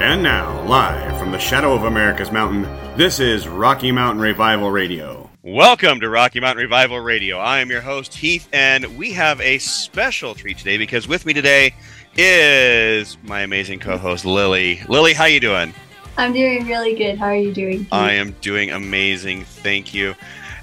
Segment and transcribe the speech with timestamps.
[0.00, 2.62] And now, live from the shadow of America's mountain,
[2.96, 5.28] this is Rocky Mountain Revival Radio.
[5.42, 7.36] Welcome to Rocky Mountain Revival Radio.
[7.36, 11.34] I am your host, Heath, and we have a special treat today because with me
[11.34, 11.74] today
[12.16, 14.80] is my amazing co-host, Lily.
[14.88, 15.74] Lily, how are you doing?
[16.16, 17.18] I'm doing really good.
[17.18, 17.80] How are you doing?
[17.80, 17.92] Heath?
[17.92, 19.44] I am doing amazing.
[19.44, 20.14] Thank you.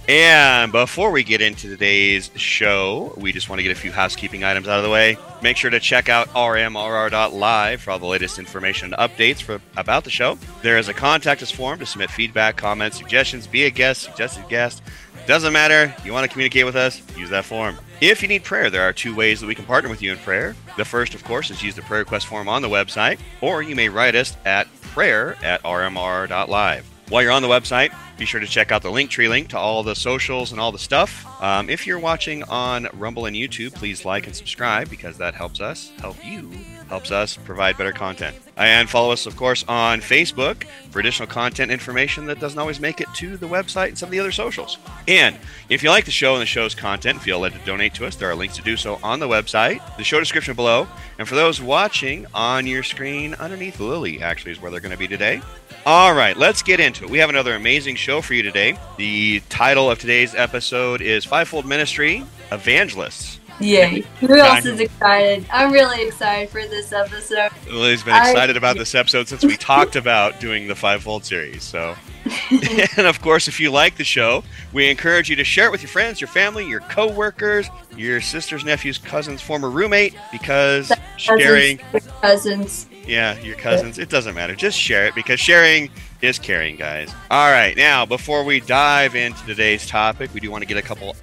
[0.07, 4.45] And before we get into today's show, we just want to get a few housekeeping
[4.45, 5.17] items out of the way.
[5.41, 10.05] Make sure to check out rmrr.live for all the latest information and updates for about
[10.05, 10.37] the show.
[10.61, 14.47] There is a contact us form to submit feedback, comments, suggestions, be a guest, suggested
[14.47, 14.81] guest.
[15.25, 15.93] Doesn't matter.
[16.05, 17.01] You want to communicate with us?
[17.17, 17.77] Use that form.
[17.99, 20.19] If you need prayer, there are two ways that we can partner with you in
[20.19, 20.55] prayer.
[20.77, 23.75] The first, of course, is use the prayer request form on the website, or you
[23.75, 26.96] may write us at prayer at rmr.live.
[27.09, 29.57] While you're on the website, be sure to check out the link tree link to
[29.57, 31.25] all the socials and all the stuff.
[31.41, 35.61] Um, if you're watching on Rumble and YouTube, please like and subscribe because that helps
[35.61, 36.51] us, help you,
[36.89, 38.35] helps us provide better content.
[38.57, 42.99] And follow us, of course, on Facebook for additional content information that doesn't always make
[42.99, 44.77] it to the website and some of the other socials.
[45.07, 45.37] And
[45.69, 48.17] if you like the show and the show's content, feel led to donate to us,
[48.17, 50.89] there are links to do so on the website, the show description below.
[51.19, 54.97] And for those watching on your screen underneath, Lily actually is where they're going to
[54.97, 55.41] be today.
[55.87, 57.09] All right, let's get into it.
[57.09, 58.77] We have another amazing show for you today.
[58.97, 63.39] The title of today's episode is Fivefold Ministry Evangelists.
[63.61, 64.01] Yay.
[64.19, 65.45] Who else is excited?
[65.49, 67.51] I'm really excited for this episode.
[67.71, 71.63] Lily's been I- excited about this episode since we talked about doing the Fivefold series.
[71.63, 71.95] So,
[72.97, 74.43] and of course, if you like the show,
[74.73, 78.65] we encourage you to share it with your friends, your family, your coworkers, your sisters,
[78.65, 81.77] nephews, cousins, former roommate, because sharing,
[82.21, 82.87] cousins.
[83.07, 84.53] Yeah, your cousins, it doesn't matter.
[84.53, 85.89] Just share it because sharing
[86.21, 87.09] is caring, guys.
[87.31, 90.81] All right, now before we dive into today's topic, we do want to get a
[90.81, 91.15] couple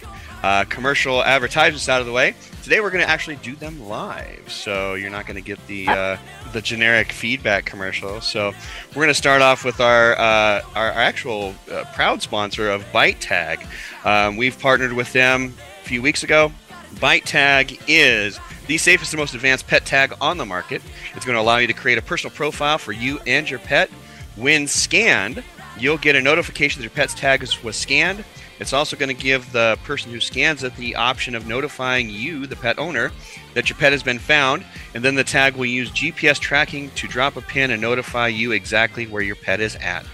[0.43, 2.35] uh, commercial advertisements out of the way.
[2.63, 5.89] Today we're going to actually do them live, so you're not going to get the
[5.89, 6.17] uh,
[6.55, 8.23] the generic feedback commercial.
[8.23, 8.55] So
[8.91, 13.67] we're going to start off with our uh, our, actual uh, proud sponsor of ByteTag.
[14.07, 16.51] Um, we've partnered with them a few weeks ago.
[16.95, 20.83] ByteTag is the safest and most advanced pet tag on the market.
[21.15, 23.91] It's going to allow you to create a personal profile for you and your pet.
[24.37, 25.43] When scanned,
[25.79, 28.25] you'll get a notification that your pet's tag was scanned.
[28.61, 32.47] It's also going to give the person who scans it the option of notifying you,
[32.47, 33.11] the pet owner,
[33.55, 34.65] that your pet has been found.
[34.95, 38.53] And then the tag will use GPS tracking to drop a pin and notify you
[38.53, 40.07] exactly where your pet is at.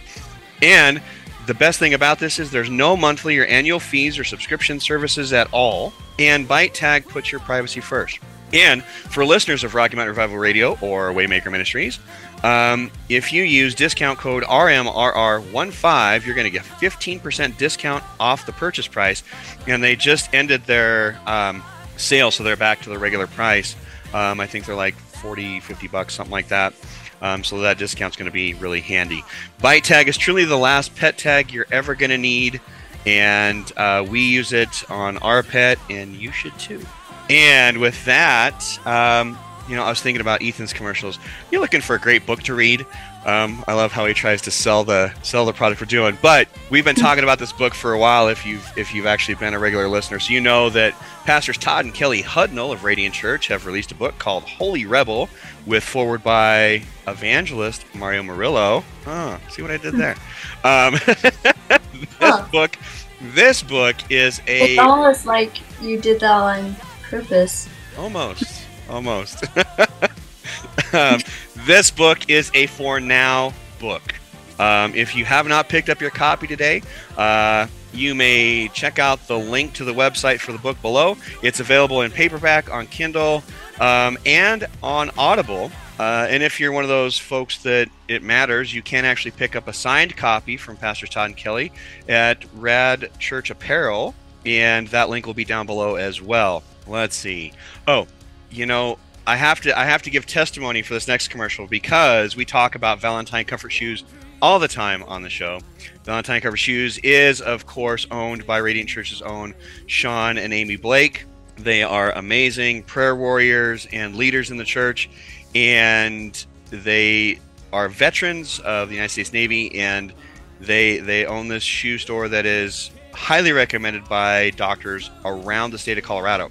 [0.63, 1.03] And
[1.47, 5.33] the best thing about this is there's no monthly or annual fees or subscription services
[5.33, 5.93] at all.
[6.19, 8.21] And ByteTag puts your privacy first.
[8.53, 11.99] And for listeners of Rocky Mountain Revival Radio or Waymaker Ministries,
[12.43, 18.53] um, if you use discount code RMRR15, you're going to get 15% discount off the
[18.53, 19.23] purchase price.
[19.67, 21.63] And they just ended their um,
[21.97, 23.77] sale, so they're back to the regular price.
[24.15, 26.75] Um, I think they're like 40, 50 bucks, something like that.
[27.23, 29.23] Um, so that discount's going to be really handy.
[29.61, 32.61] ByteTag is truly the last pet tag you're ever going to need,
[33.05, 36.81] and uh, we use it on our pet, and you should too.
[37.31, 41.19] And with that, um, you know, I was thinking about Ethan's commercials.
[41.51, 42.85] You're looking for a great book to read.
[43.25, 46.19] Um, I love how he tries to sell the sell the product we're doing.
[46.21, 48.29] But we've been talking about this book for a while.
[48.29, 51.85] If you've if you've actually been a regular listener, so you know that pastors Todd
[51.85, 55.29] and Kelly Hudnall of Radiant Church have released a book called Holy Rebel,
[55.67, 58.83] with forward by evangelist Mario Murillo.
[59.07, 60.17] Oh, see what I did there?
[60.65, 62.47] Um, this Huh.
[62.51, 62.77] book,
[63.21, 66.75] this book is a It's almost like you did that on
[67.11, 67.69] purpose.
[67.99, 68.67] Almost.
[68.89, 69.45] Almost.
[70.95, 71.21] um,
[71.67, 74.15] this book is a for now book.
[74.59, 76.83] Um, if you have not picked up your copy today,
[77.17, 81.17] uh, you may check out the link to the website for the book below.
[81.43, 83.43] It's available in paperback, on Kindle,
[83.81, 85.73] um, and on Audible.
[85.99, 89.57] Uh, and if you're one of those folks that it matters, you can actually pick
[89.57, 91.73] up a signed copy from Pastor Todd and Kelly
[92.09, 94.15] at Rad Church Apparel,
[94.47, 96.63] and that link will be down below as well.
[96.87, 97.53] Let's see.
[97.87, 98.07] Oh,
[98.51, 102.37] you know, I have to I have to give testimony for this next commercial because
[102.37, 104.05] we talk about Valentine Comfort Shoes
[104.43, 105.61] all the time on the show.
[106.05, 109.55] Valentine Comfort Shoes is, of course, owned by Radiant Church's own
[109.87, 111.27] Sean and Amy Blake.
[111.57, 115.11] They are amazing prayer warriors and leaders in the church,
[115.55, 117.39] and they
[117.73, 120.13] are veterans of the United States Navy, and
[120.61, 125.99] they they own this shoe store that is highly recommended by doctors around the state
[125.99, 126.51] of Colorado.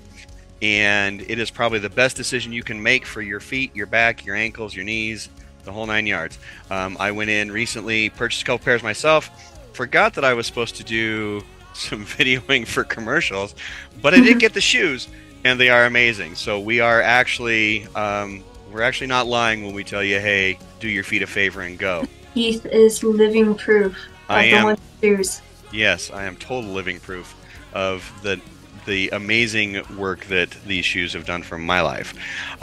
[0.61, 4.25] And it is probably the best decision you can make for your feet, your back,
[4.25, 5.29] your ankles, your knees,
[5.63, 6.37] the whole nine yards.
[6.69, 9.29] Um, I went in recently, purchased a couple pairs myself.
[9.73, 13.55] Forgot that I was supposed to do some videoing for commercials,
[14.01, 15.07] but I did get the shoes,
[15.45, 16.35] and they are amazing.
[16.35, 20.87] So we are actually um, We're actually not lying when we tell you, hey, do
[20.89, 22.05] your feet a favor and go.
[22.33, 23.97] Heath is living proof of
[24.29, 24.77] I am.
[25.01, 25.41] shoes.
[25.71, 27.35] Yes, I am total living proof
[27.73, 28.39] of the
[28.85, 32.13] the amazing work that these shoes have done for my life.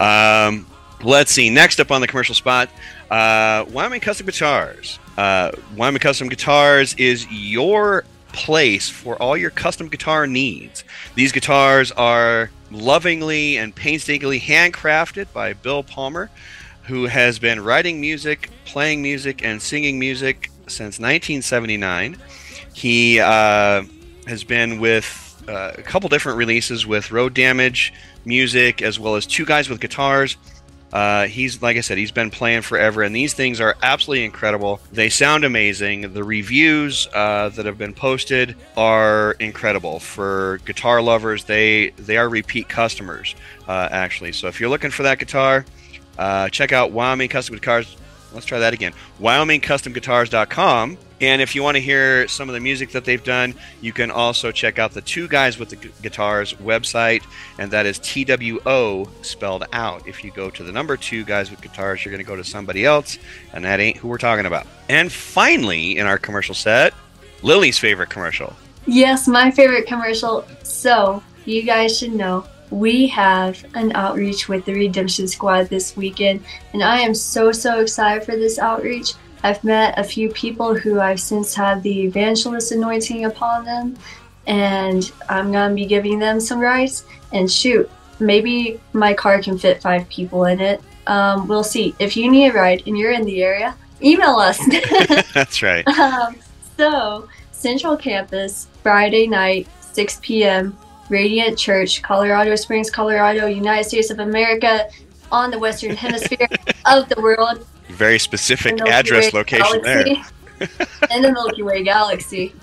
[0.01, 0.67] Um,
[1.03, 1.51] let's see.
[1.51, 2.69] Next up on the commercial spot,
[3.11, 4.99] uh, Wyoming Custom Guitars.
[5.17, 8.05] Uh, Wyoming Custom Guitars is your
[8.37, 10.85] place for all your custom guitar needs.
[11.15, 16.31] These guitars are lovingly and painstakingly handcrafted by Bill Palmer,
[16.85, 22.19] who has been writing music, playing music, and singing music since 1979.
[22.75, 23.85] He uh,
[24.27, 27.93] has been with uh, a couple different releases with Road Damage
[28.25, 30.37] Music, as well as Two Guys with Guitars.
[30.93, 34.81] Uh, he's like I said, he's been playing forever, and these things are absolutely incredible.
[34.93, 36.13] They sound amazing.
[36.15, 41.45] The reviews uh, that have been posted are incredible for guitar lovers.
[41.45, 43.35] They they are repeat customers
[43.67, 44.33] uh, actually.
[44.33, 45.67] So if you're looking for that guitar,
[46.19, 47.97] uh, check out Wyoming Custom Guitars.
[48.33, 48.93] Let's try that again.
[49.21, 50.99] WyomingCustomGuitars.com.
[51.21, 54.11] And if you want to hear some of the music that they've done, you can
[54.11, 57.23] also check out the Two Guys with the Gu- Guitars website,
[57.59, 60.07] and that is TWO spelled out.
[60.07, 62.45] If you go to the number Two Guys with Guitars, you're going to go to
[62.45, 63.19] somebody else,
[63.55, 64.67] and that ain't who we're talking about.
[64.91, 66.93] And finally, in our commercial set,
[67.43, 68.55] Lily's favorite commercial.
[68.87, 70.45] Yes, my favorite commercial.
[70.65, 76.45] So, you guys should know we have an outreach with the Redemption Squad this weekend,
[76.73, 79.15] and I am so, so excited for this outreach.
[79.43, 83.97] I've met a few people who I've since had the evangelist anointing upon them,
[84.47, 87.05] and I'm going to be giving them some rides.
[87.33, 90.81] And shoot, maybe my car can fit five people in it.
[91.07, 91.95] Um, we'll see.
[91.99, 94.59] If you need a ride and you're in the area, email us.
[95.35, 95.87] That's right.
[95.87, 96.37] Um,
[96.77, 100.77] so, Central Campus, Friday night, 6 p.m.,
[101.09, 104.89] Radiant Church, Colorado Springs, Colorado, United States of America,
[105.33, 106.49] on the Western Hemisphere
[106.85, 107.67] of the world.
[107.89, 110.07] Very specific the address Way location there.
[111.11, 112.55] in the Milky Way galaxy.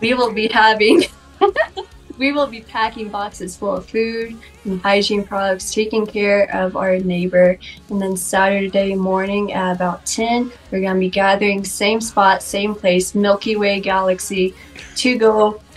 [0.00, 1.02] We will be having,
[2.18, 6.98] we will be packing boxes full of food and hygiene products, taking care of our
[6.98, 7.58] neighbor.
[7.88, 12.74] And then Saturday morning at about 10, we're going to be gathering, same spot, same
[12.74, 14.54] place, Milky Way galaxy,
[14.96, 15.60] to go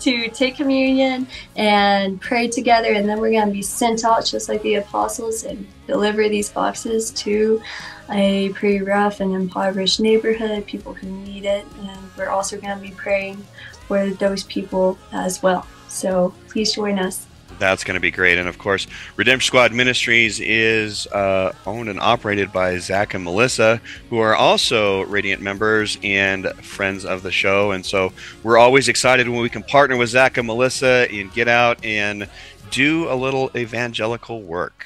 [0.00, 2.92] to take communion and pray together.
[2.92, 6.50] And then we're going to be sent out just like the apostles and deliver these
[6.50, 7.62] boxes to
[8.10, 12.82] a pretty rough and impoverished neighborhood, people who need it, and we're also going to
[12.82, 13.44] be praying
[13.86, 15.66] for those people as well.
[15.88, 17.26] So please join us.
[17.58, 18.36] That's going to be great.
[18.36, 18.86] And of course,
[19.16, 23.80] Redemption Squad Ministries is uh, owned and operated by Zach and Melissa,
[24.10, 27.70] who are also Radiant members and friends of the show.
[27.70, 28.12] And so
[28.42, 32.28] we're always excited when we can partner with Zach and Melissa and get out and
[32.70, 34.84] do a little evangelical work.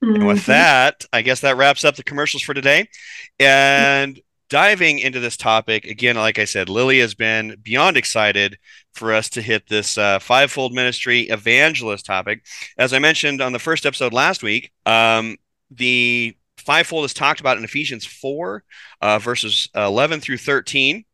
[0.00, 0.46] And with Mhm.
[0.46, 2.88] that, I guess that wraps up the commercials for today.
[3.38, 8.58] And diving into this topic, again, like I said, Lily has been beyond excited
[8.94, 12.44] for us to hit this uh, fivefold ministry evangelist topic.
[12.76, 15.36] As I mentioned on the first episode last week, um,
[15.70, 18.64] the fivefold is talked about in Ephesians 4,
[19.00, 21.04] uh, verses 11 through 13.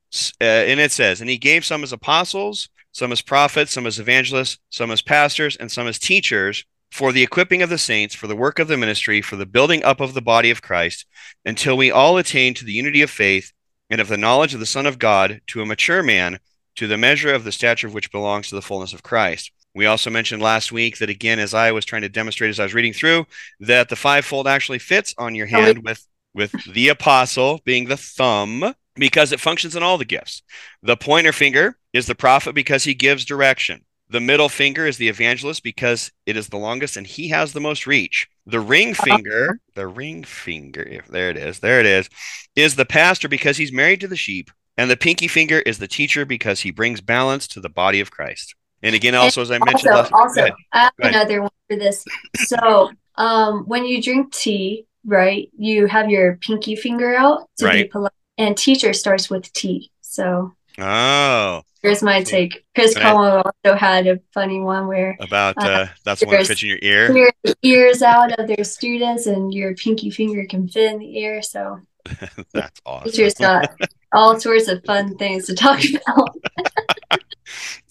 [0.41, 3.99] Uh, and it says, And he gave some as apostles, some as prophets, some as
[3.99, 8.27] evangelists, some as pastors, and some as teachers for the equipping of the saints, for
[8.27, 11.07] the work of the ministry, for the building up of the body of Christ,
[11.45, 13.53] until we all attain to the unity of faith
[13.91, 16.39] and of the knowledge of the Son of God, to a mature man,
[16.77, 19.53] to the measure of the stature of which belongs to the fullness of Christ.
[19.75, 22.65] We also mentioned last week that, again, as I was trying to demonstrate as I
[22.65, 23.27] was reading through,
[23.61, 28.75] that the fivefold actually fits on your hand with, with the apostle being the thumb
[28.95, 30.43] because it functions in all the gifts.
[30.83, 33.85] The pointer finger is the prophet because he gives direction.
[34.15, 37.59] The middle finger is the evangelist because it is the longest and he has the
[37.59, 38.29] most reach.
[38.47, 42.09] The ring finger, the ring finger, if there it is, there it is,
[42.55, 44.53] is the pastor because he's married to the sheep.
[44.77, 48.13] And the pinky finger is the teacher because he brings balance to the body of
[48.13, 48.55] Christ.
[48.85, 50.55] And again, also, as I mentioned Also, last also, ahead.
[50.71, 52.07] I have another one for this.
[52.37, 57.67] So, um, when you drink tea, right, you have your pinky finger out to be
[57.67, 57.91] Right.
[57.91, 59.91] polite, and teacher starts with T.
[60.03, 62.31] So, Oh, here's my See.
[62.31, 62.65] take.
[62.75, 62.95] Chris.
[62.97, 66.69] Como also had a funny one where about Uh, uh, that's the one fits in
[66.71, 67.09] your ear.
[67.45, 71.43] the ears out of their students, and your pinky finger can fit in the ear.
[71.43, 71.81] So,
[72.53, 73.11] That's awesome.
[73.11, 73.71] teachers got
[74.13, 76.31] all sorts of fun things to talk about.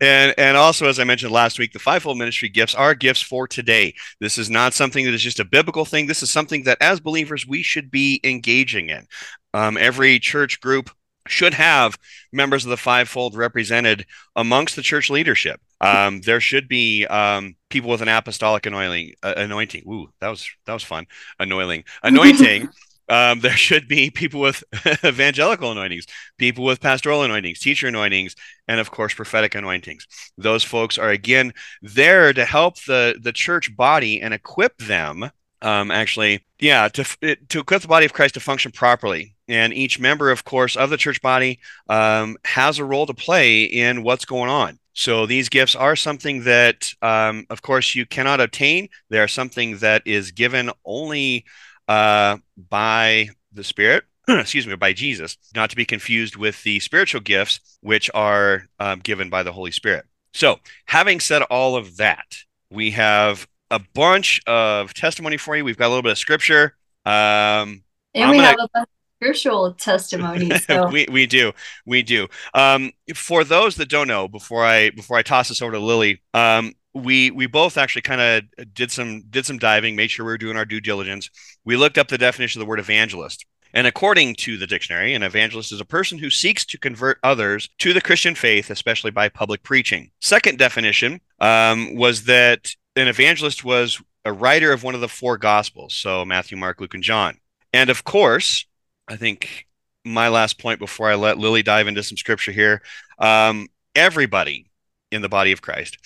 [0.00, 3.46] and and also as I mentioned last week, the fivefold ministry gifts are gifts for
[3.46, 3.94] today.
[4.20, 6.06] This is not something that is just a biblical thing.
[6.06, 9.06] This is something that as believers we should be engaging in.
[9.54, 10.90] Um, every church group
[11.28, 11.98] should have
[12.32, 15.60] members of the fivefold represented amongst the church leadership.
[15.80, 19.14] Um, there should be um, people with an apostolic anointing.
[19.22, 19.84] Uh, anointing.
[19.88, 21.06] Ooh, that was that was fun.
[21.38, 21.84] Anointing.
[22.02, 22.68] Anointing.
[23.08, 24.64] um, there should be people with
[25.04, 26.06] evangelical anointings,
[26.38, 28.34] people with pastoral anointings, teacher anointings,
[28.66, 30.06] and of course prophetic anointings.
[30.38, 31.52] Those folks are again
[31.82, 35.30] there to help the the church body and equip them.
[35.62, 39.35] Um, actually, yeah, to to equip the body of Christ to function properly.
[39.48, 43.64] And each member, of course, of the church body um, has a role to play
[43.64, 44.78] in what's going on.
[44.92, 48.88] So these gifts are something that, um, of course, you cannot obtain.
[49.10, 51.44] They are something that is given only
[51.86, 57.20] uh, by the Spirit, excuse me, by Jesus, not to be confused with the spiritual
[57.20, 60.06] gifts, which are um, given by the Holy Spirit.
[60.32, 62.36] So, having said all of that,
[62.70, 65.64] we have a bunch of testimony for you.
[65.64, 66.74] We've got a little bit of scripture.
[67.04, 67.82] Um,
[68.14, 68.48] and I'm we gonna...
[68.48, 68.88] have a bunch
[69.20, 70.64] of scriptural testimonies.
[70.66, 70.88] So.
[70.88, 71.52] we, we do.
[71.84, 72.26] We do.
[72.54, 76.22] Um, for those that don't know, before I before I toss this over to Lily,
[76.34, 80.32] um, we we both actually kind of did some did some diving, made sure we
[80.32, 81.30] were doing our due diligence.
[81.64, 83.44] We looked up the definition of the word evangelist.
[83.72, 87.68] And according to the dictionary, an evangelist is a person who seeks to convert others
[87.78, 90.10] to the Christian faith, especially by public preaching.
[90.20, 95.36] Second definition um, was that an evangelist was a writer of one of the four
[95.36, 97.36] gospels, so Matthew, Mark, Luke, and John.
[97.72, 98.64] And of course,
[99.08, 99.66] I think
[100.04, 102.82] my last point before I let Lily dive into some scripture here
[103.18, 104.70] um, everybody
[105.10, 105.98] in the body of Christ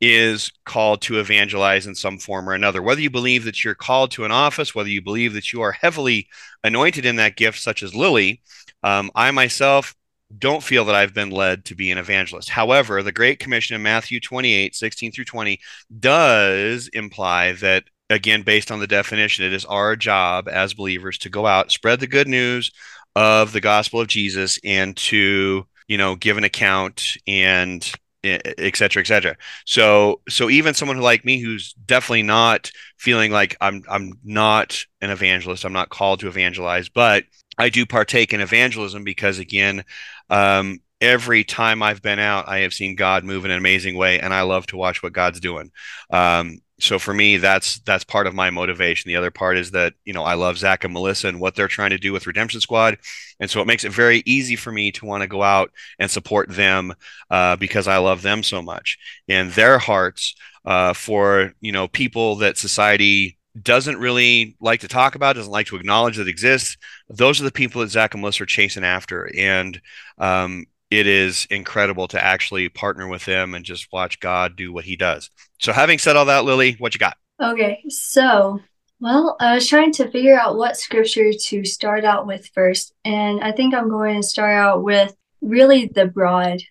[0.00, 2.82] is called to evangelize in some form or another.
[2.82, 5.72] Whether you believe that you're called to an office, whether you believe that you are
[5.72, 6.28] heavily
[6.64, 8.42] anointed in that gift, such as Lily,
[8.82, 9.94] um, I myself
[10.36, 12.50] don't feel that I've been led to be an evangelist.
[12.50, 15.60] However, the Great Commission in Matthew 28, 16 through 20
[15.98, 21.28] does imply that, again, based on the definition, it is our job as believers to
[21.28, 22.70] go out, spread the good news
[23.14, 27.92] of the gospel of Jesus, and to, you know, give an account and
[28.24, 29.36] et cetera, et cetera.
[29.64, 34.84] So, so even someone who like me, who's definitely not feeling like I'm, I'm not
[35.00, 37.24] an evangelist, I'm not called to evangelize, but
[37.58, 39.84] I do partake in evangelism because, again,
[40.28, 44.20] um, every time I've been out, I have seen God move in an amazing way,
[44.20, 45.70] and I love to watch what God's doing.
[46.10, 49.08] Um, so for me, that's that's part of my motivation.
[49.08, 51.68] The other part is that you know I love Zach and Melissa and what they're
[51.68, 52.98] trying to do with Redemption Squad,
[53.40, 56.10] and so it makes it very easy for me to want to go out and
[56.10, 56.92] support them
[57.30, 60.34] uh, because I love them so much and their hearts
[60.66, 65.68] uh, for you know people that society doesn't really like to talk about, doesn't like
[65.68, 66.76] to acknowledge that exists.
[67.08, 69.80] Those are the people that Zach and Melissa are chasing after, and
[70.18, 74.84] um, it is incredible to actually partner with them and just watch God do what
[74.84, 75.30] He does.
[75.58, 77.16] So, having said all that, Lily, what you got?
[77.42, 78.60] Okay, so
[79.00, 83.42] well, I was trying to figure out what scripture to start out with first, and
[83.42, 86.62] I think I'm going to start out with really the broad,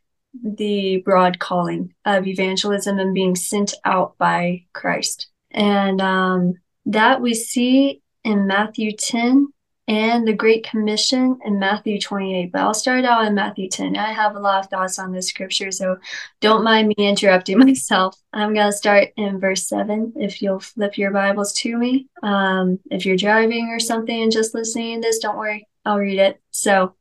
[0.44, 6.56] the broad calling of evangelism and being sent out by Christ, and um,
[6.88, 9.50] that we see in Matthew 10
[9.88, 12.52] and the Great Commission in Matthew 28.
[12.52, 13.96] But I'll start out in Matthew 10.
[13.96, 15.98] I have a lot of thoughts on this scripture, so
[16.42, 18.16] don't mind me interrupting myself.
[18.34, 20.14] I'm going to start in verse 7.
[20.16, 24.56] If you'll flip your Bibles to me, um, if you're driving or something and just
[24.56, 26.42] listening to this, don't worry, I'll read it.
[26.50, 26.96] So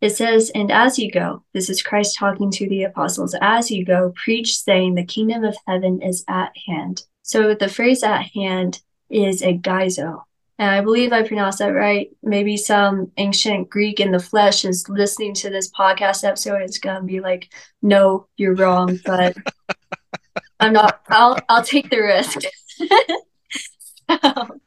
[0.00, 3.84] it says, And as you go, this is Christ talking to the apostles, as you
[3.84, 7.02] go, preach, saying, The kingdom of heaven is at hand.
[7.22, 10.22] So the phrase at hand is a egizo
[10.58, 12.10] and I believe I pronounced that right.
[12.22, 16.62] Maybe some ancient Greek in the flesh is listening to this podcast episode.
[16.62, 19.36] It's gonna be like, "No, you're wrong," but
[20.60, 21.00] I'm not.
[21.08, 22.40] I'll I'll take the risk.
[24.22, 24.60] so,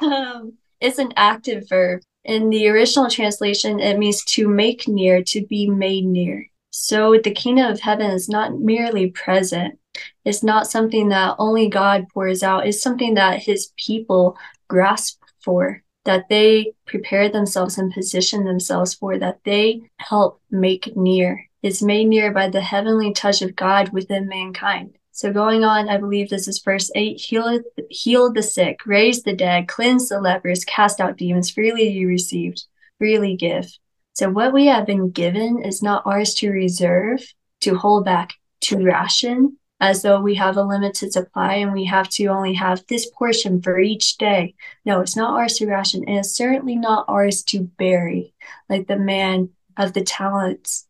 [0.06, 2.02] um, it's an active verb.
[2.24, 6.46] In the original translation, it means to make near, to be made near.
[6.70, 9.78] So the kingdom of heaven is not merely present.
[10.26, 12.66] It's not something that only God pours out.
[12.66, 14.36] It's something that his people
[14.68, 21.44] grasp for, that they prepare themselves and position themselves for, that they help make near.
[21.60, 24.96] Is made near by the heavenly touch of God within mankind.
[25.10, 27.60] So going on, I believe this is verse 8 heal,
[27.90, 31.50] heal the sick, raise the dead, cleanse the lepers, cast out demons.
[31.50, 32.62] Freely you received,
[32.98, 33.68] freely give.
[34.12, 37.20] So what we have been given is not ours to reserve,
[37.62, 42.08] to hold back, to ration, as though we have a limited supply and we have
[42.08, 44.54] to only have this portion for each day.
[44.84, 48.34] No, it's not ours to ration, and it's certainly not ours to bury,
[48.68, 50.86] like the man of the talents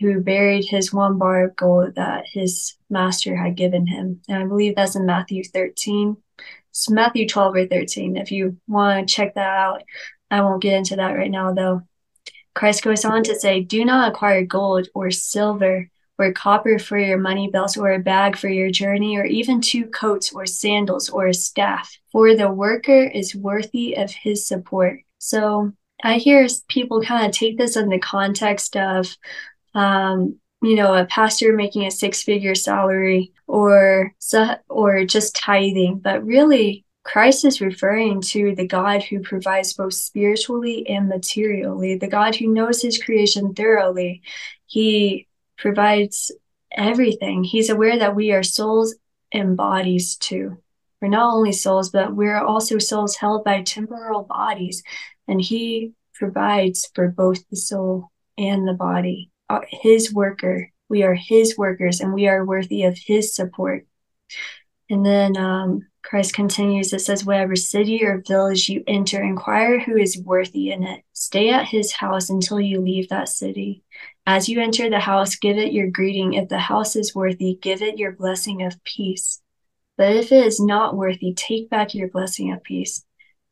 [0.00, 4.22] who buried his one bar of gold that his master had given him.
[4.28, 6.16] And I believe that's in Matthew 13.
[6.70, 8.16] It's Matthew 12 or 13.
[8.16, 9.82] If you want to check that out,
[10.30, 11.82] I won't get into that right now, though.
[12.54, 15.89] Christ goes on to say, Do not acquire gold or silver
[16.20, 19.86] or copper for your money belt, or a bag for your journey or even two
[19.86, 25.00] coats or sandals or a staff, for the worker is worthy of his support.
[25.18, 25.72] So
[26.04, 29.16] I hear people kind of take this in the context of,
[29.74, 34.12] um, you know, a pastor making a six-figure salary or
[34.68, 40.86] or just tithing, but really Christ is referring to the God who provides both spiritually
[40.86, 44.20] and materially, the God who knows his creation thoroughly.
[44.66, 45.26] He
[45.60, 46.32] provides
[46.72, 47.44] everything.
[47.44, 48.94] He's aware that we are souls
[49.30, 50.58] and bodies too.
[51.00, 54.82] We're not only souls, but we're also souls held by temporal bodies.
[55.28, 59.30] And he provides for both the soul and the body.
[59.48, 60.70] Uh, his worker.
[60.88, 63.86] We are his workers and we are worthy of his support.
[64.88, 69.96] And then um, Christ continues, it says, Whatever city or village you enter, inquire who
[69.96, 71.04] is worthy in it.
[71.12, 73.84] Stay at his house until you leave that city.
[74.32, 76.34] As you enter the house, give it your greeting.
[76.34, 79.42] If the house is worthy, give it your blessing of peace.
[79.96, 83.04] But if it is not worthy, take back your blessing of peace.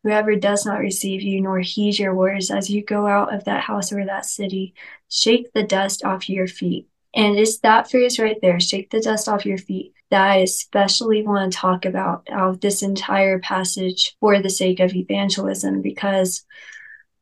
[0.05, 3.65] Whoever does not receive you nor heed your words as you go out of that
[3.65, 4.73] house or that city,
[5.09, 6.87] shake the dust off your feet.
[7.13, 11.27] And it's that phrase right there, shake the dust off your feet, that I especially
[11.27, 16.45] want to talk about out of this entire passage for the sake of evangelism, because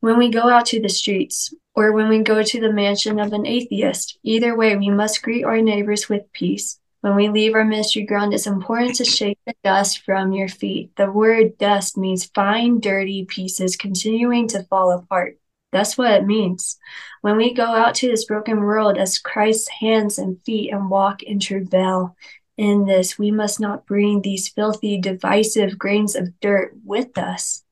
[0.01, 3.33] when we go out to the streets or when we go to the mansion of
[3.33, 6.79] an atheist, either way, we must greet our neighbors with peace.
[7.01, 10.97] When we leave our ministry ground, it's important to shake the dust from your feet.
[10.97, 15.39] The word dust means fine, dirty pieces continuing to fall apart.
[15.73, 16.79] That's what it means.
[17.21, 21.23] When we go out to this broken world as Christ's hands and feet and walk
[21.23, 22.17] in travail
[22.57, 27.63] in this, we must not bring these filthy, divisive grains of dirt with us.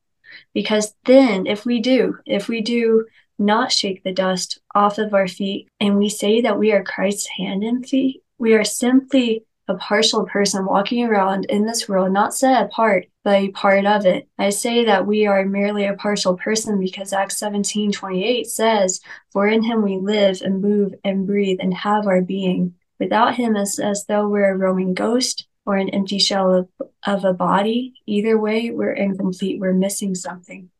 [0.54, 3.06] Because then, if we do, if we do
[3.38, 7.26] not shake the dust off of our feet and we say that we are Christ's
[7.36, 12.34] hand and feet, we are simply a partial person walking around in this world, not
[12.34, 14.28] set apart, but a part of it.
[14.38, 19.00] I say that we are merely a partial person because Acts 17 28 says,
[19.32, 22.74] For in him we live and move and breathe and have our being.
[23.00, 26.68] Without him, as, as though we're a roaming ghost or an empty shell of,
[27.06, 27.94] of a body.
[28.06, 29.60] Either way, we're incomplete.
[29.60, 30.70] We're missing something.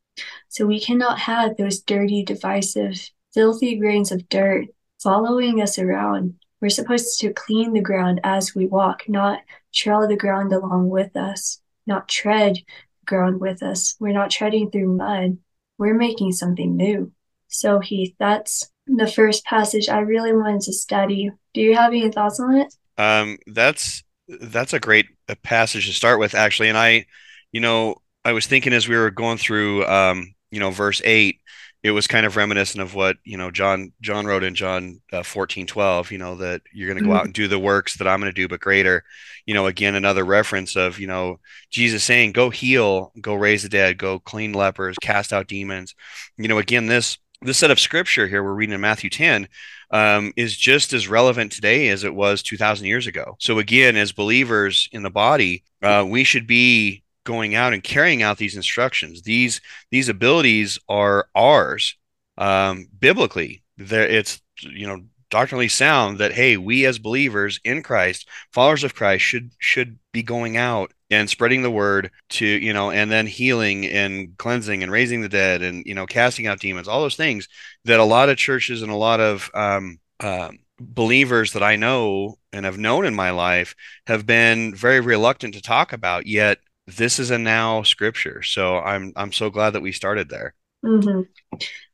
[0.49, 4.67] So we cannot have those dirty, divisive, filthy grains of dirt
[5.03, 9.41] following us around we're supposed to clean the ground as we walk, not
[9.75, 13.97] trail the ground along with us, not tread the ground with us.
[14.01, 15.37] We're not treading through mud.
[15.77, 17.13] We're making something new.
[17.49, 21.31] So, Heath, that's the first passage I really wanted to study.
[21.53, 22.75] Do you have any thoughts on it?
[22.97, 25.07] Um, that's that's a great
[25.43, 26.69] passage to start with, actually.
[26.69, 27.07] And I,
[27.53, 31.41] you know, I was thinking as we were going through, um, you know, verse eight,
[31.85, 35.23] it was kind of reminiscent of what you know John John wrote in John uh,
[35.23, 37.19] 14 12 you know that you're going to go mm-hmm.
[37.19, 39.05] out and do the works that I'm going to do but greater
[39.47, 41.39] you know again another reference of you know
[41.71, 45.95] Jesus saying go heal go raise the dead go clean lepers cast out demons
[46.39, 49.49] you know again this this set of scripture here we're reading in Matthew 10
[49.91, 54.13] um, is just as relevant today as it was 2000 years ago so again as
[54.13, 59.23] believers in the body uh, we should be going out and carrying out these instructions.
[59.23, 61.97] These these abilities are ours
[62.39, 63.63] um, biblically.
[63.77, 68.95] There, it's you know doctrinally sound that hey, we as believers in Christ, followers of
[68.95, 73.27] Christ, should should be going out and spreading the word to you know, and then
[73.27, 77.17] healing and cleansing and raising the dead and you know casting out demons, all those
[77.17, 77.49] things
[77.85, 82.37] that a lot of churches and a lot of um, um, believers that I know
[82.53, 83.75] and have known in my life
[84.07, 86.27] have been very reluctant to talk about.
[86.27, 88.43] Yet this is a now scripture.
[88.43, 90.55] So I'm I'm so glad that we started there.
[90.85, 91.23] Mm-hmm.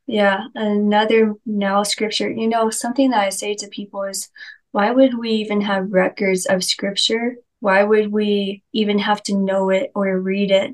[0.07, 2.29] Yeah, another now scripture.
[2.29, 4.29] You know, something that I say to people is,
[4.71, 7.35] why would we even have records of scripture?
[7.61, 10.73] Why would we even have to know it or read it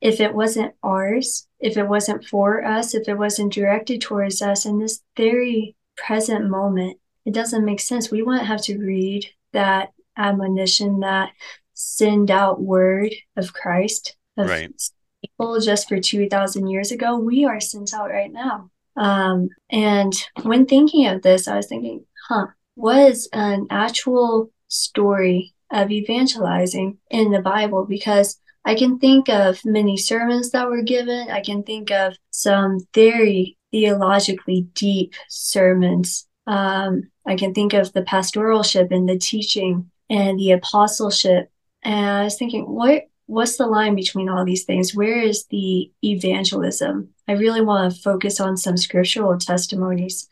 [0.00, 1.46] if it wasn't ours?
[1.60, 2.94] If it wasn't for us?
[2.94, 6.98] If it wasn't directed towards us in this very present moment?
[7.24, 8.10] It doesn't make sense.
[8.10, 11.30] We wouldn't have to read that admonition, that
[11.74, 14.72] send out word of Christ of right.
[15.22, 20.66] people just for 2000 years ago we are sent out right now um, and when
[20.66, 27.40] thinking of this i was thinking huh was an actual story of evangelizing in the
[27.40, 32.16] bible because i can think of many sermons that were given i can think of
[32.30, 39.90] some very theologically deep sermons um, i can think of the pastoralship and the teaching
[40.08, 41.50] and the apostleship
[41.84, 44.94] and I was thinking, what what's the line between all these things?
[44.94, 47.08] Where is the evangelism?
[47.26, 50.28] I really want to focus on some scriptural testimonies.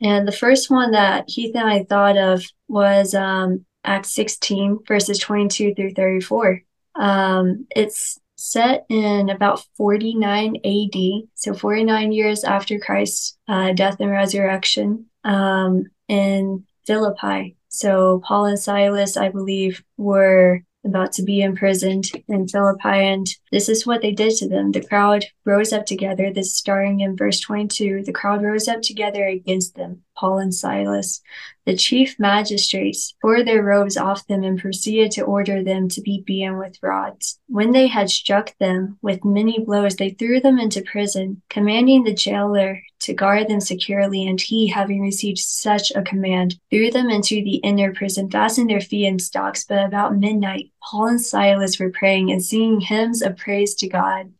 [0.00, 5.18] And the first one that Heath and I thought of was um, Acts 16, verses
[5.18, 6.62] 22 through 34.
[6.96, 14.10] Um, it's set in about 49 AD, so 49 years after Christ's uh, death and
[14.10, 17.56] resurrection um, in Philippi.
[17.68, 23.68] So Paul and Silas, I believe, were about to be imprisoned in Philippi, and this
[23.68, 24.72] is what they did to them.
[24.72, 26.32] The crowd rose up together.
[26.32, 28.02] This starting in verse 22.
[28.04, 31.22] The crowd rose up together against them, Paul and Silas.
[31.64, 36.22] The chief magistrates tore their robes off them and proceeded to order them to be
[36.24, 37.40] beaten with rods.
[37.48, 42.14] When they had struck them with many blows, they threw them into prison, commanding the
[42.14, 44.26] jailer to guard them securely.
[44.26, 48.80] And he, having received such a command, threw them into the inner prison, fastened their
[48.80, 49.64] feet in stocks.
[49.64, 54.32] But about midnight, Paul and Silas were praying and singing hymns of praise to God.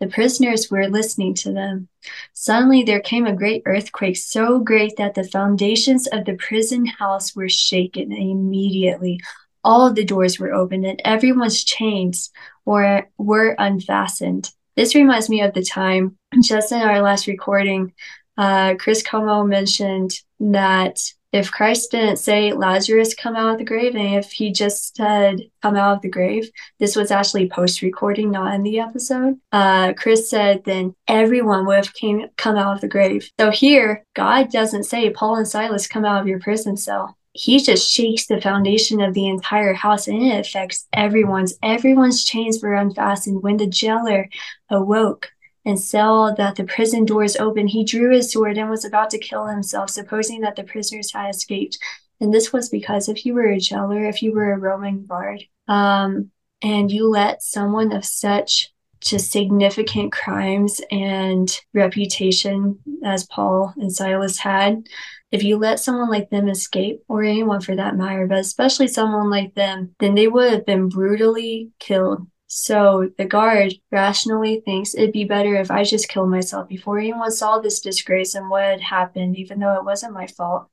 [0.00, 1.88] The prisoners were listening to them.
[2.32, 7.34] Suddenly there came a great earthquake, so great that the foundations of the prison house
[7.34, 9.20] were shaken, immediately
[9.64, 12.30] all the doors were opened and everyone's chains
[12.64, 14.50] were, were unfastened.
[14.76, 17.92] This reminds me of the time just in our last recording,
[18.36, 20.98] uh, Chris Como mentioned that
[21.32, 25.40] if Christ didn't say Lazarus come out of the grave, and if he just said
[25.62, 29.38] come out of the grave, this was actually post recording, not in the episode.
[29.50, 33.30] Uh, Chris said then everyone would have came come out of the grave.
[33.40, 37.16] So here, God doesn't say Paul and Silas come out of your prison cell.
[37.34, 41.54] He just shakes the foundation of the entire house and it affects everyone's.
[41.62, 44.28] Everyone's chains were unfastened when the jailer
[44.68, 45.31] awoke
[45.64, 49.18] and saw that the prison doors open, he drew his sword and was about to
[49.18, 51.78] kill himself, supposing that the prisoners had escaped.
[52.20, 55.44] And this was because if you were a jailer, if you were a Roman guard,
[55.68, 56.30] um,
[56.62, 64.38] and you let someone of such just significant crimes and reputation as Paul and Silas
[64.38, 64.86] had,
[65.32, 69.30] if you let someone like them escape, or anyone for that matter, but especially someone
[69.30, 75.12] like them, then they would have been brutally killed so the guard rationally thinks it'd
[75.12, 78.82] be better if I just killed myself before anyone saw this disgrace and what had
[78.82, 80.68] happened, even though it wasn't my fault.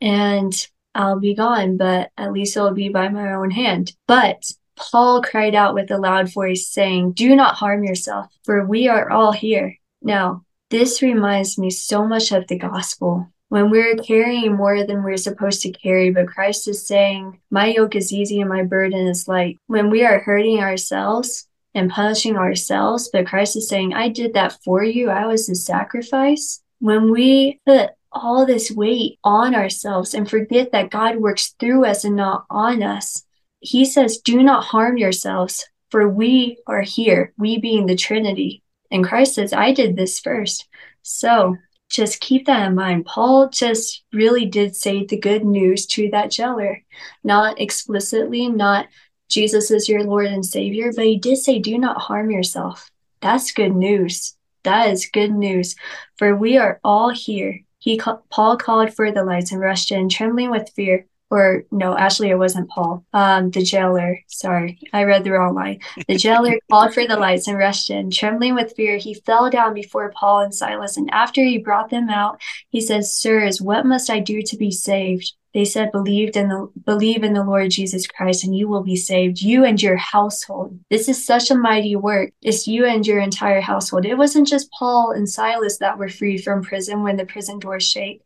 [0.00, 0.52] And
[0.96, 3.92] I'll be gone, but at least it'll be by my own hand.
[4.08, 4.42] But
[4.74, 9.08] Paul cried out with a loud voice, saying, Do not harm yourself, for we are
[9.08, 9.76] all here.
[10.02, 15.16] Now, this reminds me so much of the gospel when we're carrying more than we're
[15.16, 19.28] supposed to carry, but Christ is saying, My yoke is easy and my burden is
[19.28, 19.58] light.
[19.66, 24.58] When we are hurting ourselves and punishing ourselves, but Christ is saying, I did that
[24.64, 26.62] for you, I was the sacrifice.
[26.80, 32.04] When we put all this weight on ourselves and forget that God works through us
[32.04, 33.24] and not on us,
[33.60, 38.62] He says, Do not harm yourselves, for we are here, we being the Trinity.
[38.90, 40.66] And Christ says, I did this first.
[41.02, 41.56] So
[41.88, 43.06] just keep that in mind.
[43.06, 46.82] Paul just really did say the good news to that jailer,
[47.24, 48.86] not explicitly, not
[49.28, 52.90] Jesus is your Lord and Savior, but he did say, do not harm yourself.
[53.20, 54.34] That's good news.
[54.64, 55.76] That is good news.
[56.16, 57.60] For we are all here.
[57.78, 62.30] He Paul called for the lights and rushed in, trembling with fear or no, actually,
[62.30, 63.04] it wasn't Paul.
[63.12, 64.20] Um, the jailer.
[64.28, 65.80] Sorry, I read the wrong line.
[66.06, 68.10] The jailer called for the lights and rushed in.
[68.10, 70.96] Trembling with fear, he fell down before Paul and Silas.
[70.96, 74.70] And after he brought them out, he said, Sirs, what must I do to be
[74.70, 75.32] saved?
[75.52, 78.96] They said, Believed in the believe in the Lord Jesus Christ, and you will be
[78.96, 80.78] saved, you and your household.
[80.90, 82.30] This is such a mighty work.
[82.40, 84.06] It's you and your entire household.
[84.06, 87.84] It wasn't just Paul and Silas that were freed from prison when the prison doors
[87.84, 88.22] shake.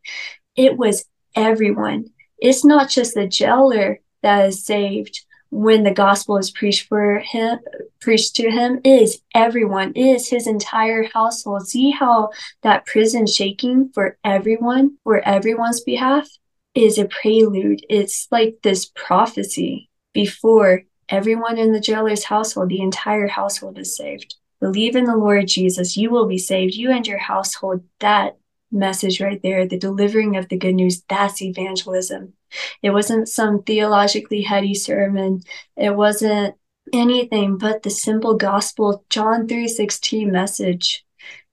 [0.55, 2.11] It was everyone
[2.43, 7.59] it's not just the jailer that is saved when the gospel is preached for him
[8.03, 8.81] preached to him.
[8.83, 9.93] Is everyone.
[9.93, 11.67] Is his entire household.
[11.67, 16.29] See how that prison shaking for everyone for everyone's behalf
[16.75, 17.85] is a prelude.
[17.89, 24.35] It's like this prophecy before everyone in the jailer's household the entire household is saved.
[24.59, 25.97] Believe in the lord jesus.
[25.97, 26.75] You will be saved.
[26.75, 28.37] You and your household that
[28.73, 32.33] message right there, the delivering of the good news, that's evangelism.
[32.81, 35.41] It wasn't some theologically heady sermon.
[35.77, 36.55] It wasn't
[36.91, 41.05] anything but the simple gospel John 3:16 message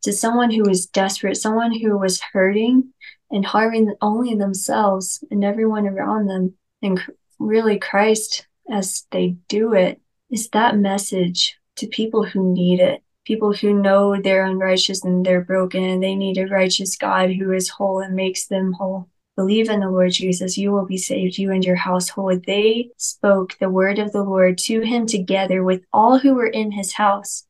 [0.02, 2.92] to someone who was desperate, someone who was hurting
[3.30, 6.54] and harming only themselves and everyone around them.
[6.82, 7.00] And
[7.38, 13.52] really Christ as they do it is that message to people who need it people
[13.52, 17.68] who know they're unrighteous and they're broken and they need a righteous God who is
[17.68, 19.08] whole and makes them whole.
[19.36, 22.44] Believe in the Lord Jesus, you will be saved, you and your household.
[22.44, 26.72] They spoke the word of the Lord to him together with all who were in
[26.72, 27.46] his house.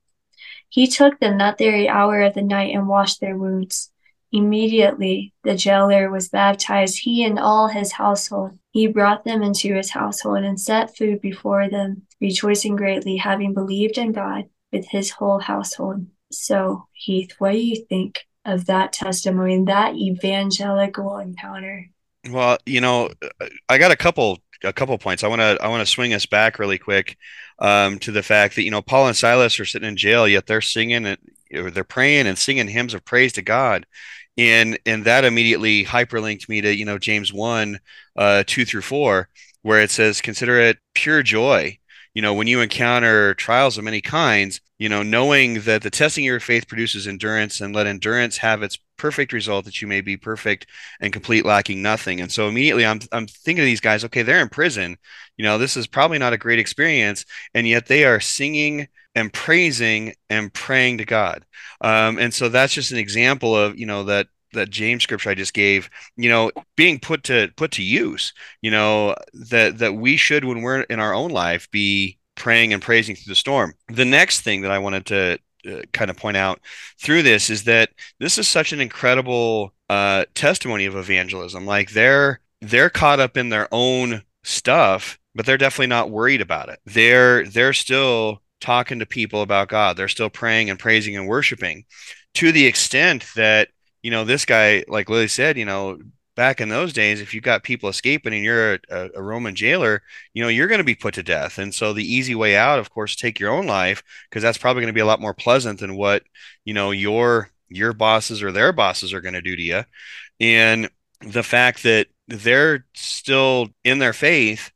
[0.69, 3.91] He took them that very hour of the night and washed their wounds.
[4.33, 8.57] Immediately the jailer was baptized, he and all his household.
[8.71, 13.99] He brought them into his household and set food before them, rejoicing greatly, having believed
[13.99, 16.07] in God with his whole household.
[16.33, 21.91] So, Heath, what do you think of that testimony and that evangelical encounter?
[22.29, 23.11] Well, you know,
[23.69, 25.25] I got a couple a couple points.
[25.25, 27.17] I want to I want to swing us back really quick
[27.59, 30.47] um, to the fact that you know Paul and Silas are sitting in jail, yet
[30.47, 31.19] they're singing and
[31.51, 33.87] they're praying and singing hymns of praise to God,
[34.37, 37.81] and and that immediately hyperlinked me to you know James one,
[38.17, 39.29] uh, two through four,
[39.63, 41.79] where it says, "Consider it pure joy."
[42.15, 46.25] You know, when you encounter trials of many kinds, you know, knowing that the testing
[46.25, 50.01] of your faith produces endurance, and let endurance have its perfect result that you may
[50.01, 50.67] be perfect
[51.01, 52.21] and complete, lacking nothing.
[52.21, 54.05] And so immediately I'm I'm thinking of these guys.
[54.05, 54.97] Okay, they're in prison.
[55.37, 59.33] You know, this is probably not a great experience, and yet they are singing and
[59.33, 61.45] praising and praying to God.
[61.81, 65.35] Um, and so that's just an example of you know that that James scripture I
[65.35, 68.33] just gave, you know, being put to put to use,
[68.63, 72.83] you know, that that we should when we're in our own life be praying and
[72.83, 73.75] praising through the storm.
[73.89, 75.39] The next thing that I wanted to
[75.71, 76.61] uh, kind of point out
[76.99, 81.67] through this is that this is such an incredible uh, testimony of evangelism.
[81.67, 86.69] Like they're they're caught up in their own stuff, but they're definitely not worried about
[86.69, 86.81] it.
[86.87, 89.97] They're they're still talking to people about God.
[89.97, 91.85] They're still praying and praising and worshiping
[92.35, 93.69] to the extent that
[94.03, 95.99] you know, this guy, like Lily said, you know,
[96.35, 100.03] back in those days, if you got people escaping and you're a, a Roman jailer,
[100.33, 101.59] you know, you're going to be put to death.
[101.59, 104.81] And so the easy way out, of course, take your own life because that's probably
[104.81, 106.23] going to be a lot more pleasant than what,
[106.65, 109.85] you know, your your bosses or their bosses are going to do to you.
[110.41, 114.73] And the fact that they're still in their faith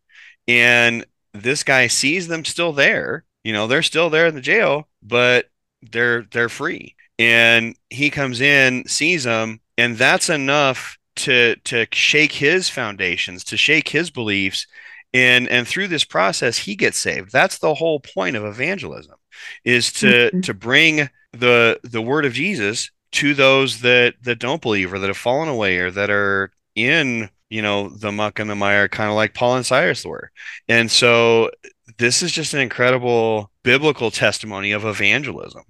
[0.46, 4.88] and this guy sees them still there, you know, they're still there in the jail,
[5.02, 5.46] but
[5.90, 12.32] they're they're free and he comes in, sees them, and that's enough to to shake
[12.32, 14.66] his foundations, to shake his beliefs,
[15.12, 17.32] and and through this process he gets saved.
[17.32, 19.16] That's the whole point of evangelism,
[19.64, 20.40] is to mm-hmm.
[20.40, 25.06] to bring the the word of Jesus to those that that don't believe or that
[25.06, 29.08] have fallen away or that are in you know the muck and the mire kind
[29.08, 30.32] of like paul and Silas were
[30.68, 31.50] and so
[31.98, 35.62] this is just an incredible biblical testimony of evangelism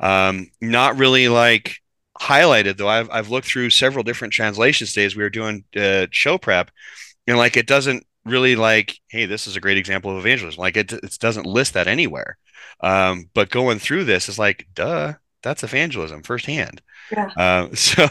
[0.00, 1.76] um, not really like
[2.20, 2.88] highlighted though.
[2.88, 5.16] I've I've looked through several different translation days.
[5.16, 6.70] We were doing uh, show prep,
[7.26, 10.60] and like it doesn't really like, hey, this is a great example of evangelism.
[10.60, 12.38] Like it it doesn't list that anywhere.
[12.80, 16.82] Um, but going through this is like, duh, that's evangelism firsthand.
[17.10, 17.30] Yeah.
[17.36, 18.08] Uh, so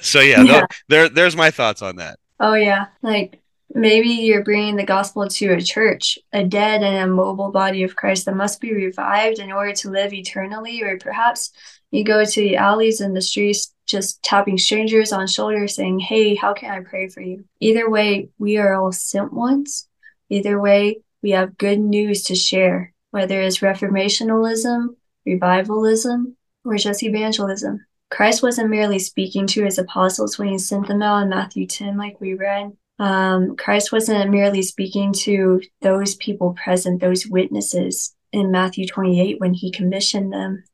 [0.00, 0.66] so yeah, yeah.
[0.88, 2.18] there there's my thoughts on that.
[2.38, 3.40] Oh yeah, like
[3.76, 8.24] Maybe you're bringing the gospel to a church, a dead and immobile body of Christ
[8.24, 11.52] that must be revived in order to live eternally, or perhaps
[11.90, 16.34] you go to the alleys and the streets just tapping strangers on shoulders saying, Hey,
[16.34, 17.44] how can I pray for you?
[17.60, 19.86] Either way, we are all sent ones.
[20.30, 26.34] Either way, we have good news to share, whether it's reformationalism, revivalism,
[26.64, 27.84] or just evangelism.
[28.10, 31.98] Christ wasn't merely speaking to his apostles when he sent them out in Matthew 10,
[31.98, 38.50] like we read um, Christ wasn't merely speaking to those people present, those witnesses in
[38.50, 40.64] Matthew 28 when he commissioned them.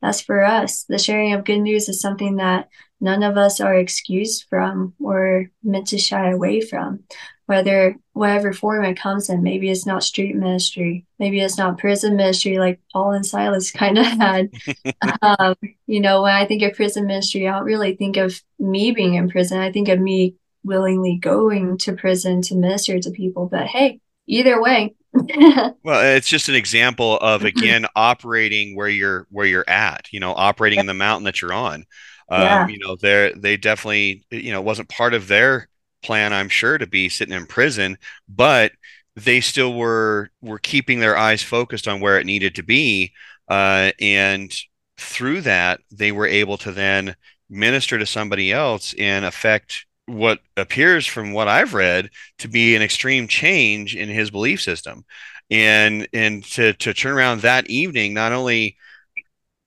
[0.00, 0.84] That's for us.
[0.84, 2.68] The sharing of good news is something that
[3.00, 7.04] none of us are excused from or meant to shy away from,
[7.46, 9.42] whether whatever form it comes in.
[9.42, 13.96] Maybe it's not street ministry, maybe it's not prison ministry like Paul and Silas kind
[13.96, 14.50] of had.
[15.22, 15.54] um,
[15.86, 19.14] you know, when I think of prison ministry, I don't really think of me being
[19.14, 19.58] in prison.
[19.58, 23.46] I think of me willingly going to prison to minister to people.
[23.46, 24.94] But hey, either way.
[25.82, 30.08] well, it's just an example of again operating where you're where you're at.
[30.12, 31.84] You know, operating in the mountain that you're on.
[32.28, 32.66] Um, yeah.
[32.68, 35.68] You know, they they definitely you know wasn't part of their
[36.02, 36.32] plan.
[36.32, 37.98] I'm sure to be sitting in prison,
[38.28, 38.72] but
[39.16, 43.12] they still were were keeping their eyes focused on where it needed to be,
[43.48, 44.54] uh, and
[44.96, 47.16] through that they were able to then
[47.50, 52.82] minister to somebody else and affect what appears from what I've read to be an
[52.82, 55.04] extreme change in his belief system.
[55.50, 58.76] And and to to turn around that evening, not only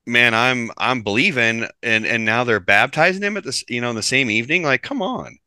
[0.05, 3.95] man, I'm I'm believing and and now they're baptizing him at this, you know, in
[3.95, 4.63] the same evening.
[4.63, 5.37] Like, come on.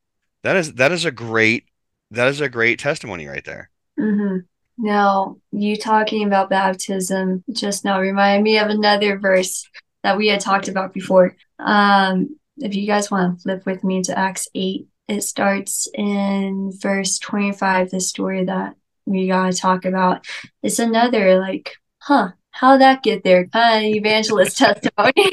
[0.42, 1.64] That is that is a great
[2.10, 3.70] that is a great testimony right there.
[3.98, 4.38] Mm-hmm.
[4.78, 9.68] Now, you talking about baptism just now reminded me of another verse
[10.04, 11.36] that we had talked about before.
[11.58, 16.72] Um, if you guys want to flip with me to Acts 8, it starts in
[16.80, 18.74] verse 25, the story that
[19.06, 20.26] we gotta talk about.
[20.62, 23.46] It's another like, huh, how'd that get there?
[23.46, 25.32] Kind of evangelist testimony.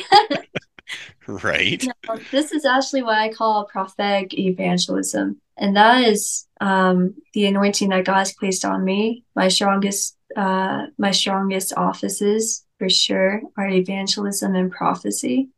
[1.27, 1.85] right.
[2.07, 5.41] No, this is actually what I call prophetic evangelism.
[5.57, 9.23] And that is um, the anointing that God has placed on me.
[9.35, 15.49] My strongest, uh, my strongest offices for sure are evangelism and prophecy,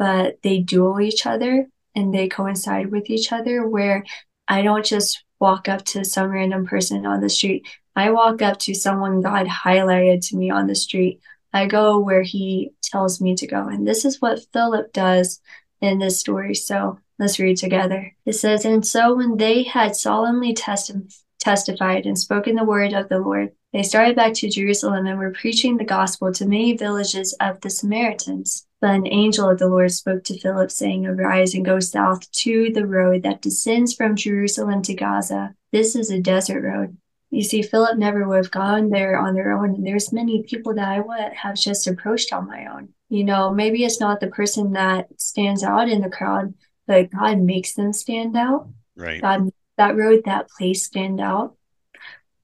[0.00, 3.68] but they duel each other and they coincide with each other.
[3.68, 4.02] Where
[4.48, 7.68] I don't just walk up to some random person on the street.
[7.94, 11.20] I walk up to someone God highlighted to me on the street.
[11.52, 13.68] I go where he tells me to go.
[13.68, 15.38] And this is what Philip does
[15.82, 16.54] in this story.
[16.54, 18.16] So let's read together.
[18.24, 23.10] It says, And so when they had solemnly testi- testified and spoken the word of
[23.10, 27.36] the Lord, they started back to Jerusalem and were preaching the gospel to many villages
[27.38, 28.66] of the Samaritans.
[28.80, 32.70] But an angel of the Lord spoke to Philip, saying, Arise and go south to
[32.72, 35.54] the road that descends from Jerusalem to Gaza.
[35.70, 36.96] This is a desert road.
[37.30, 40.74] You see, Philip never would have gone there on their own, and there's many people
[40.74, 42.88] that I would have just approached on my own.
[43.08, 46.54] You know, maybe it's not the person that stands out in the crowd,
[46.86, 48.68] but God makes them stand out.
[48.96, 49.20] Right.
[49.20, 51.54] God that road, that place stand out.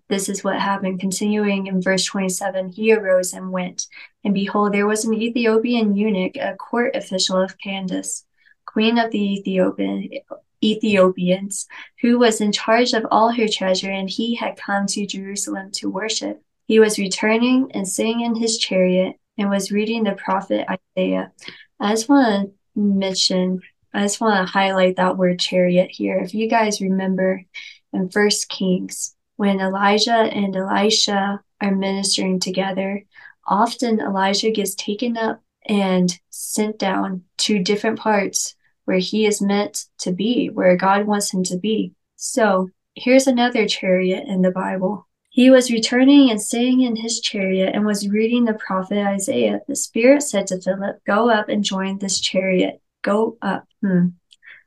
[0.09, 1.01] This is what happened.
[1.01, 3.87] Continuing in verse 27, he arose and went.
[4.25, 8.25] And behold, there was an Ethiopian eunuch, a court official of Candace,
[8.67, 10.09] queen of the Ethiopian,
[10.63, 11.67] Ethiopians,
[12.01, 15.91] who was in charge of all her treasure, and he had come to Jerusalem to
[15.91, 16.41] worship.
[16.67, 20.67] He was returning and sitting in his chariot and was reading the prophet
[20.97, 21.33] Isaiah.
[21.81, 23.61] I just want to mention,
[23.93, 26.19] I just want to highlight that word chariot here.
[26.19, 27.43] If you guys remember
[27.93, 33.05] in First Kings, when Elijah and Elisha are ministering together,
[33.47, 39.87] often Elijah gets taken up and sent down to different parts where he is meant
[39.99, 41.93] to be, where God wants him to be.
[42.17, 45.07] So here's another chariot in the Bible.
[45.31, 49.61] He was returning and sitting in his chariot and was reading the prophet Isaiah.
[49.69, 52.81] The Spirit said to Philip, Go up and join this chariot.
[53.03, 53.67] Go up.
[53.83, 54.09] Hmm.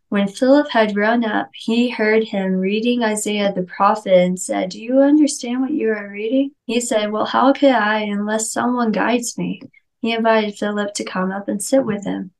[0.09, 4.81] When Philip had run up, he heard him reading Isaiah the prophet and said, Do
[4.81, 6.51] you understand what you are reading?
[6.65, 9.61] He said, Well, how could I unless someone guides me?
[10.01, 12.31] He invited Philip to come up and sit with him.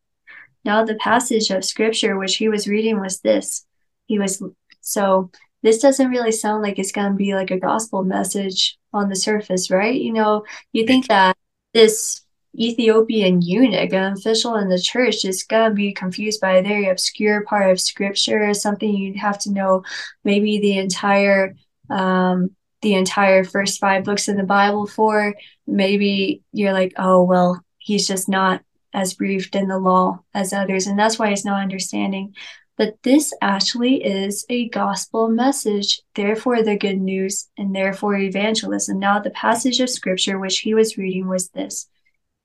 [0.66, 3.66] Now, the passage of scripture which he was reading was this.
[4.08, 4.42] He was
[4.82, 5.30] so
[5.62, 9.16] this doesn't really sound like it's going to be like a gospel message on the
[9.16, 10.00] surface, right?
[10.00, 11.38] You know, you think that
[11.74, 12.22] this
[12.58, 16.90] Ethiopian eunuch, an official in the church, is going to be confused by a very
[16.90, 19.84] obscure part of scripture, something you'd have to know
[20.24, 21.56] maybe the entire
[21.90, 25.34] um, the entire first five books in the Bible for.
[25.68, 28.62] Maybe you're like, oh well, he's just not
[28.94, 32.34] as briefed in the law as others, and that's why he's not understanding.
[32.78, 39.00] But this actually is a gospel message, therefore, the good news, and therefore evangelism.
[39.00, 41.90] Now, the passage of scripture which he was reading was this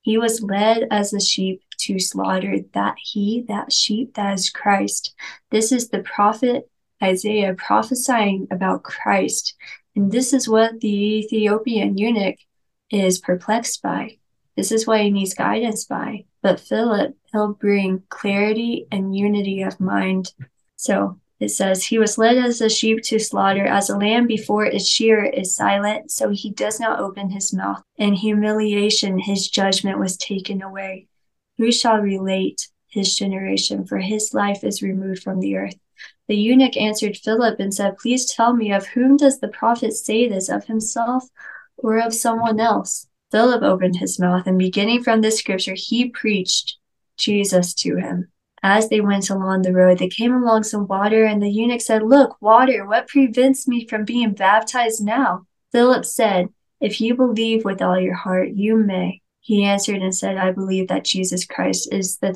[0.05, 5.15] He was led as a sheep to slaughter, that he, that sheep, that is Christ.
[5.51, 6.71] This is the prophet
[7.03, 9.55] Isaiah prophesying about Christ.
[9.97, 12.37] And this is what the Ethiopian eunuch
[12.91, 14.19] is perplexed by.
[14.57, 16.27] This is what he needs guidance by.
[16.43, 20.35] But Philip, he'll bring clarity and unity of mind.
[20.77, 24.65] So it says, He was led as a sheep to slaughter, as a lamb before
[24.65, 27.83] its shearer is silent, so he does not open his mouth.
[27.97, 31.09] In humiliation, his judgment was taken away.
[31.59, 33.85] Who shall relate his generation?
[33.85, 35.77] For his life is removed from the earth.
[36.29, 40.29] The eunuch answered Philip and said, Please tell me, of whom does the prophet say
[40.29, 41.25] this, of himself
[41.77, 43.09] or of someone else?
[43.31, 46.77] Philip opened his mouth, and beginning from this scripture, he preached
[47.17, 48.29] Jesus to him.
[48.67, 52.03] As they went along the road, they came along some water, and the eunuch said,
[52.03, 55.47] Look, water, what prevents me from being baptized now?
[55.71, 56.49] Philip said,
[56.81, 59.21] If you believe with all your heart, you may.
[59.41, 62.31] He answered and said, I believe that Jesus Christ is the,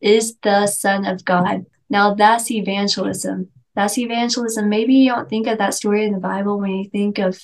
[0.00, 1.66] is the Son of God.
[1.88, 3.50] Now that's evangelism.
[3.76, 4.68] That's evangelism.
[4.68, 7.40] Maybe you don't think of that story in the Bible when you think of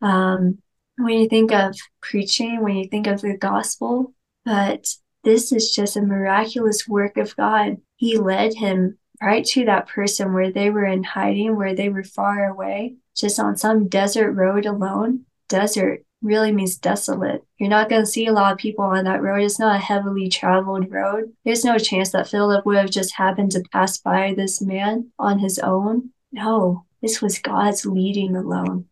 [0.00, 0.62] um,
[0.96, 4.14] when you think of preaching, when you think of the gospel,
[4.46, 4.86] but
[5.28, 7.76] this is just a miraculous work of God.
[7.96, 12.02] He led him right to that person where they were in hiding, where they were
[12.02, 15.26] far away, just on some desert road alone.
[15.50, 17.44] Desert really means desolate.
[17.58, 19.42] You're not going to see a lot of people on that road.
[19.42, 21.34] It's not a heavily traveled road.
[21.44, 25.38] There's no chance that Philip would have just happened to pass by this man on
[25.40, 26.10] his own.
[26.32, 28.86] No, this was God's leading alone.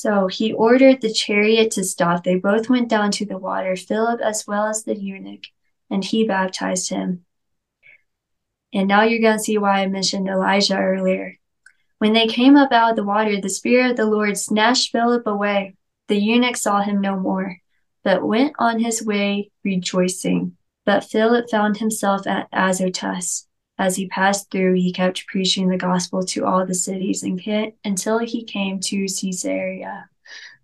[0.00, 2.22] So he ordered the chariot to stop.
[2.22, 5.46] They both went down to the water, Philip as well as the eunuch,
[5.90, 7.24] and he baptized him.
[8.72, 11.40] And now you're going to see why I mentioned Elijah earlier.
[11.98, 15.26] When they came up out of the water, the Spirit of the Lord snatched Philip
[15.26, 15.74] away.
[16.06, 17.56] The eunuch saw him no more,
[18.04, 20.56] but went on his way rejoicing.
[20.86, 23.47] But Philip found himself at Azotus.
[23.78, 27.40] As he passed through, he kept preaching the gospel to all the cities and
[27.84, 30.08] until he came to Caesarea.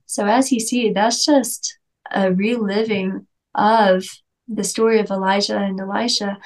[0.06, 1.78] So, as you see, that's just
[2.10, 4.04] a reliving of
[4.48, 6.38] the story of Elijah and Elisha.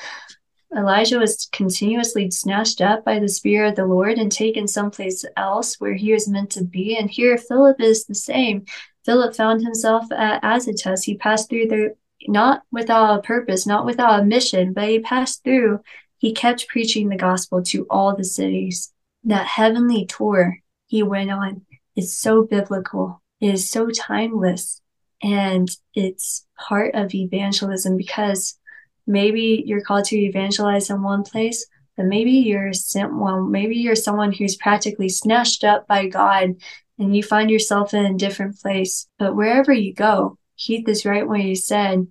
[0.77, 5.81] Elijah was continuously snatched up by the Spirit of the Lord and taken someplace else
[5.81, 6.97] where he was meant to be.
[6.97, 8.67] And here, Philip is the same.
[9.05, 11.05] Philip found himself uh, at Azotus.
[11.05, 11.95] He passed through there
[12.27, 15.81] not without a purpose, not without a mission, but he passed through.
[16.19, 18.93] He kept preaching the gospel to all the cities.
[19.25, 21.63] That heavenly tour he went on
[21.97, 23.23] is so biblical.
[23.41, 24.81] It is so timeless.
[25.23, 28.59] And it's part of evangelism because
[29.07, 31.67] maybe you're called to evangelize in one place,
[31.97, 36.57] but maybe you're sent one, maybe you're someone who's practically snatched up by God
[36.99, 39.09] and you find yourself in a different place.
[39.19, 42.07] But wherever you go, Heath is right when he said,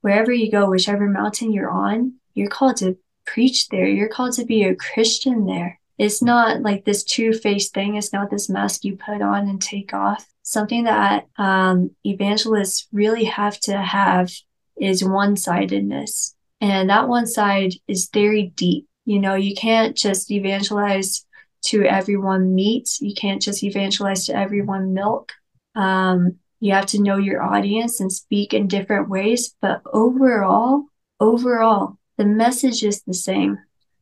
[0.00, 2.98] wherever you go, whichever mountain you're on, you're called to
[3.32, 3.86] preach there.
[3.86, 5.78] You're called to be a Christian there.
[5.98, 7.96] It's not like this two faced thing.
[7.96, 10.26] It's not this mask you put on and take off.
[10.42, 14.32] Something that um, evangelists really have to have
[14.80, 16.34] is one sidedness.
[16.60, 18.86] And that one side is very deep.
[19.04, 21.26] You know, you can't just evangelize
[21.66, 22.88] to everyone meat.
[23.00, 25.32] You can't just evangelize to everyone milk.
[25.74, 29.54] Um, you have to know your audience and speak in different ways.
[29.60, 30.84] But overall,
[31.20, 33.58] overall, the message is the same.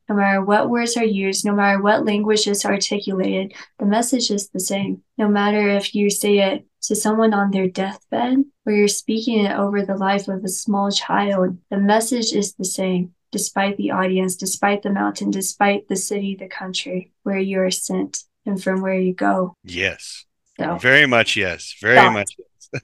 [0.08, 4.48] No matter what words are used, no matter what language is articulated, the message is
[4.48, 5.02] the same.
[5.18, 9.52] No matter if you say it to someone on their deathbed or you're speaking it
[9.52, 14.36] over the life of a small child, the message is the same, despite the audience,
[14.36, 18.98] despite the mountain, despite the city, the country where you are sent and from where
[18.98, 19.54] you go.
[19.64, 20.24] Yes.
[20.58, 21.74] So, very much yes.
[21.82, 22.30] Very much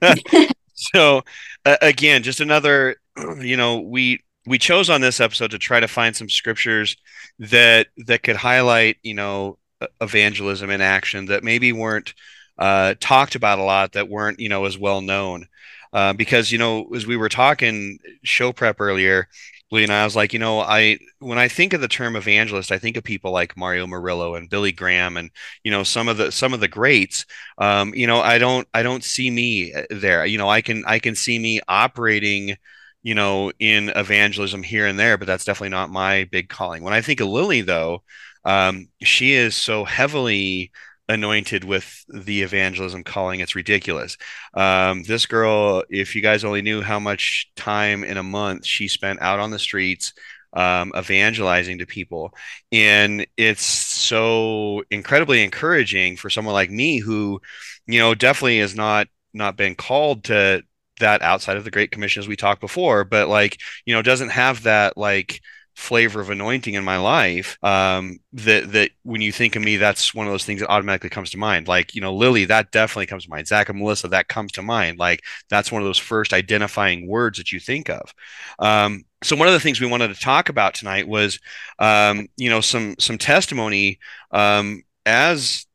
[0.03, 0.53] yes.
[0.75, 1.23] so
[1.65, 2.97] uh, again, just another
[3.41, 6.97] you know, we we chose on this episode to try to find some scriptures
[7.39, 9.59] that that could highlight you know
[10.01, 12.15] evangelism in action that maybe weren't
[12.59, 15.47] uh, talked about a lot that weren't you know as well known
[15.93, 19.29] uh, because you know as we were talking show prep earlier
[19.73, 22.71] Lee and I was like, you know, I when I think of the term evangelist,
[22.71, 25.31] I think of people like Mario Murillo and Billy Graham, and
[25.65, 27.25] you know some of the some of the greats.
[27.57, 30.27] Um, you know, I don't I don't see me uh, there.
[30.27, 32.59] You know, I can I can see me operating
[33.03, 36.83] you know, in evangelism here and there, but that's definitely not my big calling.
[36.83, 38.03] When I think of Lily, though,
[38.45, 40.73] um, she is so heavily
[41.09, 44.17] anointed with the evangelism calling it's ridiculous
[44.55, 48.87] um, this girl if you guys only knew how much time in a month she
[48.89, 50.13] spent out on the streets
[50.55, 52.33] um, evangelizing to people
[52.71, 57.41] and it's so incredibly encouraging for someone like me who
[57.87, 60.63] you know definitely has not not been called to
[61.03, 64.31] that outside of the Great Commission as we talked before, but like, you know, doesn't
[64.31, 65.41] have that like
[65.75, 70.15] flavor of anointing in my life um that that when you think of me that's
[70.15, 71.67] one of those things that automatically comes to mind.
[71.67, 73.47] Like you know lily that definitely comes to mind.
[73.47, 74.99] Zach and melissa that comes to mind.
[74.99, 78.03] Like that's one of those first identifying words that you think of.
[78.59, 81.39] Um so one of the things we wanted to talk about tonight was
[81.79, 83.99] um you know some some testimony
[84.31, 85.67] um as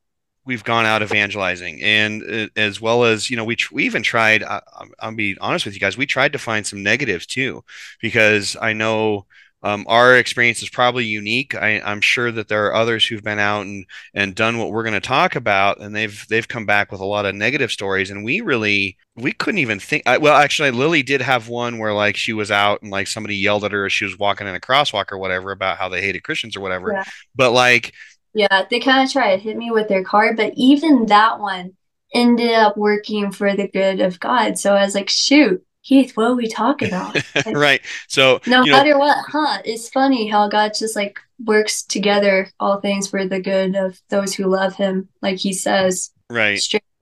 [0.47, 1.81] we've gone out evangelizing.
[1.83, 4.61] And uh, as well as you know we, tr- we even tried I,
[4.99, 7.63] i'll be honest with you guys we tried to find some negatives too
[8.01, 9.25] because i know
[9.63, 11.55] um, our experience is probably unique.
[11.55, 14.83] I, am sure that there are others who've been out and and done what we're
[14.83, 18.11] going to talk about and they've they've come back with a lot of negative stories.
[18.11, 21.93] And we really we couldn't even think I, well actually lily did have one where
[21.93, 24.53] like she was out and like somebody yelled at her as she was walking in
[24.53, 26.93] a crosswalk or whatever about how they hated christians or whatever.
[26.93, 27.03] Yeah.
[27.35, 27.93] but like
[28.33, 31.73] yeah, they kind of try to hit me with their car, but even that one
[32.13, 34.57] ended up working for the good of God.
[34.57, 37.17] So I was like, shoot, Heath, what are we talking about?
[37.45, 37.81] Like, right.
[38.07, 39.61] So no matter know, what, huh?
[39.63, 44.33] It's funny how God just like works together all things for the good of those
[44.33, 46.11] who love him, like he says.
[46.29, 46.61] Right.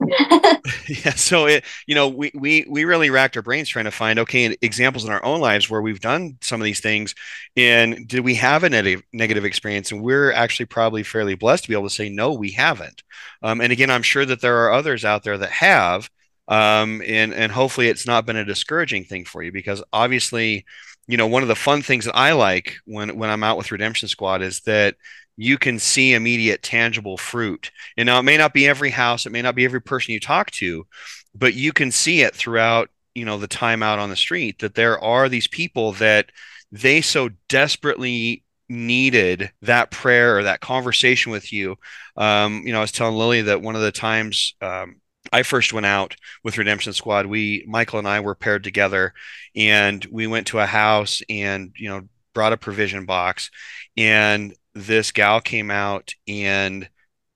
[0.88, 1.10] yeah.
[1.16, 4.56] So it, you know, we, we, we really racked our brains trying to find, okay,
[4.62, 7.14] examples in our own lives where we've done some of these things.
[7.56, 9.90] And did we have a negative, negative experience?
[9.90, 13.02] And we're actually probably fairly blessed to be able to say, no, we haven't.
[13.42, 16.08] Um, and again, I'm sure that there are others out there that have,
[16.46, 20.64] um, and, and hopefully it's not been a discouraging thing for you because obviously,
[21.08, 23.72] you know, one of the fun things that I like when, when I'm out with
[23.72, 24.94] Redemption Squad is that
[25.36, 27.70] you can see immediate tangible fruit.
[27.96, 30.20] And now it may not be every house, it may not be every person you
[30.20, 30.86] talk to,
[31.34, 34.74] but you can see it throughout, you know, the time out on the street that
[34.74, 36.30] there are these people that
[36.72, 41.76] they so desperately needed that prayer or that conversation with you.
[42.16, 44.96] Um, you know, I was telling Lily that one of the times um,
[45.32, 49.12] I first went out with Redemption Squad, we Michael and I were paired together,
[49.54, 53.50] and we went to a house and you know brought a provision box,
[53.96, 56.88] and this gal came out and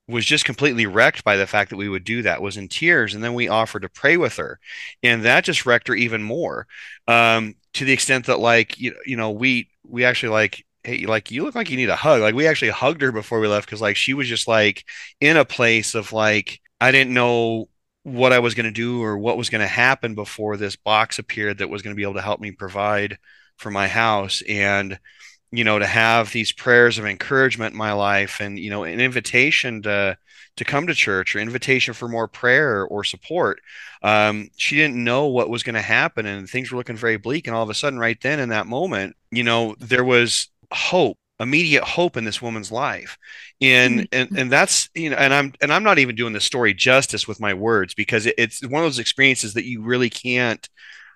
[0.07, 3.15] was just completely wrecked by the fact that we would do that was in tears.
[3.15, 4.59] And then we offered to pray with her.
[5.03, 6.67] And that just wrecked her even more.
[7.09, 11.31] Um, to the extent that like you, you know we we actually like hey like
[11.31, 12.21] you look like you need a hug.
[12.21, 14.85] Like we actually hugged her before we left because like she was just like
[15.21, 17.69] in a place of like i didn't know
[18.03, 21.19] what i was going to do or what was going to happen before this box
[21.19, 23.19] appeared that was going to be able to help me provide
[23.61, 24.43] for my house.
[24.49, 24.99] And
[25.53, 29.01] you know to have these prayers of encouragement in my life and you know an
[29.01, 30.17] invitation to
[30.57, 33.61] to come to church or invitation for more prayer or support
[34.03, 37.47] um, she didn't know what was going to happen and things were looking very bleak
[37.47, 41.19] and all of a sudden right then in that moment you know there was hope
[41.41, 43.17] immediate hope in this woman's life
[43.63, 44.05] and mm-hmm.
[44.13, 47.27] and and that's you know and i'm and i'm not even doing the story justice
[47.27, 50.69] with my words because it, it's one of those experiences that you really can't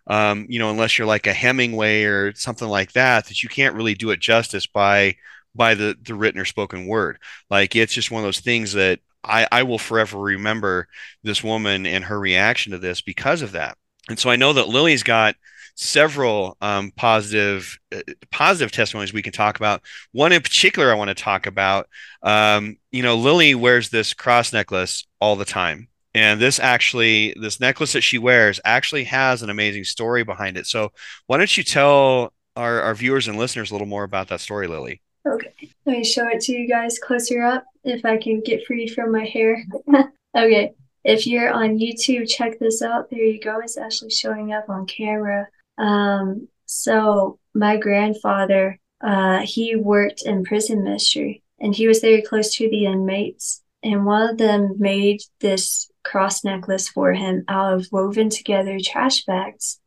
[0.07, 3.75] um, you know, unless you're like a Hemingway or something like that, that you can't
[3.75, 5.17] really do it justice by
[5.55, 7.19] by the the written or spoken word.
[7.51, 10.89] Like it's just one of those things that I, I will forever remember
[11.23, 13.79] this woman and her reaction to this because of that.
[14.09, 15.35] And so I know that Lily's got
[15.77, 18.01] several um, positive uh,
[18.31, 19.83] positive testimonies we can talk about.
[20.13, 21.89] One in particular I want to talk about.
[22.23, 27.61] Um, you know, Lily wears this cross necklace all the time, and this actually this
[27.61, 30.67] necklace that she wears actually has an amazing story behind it.
[30.67, 30.93] So
[31.27, 34.69] why don't you tell our, our viewers and listeners a little more about that story
[34.69, 35.03] lily?
[35.27, 35.71] Okay.
[35.87, 39.13] Let me show it to you guys closer up if i can get free from
[39.13, 39.65] my hair.
[40.37, 40.73] Okay.
[41.05, 43.09] If you're on youtube check this out.
[43.09, 43.61] There you go.
[43.61, 45.47] It's actually showing up on camera.
[45.79, 52.53] Um, so my grandfather uh, he worked in prison ministry and he was very close
[52.57, 53.63] to the inmates.
[53.85, 59.25] And one of them made this cross necklace for him out of woven together trash
[59.25, 59.81] bags.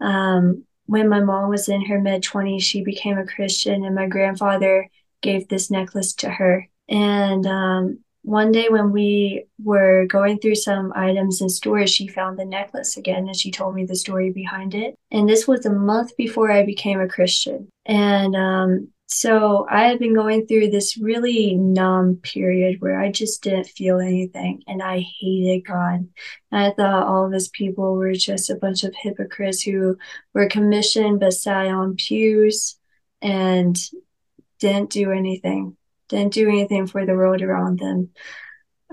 [0.00, 4.08] Um, when my mom was in her mid 20s, she became a Christian, and my
[4.08, 4.88] grandfather
[5.22, 6.68] gave this necklace to her.
[6.88, 12.38] And um, one day when we were going through some items in storage, she found
[12.38, 14.94] the necklace again and she told me the story behind it.
[15.10, 17.68] And this was a month before I became a Christian.
[17.84, 23.42] And um, so I had been going through this really numb period where I just
[23.42, 26.08] didn't feel anything and I hated God.
[26.50, 29.98] And I thought all of his people were just a bunch of hypocrites who
[30.32, 32.78] were commissioned but sat on pews
[33.20, 33.76] and
[34.58, 35.76] didn't do anything,
[36.08, 38.10] didn't do anything for the world around them.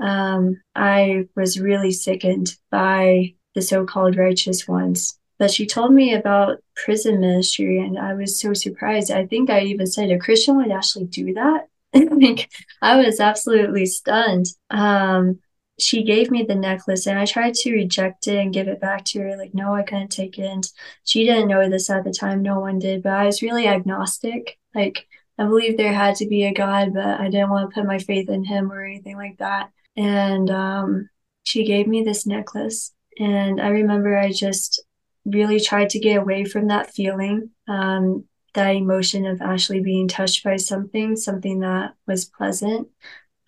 [0.01, 6.13] Um, I was really sickened by the so called righteous ones but she told me
[6.13, 9.09] about prison ministry, and I was so surprised.
[9.09, 11.67] I think I even said a Christian would actually do that.
[11.93, 14.47] like I was absolutely stunned.
[14.69, 15.39] Um,
[15.79, 19.05] she gave me the necklace, and I tried to reject it and give it back
[19.05, 19.37] to her.
[19.37, 20.45] Like, no, I couldn't take it.
[20.45, 20.69] And
[21.05, 22.41] she didn't know this at the time.
[22.41, 24.59] No one did, but I was really agnostic.
[24.75, 27.87] Like, I believe there had to be a God, but I didn't want to put
[27.87, 29.71] my faith in him or anything like that.
[29.95, 31.09] And um,
[31.43, 32.93] she gave me this necklace.
[33.17, 34.83] And I remember I just
[35.31, 40.43] really tried to get away from that feeling, um, that emotion of actually being touched
[40.43, 42.87] by something, something that was pleasant.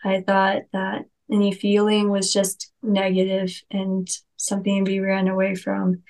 [0.04, 4.08] I thought that any feeling was just negative and
[4.38, 6.04] something be ran away from.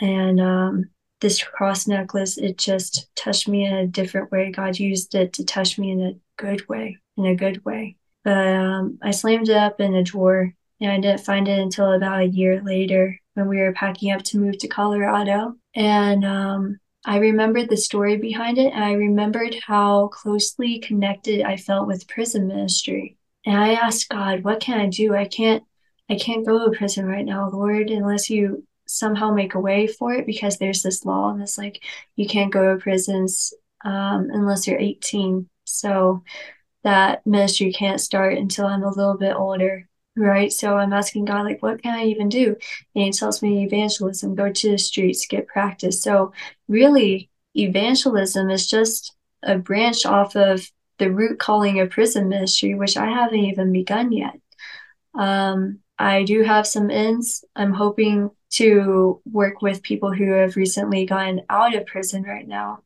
[0.00, 0.90] And um,
[1.20, 4.50] this cross necklace, it just touched me in a different way.
[4.50, 7.96] God used it to touch me in a good way, in a good way.
[8.24, 11.92] But um, I slammed it up in a drawer and I didn't find it until
[11.92, 15.54] about a year later when we were packing up to move to Colorado.
[15.74, 18.72] And um, I remembered the story behind it.
[18.72, 23.16] And I remembered how closely connected I felt with prison ministry.
[23.44, 25.14] And I asked God, what can I do?
[25.14, 25.62] I can't,
[26.08, 30.14] I can't go to prison right now, Lord, unless you somehow make a way for
[30.14, 31.82] it because there's this law and it's like
[32.16, 33.52] you can't go to prisons
[33.84, 35.48] um, unless you're 18.
[35.64, 36.22] So
[36.84, 40.52] that ministry can't start until I'm a little bit older right?
[40.52, 42.56] So I'm asking God, like, what can I even do?
[42.94, 46.02] And He tells me evangelism, go to the streets, get practice.
[46.02, 46.32] So
[46.68, 52.96] really, evangelism is just a branch off of the root calling of prison ministry, which
[52.96, 54.38] I haven't even begun yet.
[55.14, 57.44] Um, I do have some ends.
[57.54, 62.80] I'm hoping to work with people who have recently gotten out of prison right now.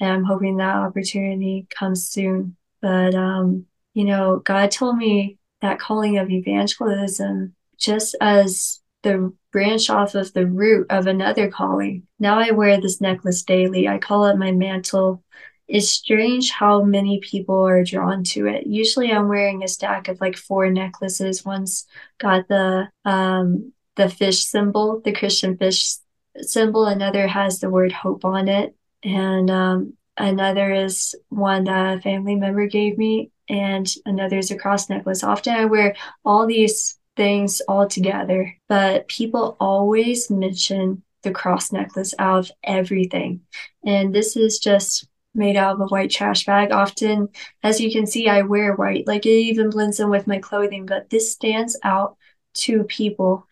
[0.00, 2.56] And I'm hoping that opportunity comes soon.
[2.80, 9.90] But, um, you know, God told me that calling of evangelism just as the branch
[9.90, 12.06] off of the root of another calling.
[12.18, 13.88] Now I wear this necklace daily.
[13.88, 15.22] I call it my mantle.
[15.68, 18.66] it's strange how many people are drawn to it.
[18.66, 21.44] Usually I'm wearing a stack of like four necklaces.
[21.44, 21.86] One's
[22.18, 25.96] got the um the fish symbol, the Christian fish
[26.40, 28.74] symbol, another has the word hope on it.
[29.02, 34.56] And um another is one that a family member gave me, and another is a
[34.56, 35.22] cross necklace.
[35.22, 35.94] Often I wear
[36.24, 43.42] all these things all together, but people always mention the cross necklace out of everything.
[43.84, 46.72] And this is just made out of a white trash bag.
[46.72, 47.28] Often,
[47.62, 50.86] as you can see, I wear white, like it even blends in with my clothing,
[50.86, 52.16] but this stands out
[52.54, 53.46] to people.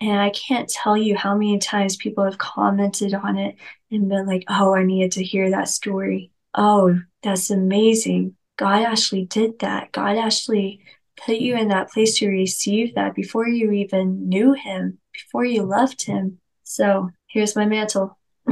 [0.00, 3.54] And I can't tell you how many times people have commented on it
[3.92, 6.32] and been like, oh, I needed to hear that story.
[6.54, 8.34] Oh, that's amazing.
[8.56, 9.92] God actually did that.
[9.92, 10.80] God actually
[11.16, 15.62] put you in that place to receive that before you even knew Him, before you
[15.62, 16.38] loved Him.
[16.62, 18.18] So here's my mantle.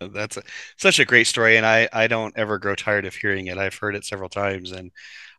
[0.00, 0.42] That's a,
[0.76, 3.56] such a great story, and I I don't ever grow tired of hearing it.
[3.56, 4.90] I've heard it several times, and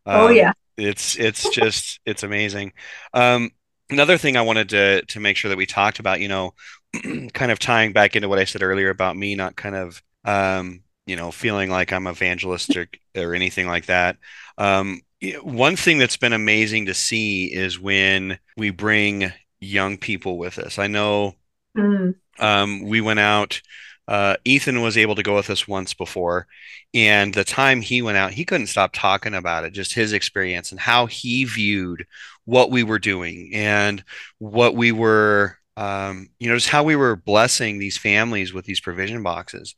[0.06, 2.72] oh, um, oh yeah, it's it's just it's amazing.
[3.12, 3.50] Um,
[3.90, 6.54] another thing I wanted to to make sure that we talked about, you know,
[7.34, 10.82] kind of tying back into what I said earlier about me not kind of um,
[11.06, 14.16] you know feeling like I'm evangelistic or anything like that.
[14.58, 15.00] Um,
[15.42, 20.78] one thing that's been amazing to see is when we bring young people with us.
[20.78, 21.36] I know
[21.76, 22.14] mm.
[22.38, 23.60] um, we went out.
[24.08, 26.48] Uh, Ethan was able to go with us once before,
[26.92, 30.72] and the time he went out, he couldn't stop talking about it, just his experience
[30.72, 32.04] and how he viewed
[32.44, 34.02] what we were doing and
[34.38, 38.80] what we were, um, you know, just how we were blessing these families with these
[38.80, 39.76] provision boxes,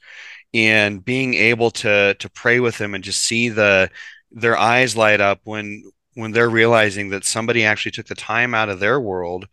[0.55, 3.90] and being able to to pray with them and just see the
[4.30, 5.84] their eyes light up when
[6.14, 9.46] when they're realizing that somebody actually took the time out of their world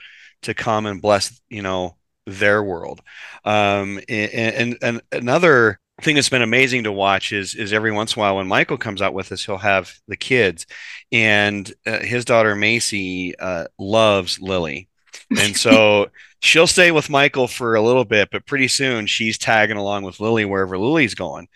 [0.43, 1.97] to come and bless you know
[2.27, 3.01] their world.
[3.43, 8.15] Um, and, and, and another thing that's been amazing to watch is is every once
[8.15, 10.65] in a while when Michael comes out with us, he'll have the kids,
[11.11, 14.87] and uh, his daughter Macy uh, loves Lily,
[15.37, 16.09] and so
[16.41, 20.19] she'll stay with Michael for a little bit, but pretty soon she's tagging along with
[20.19, 21.47] Lily wherever Lily's going,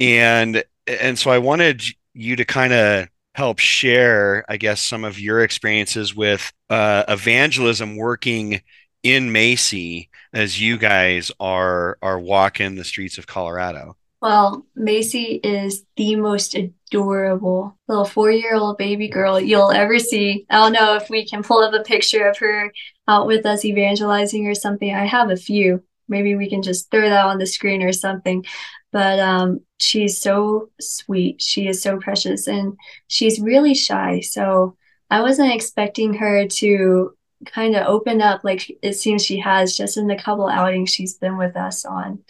[0.00, 1.82] and and so I wanted
[2.14, 7.96] you to kind of help share, I guess, some of your experiences with uh, evangelism
[7.96, 8.62] working
[9.02, 13.96] in Macy as you guys are are walking the streets of Colorado.
[14.20, 16.56] Well, Macy is the most
[16.88, 20.46] adorable little four year old baby girl you'll ever see.
[20.50, 22.72] I don't know if we can pull up a picture of her
[23.06, 24.94] out with us evangelizing or something.
[24.94, 25.82] I have a few.
[26.08, 28.44] Maybe we can just throw that on the screen or something
[28.92, 31.42] but um, she's so sweet.
[31.42, 32.76] She is so precious and
[33.06, 34.20] she's really shy.
[34.20, 34.76] So
[35.10, 37.14] I wasn't expecting her to
[37.46, 41.14] kind of open up like it seems she has just in the couple outings she's
[41.14, 42.20] been with us on.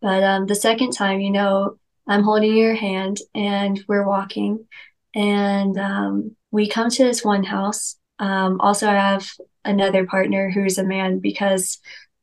[0.00, 4.66] But um, the second time, you know, I'm holding your hand and we're walking
[5.14, 7.96] and um, we come to this one house.
[8.18, 9.28] Um, also, I have
[9.64, 11.78] another partner who's a man because,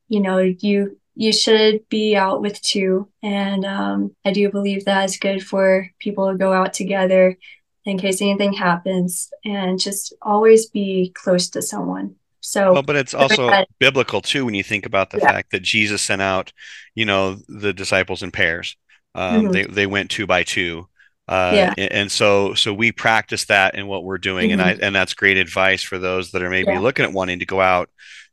[0.08, 3.10] you know, you you should be out with two.
[3.22, 7.38] And um, I do believe that is good for people to go out together
[7.84, 12.16] in case anything happens and just always be close to someone.
[12.40, 15.30] So, well, but it's also that, biblical too when you think about the yeah.
[15.30, 16.54] fact that Jesus sent out,
[16.96, 18.78] you know, the disciples in pairs.
[19.16, 19.52] Um, mm-hmm.
[19.52, 20.88] They they went two by two.
[21.28, 21.88] Uh, yeah.
[21.92, 24.62] and so so we practice that in what we're doing mm-hmm.
[24.62, 26.80] and I and that's great advice for those that are maybe yeah.
[26.80, 27.92] looking at wanting to go out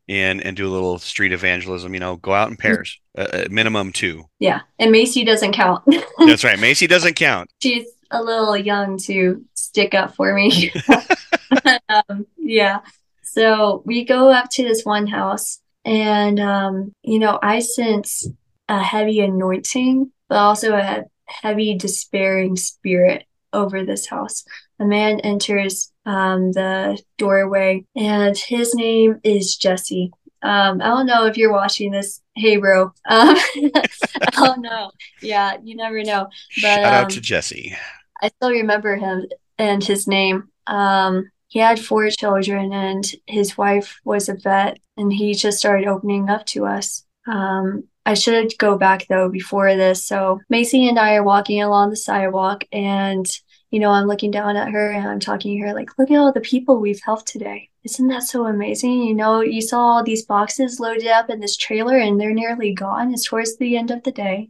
[0.09, 1.93] and and do a little street evangelism.
[1.93, 4.25] You know, go out in pairs, uh, minimum two.
[4.39, 5.83] Yeah, and Macy doesn't count.
[6.19, 6.59] That's right.
[6.59, 7.49] Macy doesn't count.
[7.61, 10.71] She's a little young to stick up for me.
[11.89, 12.79] um, yeah.
[13.23, 18.27] So we go up to this one house, and um, you know, I sense
[18.69, 24.43] a heavy anointing, but also a heavy despairing spirit over this house.
[24.79, 30.11] A man enters um, the doorway, and his name is Jesse.
[30.43, 32.21] Um, I don't know if you're watching this.
[32.35, 32.83] Hey, bro.
[32.83, 34.91] Um, I don't know.
[35.21, 36.27] Yeah, you never know.
[36.61, 37.75] But, Shout out um, to Jesse.
[38.21, 39.25] I still remember him
[39.57, 40.49] and his name.
[40.67, 45.87] Um, he had four children, and his wife was a vet, and he just started
[45.87, 47.05] opening up to us.
[47.25, 50.07] Um, I should go back though before this.
[50.07, 53.27] So Macy and I are walking along the sidewalk, and
[53.69, 56.17] you know, I'm looking down at her and I'm talking to her like, look at
[56.17, 57.69] all the people we've helped today.
[57.83, 59.03] Isn't that so amazing?
[59.03, 62.73] You know, you saw all these boxes loaded up in this trailer and they're nearly
[62.73, 63.13] gone.
[63.13, 64.47] It's towards the end of the day.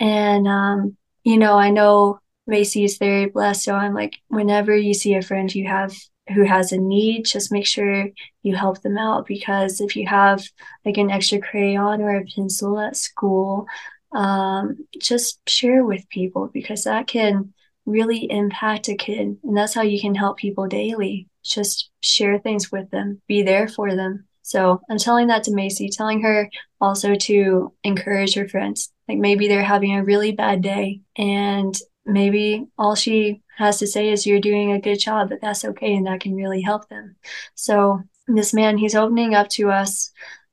[0.00, 2.18] And, um, you know, I know
[2.48, 3.62] Macy is very blessed.
[3.62, 5.94] So I'm like, whenever you see a friend you have
[6.28, 8.08] who has a need, just make sure
[8.42, 10.42] you help them out because if you have
[10.84, 13.66] like an extra crayon or a pencil at school,
[14.14, 17.52] um, just share with people because that can
[17.86, 19.38] really impact a kid.
[19.42, 21.28] And that's how you can help people daily.
[21.42, 24.26] Just share things with them, be there for them.
[24.42, 26.48] So I'm telling that to Macy, telling her
[26.80, 28.92] also to encourage her friends.
[29.08, 34.10] Like maybe they're having a really bad day and maybe all she has to say
[34.10, 37.16] is you're doing a good job, but that's okay and that can really help them.
[37.54, 40.10] So this man, he's opening up to us,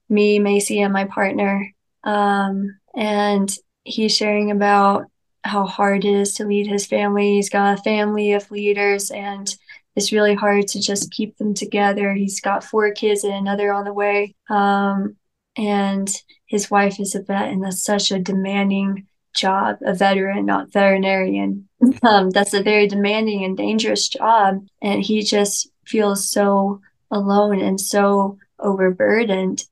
[0.09, 1.73] me, Macy, and my partner.
[2.03, 5.05] Um, and he's sharing about
[5.43, 7.35] how hard it is to lead his family.
[7.35, 9.53] He's got a family of leaders and
[9.95, 12.13] it's really hard to just keep them together.
[12.13, 14.35] He's got four kids and another on the way.
[14.49, 15.17] Um,
[15.57, 16.09] and
[16.45, 21.67] his wife is a vet, and that's such a demanding job, a veteran, not veterinarian.
[22.03, 24.65] Um, that's a very demanding and dangerous job.
[24.81, 29.65] And he just feels so alone and so overburdened.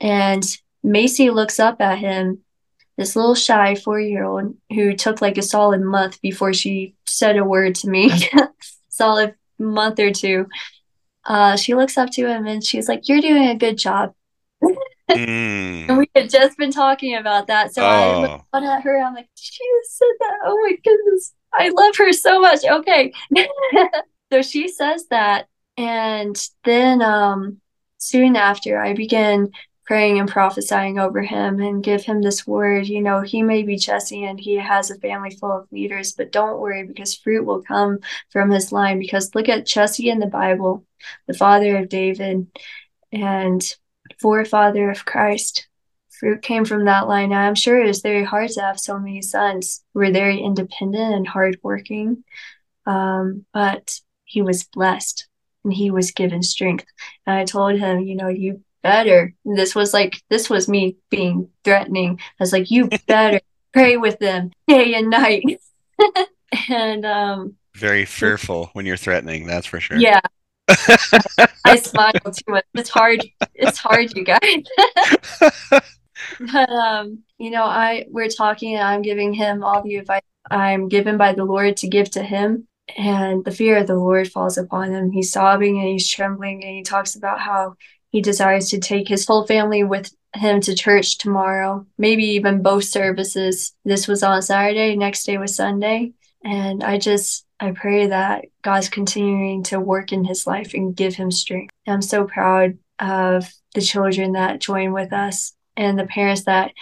[0.00, 0.44] And
[0.82, 2.38] Macy looks up at him,
[2.96, 7.36] this little shy four year old who took like a solid month before she said
[7.36, 8.10] a word to me,
[8.88, 10.46] solid month or two.
[11.24, 14.14] Uh, she looks up to him and she's like, You're doing a good job.
[15.16, 15.88] Mm.
[15.88, 17.74] and we had just been talking about that.
[17.74, 17.86] So oh.
[17.86, 18.98] I looked at her.
[18.98, 20.38] I'm like, She said that.
[20.44, 21.34] Oh my goodness.
[21.52, 22.64] I love her so much.
[22.64, 23.12] Okay.
[24.32, 25.48] so she says that.
[25.76, 27.60] And then um,
[27.98, 29.50] soon after, I began
[29.84, 32.86] praying and prophesying over him and give him this word.
[32.86, 36.32] You know, he may be Jesse and he has a family full of leaders, but
[36.32, 37.98] don't worry because fruit will come
[38.30, 38.98] from his line.
[38.98, 40.84] Because look at Jesse in the Bible,
[41.26, 42.46] the father of David
[43.12, 43.76] and
[44.22, 45.68] forefather of Christ.
[46.08, 47.32] Fruit came from that line.
[47.32, 51.14] I'm sure it was very hard to have so many sons who were very independent
[51.14, 52.24] and hardworking.
[52.86, 55.26] Um, but he was blessed
[55.64, 56.86] and he was given strength.
[57.26, 59.34] And I told him, you know, you better.
[59.44, 62.18] This was like, this was me being threatening.
[62.20, 63.40] I was like, you better
[63.72, 65.60] pray with them day and night.
[66.68, 69.96] and, um, very fearful when you're threatening, that's for sure.
[69.98, 70.20] Yeah.
[70.68, 72.64] I smile too much.
[72.74, 73.24] It's hard.
[73.54, 74.64] It's hard, you guys.
[76.40, 80.88] but um, you know, I we're talking and I'm giving him all the advice I'm
[80.88, 84.58] given by the Lord to give to him and the fear of the Lord falls
[84.58, 85.10] upon him.
[85.10, 87.76] He's sobbing and he's trembling, and he talks about how
[88.10, 92.84] he desires to take his whole family with him to church tomorrow, maybe even both
[92.84, 93.74] services.
[93.84, 96.12] This was on Saturday, next day was Sunday.
[96.44, 101.14] And I just, I pray that God's continuing to work in his life and give
[101.14, 101.72] him strength.
[101.86, 106.72] I'm so proud of the children that join with us and the parents that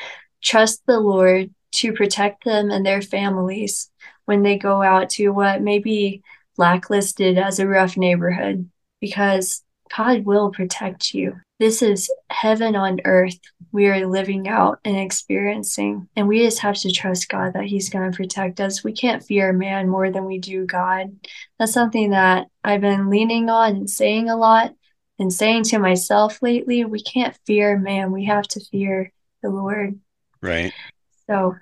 [0.42, 3.90] trust the Lord to protect them and their families
[4.24, 6.22] when they go out to what may be
[6.56, 8.68] blacklisted as a rough neighborhood
[9.00, 9.62] because
[9.96, 11.40] God will protect you.
[11.60, 13.38] This is heaven on earth
[13.72, 16.08] we are living out and experiencing.
[16.16, 18.82] And we just have to trust God that He's going to protect us.
[18.82, 21.14] We can't fear man more than we do God.
[21.58, 24.74] That's something that I've been leaning on and saying a lot
[25.18, 26.84] and saying to myself lately.
[26.84, 30.00] We can't fear man, we have to fear the Lord.
[30.40, 30.72] Right.
[31.28, 31.56] So,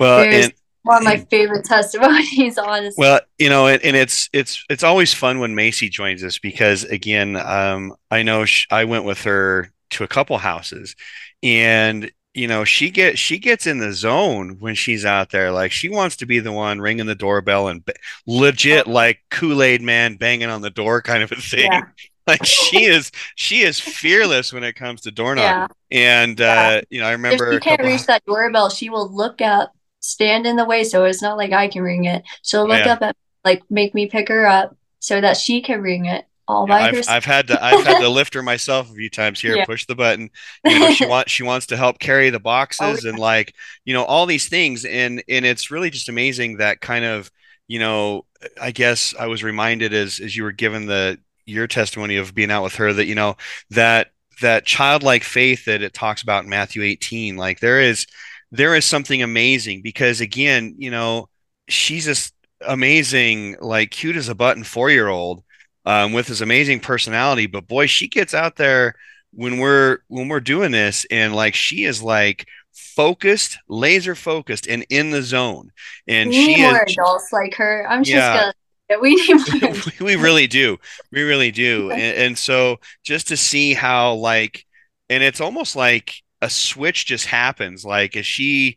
[0.00, 0.52] well, and
[0.88, 2.94] one of my favorite testimonies, honestly.
[2.96, 6.84] Well, you know, and, and, it's it's it's always fun when Macy joins us because
[6.84, 10.96] again, um, I know sh- I went with her to a couple houses,
[11.42, 15.52] and you know she get she gets in the zone when she's out there.
[15.52, 17.86] Like she wants to be the one ringing the doorbell and
[18.26, 21.70] legit like Kool Aid Man banging on the door kind of a thing.
[21.70, 21.82] Yeah.
[22.26, 25.76] like she is she is fearless when it comes to door knocking.
[25.90, 26.22] Yeah.
[26.22, 29.42] And uh, you know, I remember if you can't reach that doorbell, she will look
[29.42, 32.22] up stand in the way so it's not like I can ring it.
[32.42, 32.92] She'll look yeah.
[32.92, 36.66] up at like make me pick her up so that she can ring it all
[36.66, 37.16] yeah, by I've, herself.
[37.16, 39.64] I've had to I've had to lift her myself a few times here, yeah.
[39.64, 40.30] push the button.
[40.64, 43.54] You know, she wants she wants to help carry the oh, boxes oh, and like,
[43.84, 44.84] you know, all these things.
[44.84, 47.30] And and it's really just amazing that kind of,
[47.68, 48.24] you know,
[48.60, 52.50] I guess I was reminded as as you were given the your testimony of being
[52.50, 53.36] out with her that, you know,
[53.70, 58.06] that that childlike faith that it talks about in Matthew 18, like there is
[58.50, 61.28] there is something amazing because again, you know,
[61.68, 62.34] she's just
[62.66, 65.44] amazing, like cute as a button four year old
[65.84, 67.46] um, with this amazing personality.
[67.46, 68.94] But boy, she gets out there
[69.32, 74.84] when we're when we're doing this, and like she is like focused, laser focused, and
[74.90, 75.70] in the zone.
[76.06, 77.86] And we she more is, adults like her.
[77.88, 78.40] I'm just yeah.
[78.40, 79.00] gonna.
[79.00, 80.78] We need we really do.
[81.12, 81.90] We really do.
[81.92, 84.64] And, and so just to see how like,
[85.10, 87.84] and it's almost like a switch just happens.
[87.84, 88.76] Like as she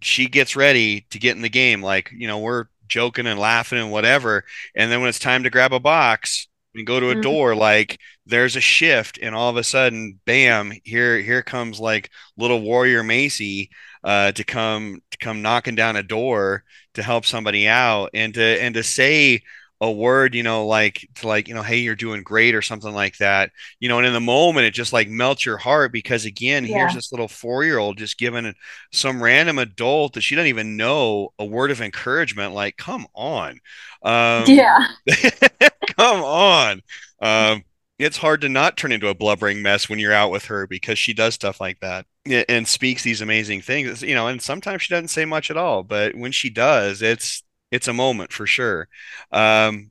[0.00, 3.78] she gets ready to get in the game, like you know we're joking and laughing
[3.78, 4.44] and whatever,
[4.74, 7.22] and then when it's time to grab a box and go to a mm-hmm.
[7.22, 10.72] door, like there's a shift, and all of a sudden, bam!
[10.84, 13.70] Here here comes like little warrior Macy.
[14.04, 18.42] uh, to come to come knocking down a door to help somebody out and to
[18.42, 19.42] and to say
[19.80, 22.92] a word, you know, like to like, you know, hey, you're doing great or something
[22.92, 26.24] like that, you know, and in the moment it just like melts your heart because
[26.24, 26.78] again, yeah.
[26.78, 28.52] here's this little four year old just giving
[28.92, 32.54] some random adult that she doesn't even know a word of encouragement.
[32.54, 33.60] Like, come on.
[34.02, 34.88] Um, yeah.
[35.96, 36.82] come on.
[37.20, 37.62] Um,
[37.98, 40.98] it's hard to not turn into a blubbering mess when you're out with her because
[40.98, 44.92] she does stuff like that and speaks these amazing things you know and sometimes she
[44.92, 48.88] doesn't say much at all but when she does it's it's a moment for sure.
[49.32, 49.90] Um,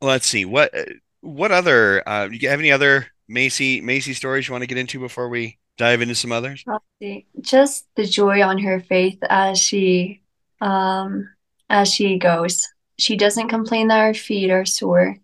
[0.00, 0.74] let's see what
[1.20, 5.00] what other uh, you have any other Macy Macy stories you want to get into
[5.00, 6.64] before we dive into some others?
[7.40, 10.22] Just the joy on her face as she
[10.60, 11.28] um
[11.68, 12.66] as she goes.
[12.98, 15.16] She doesn't complain that her feet are sore.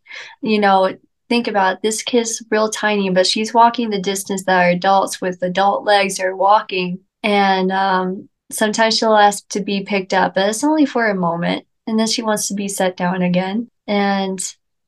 [0.42, 0.94] You know,
[1.28, 5.20] think about it, this kid's real tiny, but she's walking the distance that our adults
[5.20, 7.00] with adult legs are walking.
[7.22, 11.66] And um, sometimes she'll ask to be picked up, but it's only for a moment
[11.86, 13.68] and then she wants to be set down again.
[13.86, 14.40] And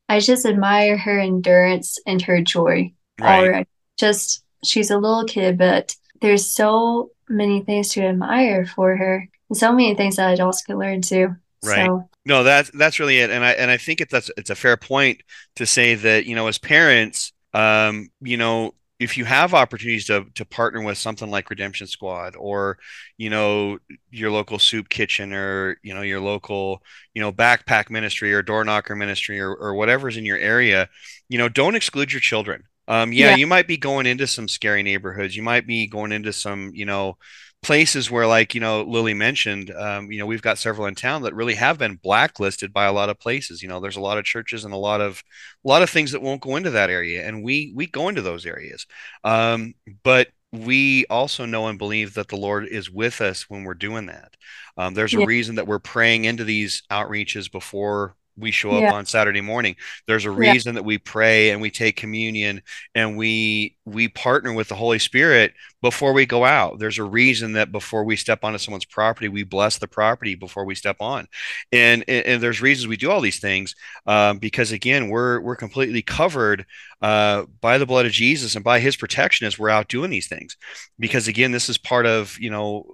[0.09, 3.49] I just admire her endurance and her joy right.
[3.49, 3.69] already.
[3.99, 9.57] Just she's a little kid, but there's so many things to admire for her, and
[9.57, 11.35] so many things that adults could learn too.
[11.65, 11.87] Right.
[11.87, 14.55] So, no, that's that's really it, and I and I think it's that's it's a
[14.55, 15.23] fair point
[15.57, 18.75] to say that you know as parents, um, you know
[19.05, 22.79] if you have opportunities to to partner with something like Redemption Squad or
[23.19, 23.79] you know
[24.11, 26.83] your local soup kitchen or you know your local
[27.13, 30.89] you know backpack ministry or door knocker ministry or, or whatever's in your area,
[31.29, 32.65] you know don't exclude your children.
[32.89, 35.37] Um, yeah, yeah, you might be going into some scary neighborhoods.
[35.37, 37.19] You might be going into some you know
[37.65, 41.23] places where like you know lily mentioned um, you know we've got several in town
[41.23, 43.63] that really have been blacklisted by a lot of places.
[43.63, 45.23] You know there's a lot of churches and a lot of
[45.65, 48.23] a lot of things that won't go into that area and we we go into
[48.23, 48.87] those areas.
[49.25, 53.75] Um, but we also know and believe that the lord is with us when we're
[53.75, 54.37] doing that.
[54.77, 58.93] Um, there's a reason that we're praying into these outreaches before we show up yeah.
[58.93, 59.77] on Saturday morning.
[60.07, 60.81] There's a reason yeah.
[60.81, 62.63] that we pray and we take communion
[62.95, 66.79] and we we partner with the Holy Spirit before we go out.
[66.79, 70.65] There's a reason that before we step onto someone's property, we bless the property before
[70.65, 71.29] we step on.
[71.71, 73.75] And and, and there's reasons we do all these things
[74.07, 76.67] um, because again, we're we're completely covered
[77.03, 80.29] uh, by the blood of Jesus and by His protection as we're out doing these
[80.29, 80.57] things.
[80.99, 82.94] Because again, this is part of you know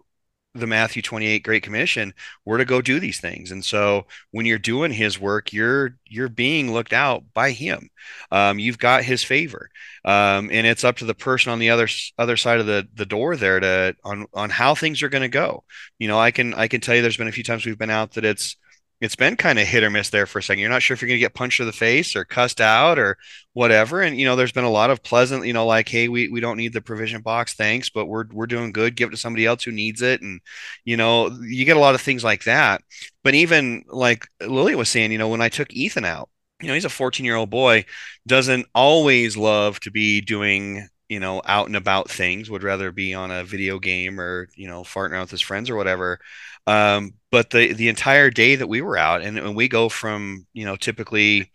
[0.54, 2.12] the Matthew 28 Great Commission,
[2.44, 3.52] we're to go do these things.
[3.52, 7.88] And so when you're doing his work, you're you're being looked out by him.
[8.32, 9.70] Um, you've got his favor.
[10.04, 11.88] Um, and it's up to the person on the other
[12.18, 15.28] other side of the, the door there to on on how things are going to
[15.28, 15.64] go.
[15.98, 17.90] You know, I can I can tell you there's been a few times we've been
[17.90, 18.56] out that it's
[19.00, 20.60] it's been kind of hit or miss there for a second.
[20.60, 22.98] You're not sure if you're going to get punched in the face or cussed out
[22.98, 23.16] or
[23.54, 24.02] whatever.
[24.02, 26.40] And you know, there's been a lot of pleasant, you know, like, hey, we, we
[26.40, 28.96] don't need the provision box, thanks, but we're we're doing good.
[28.96, 30.20] Give it to somebody else who needs it.
[30.20, 30.40] And
[30.84, 32.82] you know, you get a lot of things like that.
[33.24, 36.28] But even like Lily was saying, you know, when I took Ethan out,
[36.60, 37.86] you know, he's a 14 year old boy,
[38.26, 43.14] doesn't always love to be doing you know out and about things would rather be
[43.14, 46.20] on a video game or you know farting around with his friends or whatever
[46.66, 50.46] um, but the the entire day that we were out, and, and we go from
[50.52, 51.50] you know typically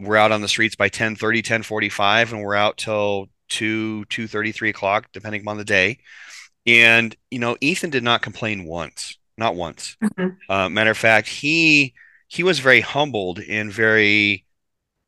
[0.00, 4.04] we're out on the streets by 10 30 10 45 and we're out till 2
[4.06, 5.98] 2 30 3 o'clock depending upon the day.
[6.66, 9.96] And you know ethan did not complain once not once.
[10.02, 10.50] Mm-hmm.
[10.50, 11.94] uh, matter of fact he
[12.28, 14.44] he was very humbled and very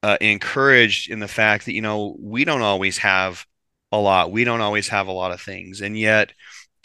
[0.03, 3.45] uh, encouraged in the fact that you know we don't always have
[3.91, 5.81] a lot we don't always have a lot of things.
[5.81, 6.33] And yet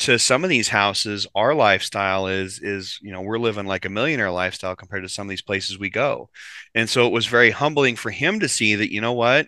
[0.04, 3.90] to some of these houses our lifestyle is is you know we're living like a
[3.90, 6.30] millionaire lifestyle compared to some of these places we go.
[6.76, 9.48] And so it was very humbling for him to see that you know what?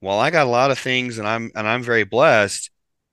[0.00, 2.70] Well i got a lot of things and i'm and i'm very blessed.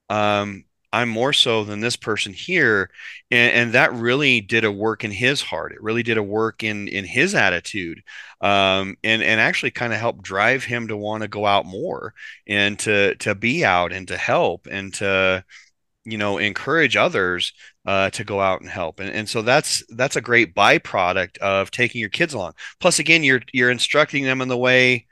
[0.08, 2.90] Um i'm more so than this person here.
[3.30, 5.72] And, and that really did a work in his heart.
[5.72, 8.02] It really did a work in in his attitude
[8.40, 12.14] um and and actually kind of helped drive him to want to go out more
[12.46, 15.44] and to to be out and to help and to
[16.10, 17.52] you know encourage others
[17.86, 19.00] uh, to go out and help.
[19.00, 22.52] And, and so that's that's a great byproduct of taking your kids along.
[22.80, 25.06] Plus again you're you're instructing them in the way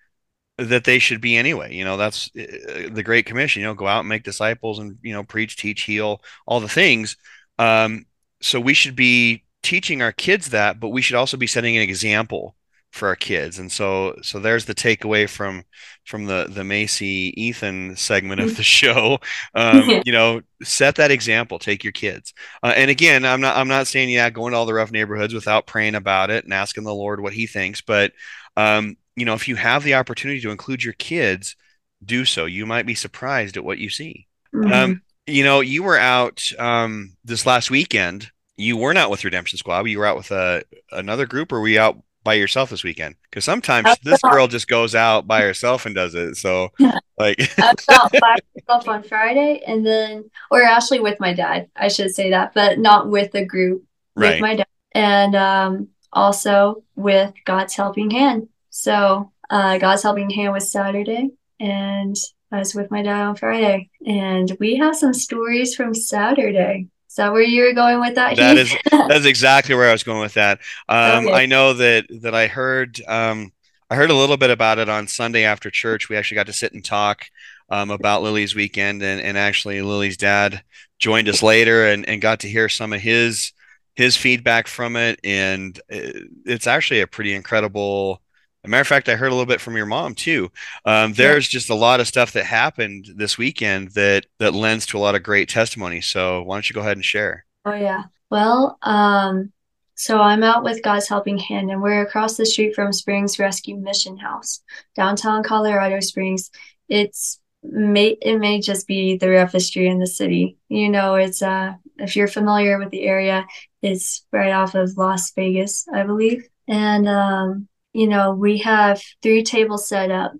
[0.59, 1.75] that they should be anyway.
[1.75, 4.99] You know that's uh, the great commission you know go out and make disciples and
[5.03, 7.17] you know preach teach heal all the things.
[7.59, 8.07] Um,
[8.41, 11.83] so we should be teaching our kids that but we should also be setting an
[11.83, 12.55] example
[12.97, 13.59] for our kids.
[13.59, 15.65] And so so there's the takeaway from
[16.05, 19.19] from the the macy ethan segment of the show.
[19.55, 22.33] Um, you know set that example take your kids.
[22.63, 25.35] Uh, and again i'm not i'm not saying yeah going to all the rough neighborhoods
[25.35, 27.81] without praying about it and asking the lord what he thinks.
[27.81, 28.13] But
[28.57, 31.57] um, you know if you have the opportunity to include your kids
[32.05, 32.45] do so.
[32.45, 34.27] You might be surprised at what you see.
[34.55, 34.73] Um, mm-hmm.
[34.73, 38.31] um, you know, you were out um, this last weekend.
[38.57, 39.87] You were not with Redemption Squad.
[39.87, 43.15] You were out with a another group, or were you out by yourself this weekend?
[43.23, 46.37] Because sometimes this girl just goes out by herself and does it.
[46.37, 46.73] So,
[47.19, 51.89] like, I out by myself on Friday, and then, or actually with my dad, I
[51.89, 53.85] should say that, but not with a group.
[54.17, 58.49] With my dad, and um, also with God's Helping Hand.
[58.71, 62.17] So, uh, God's Helping Hand was Saturday, and
[62.51, 66.89] I was with my dad on Friday, and we have some stories from Saturday.
[67.17, 68.37] Is that where you were going with that?
[68.37, 70.61] That is that's exactly where I was going with that.
[70.87, 71.33] Um, Okay.
[71.33, 73.53] I know that that I heard um,
[73.89, 76.11] I heard a little bit about it on Sunday after church.
[76.11, 77.25] We actually got to sit and talk
[77.71, 80.63] um, about Lily's weekend, and, and actually Lily's dad
[80.99, 83.53] joined us later and, and got to hear some of his
[83.95, 85.19] his feedback from it.
[85.25, 88.21] And it's actually a pretty incredible.
[88.67, 90.51] A matter of fact, I heard a little bit from your mom too.
[90.85, 94.99] Um, there's just a lot of stuff that happened this weekend that that lends to
[94.99, 96.01] a lot of great testimony.
[96.01, 97.45] So why don't you go ahead and share?
[97.65, 98.05] Oh yeah.
[98.31, 99.53] Well, um,
[99.95, 103.77] so I'm out with God's Helping Hand, and we're across the street from Springs Rescue
[103.77, 104.63] Mission House,
[104.97, 106.51] downtown Colorado Springs.
[106.89, 110.59] It's may it may just be the roughest street in the city.
[110.69, 113.47] You know, it's uh if you're familiar with the area,
[113.81, 116.49] it's right off of Las Vegas, I believe.
[116.69, 120.33] And um, you know, we have three tables set up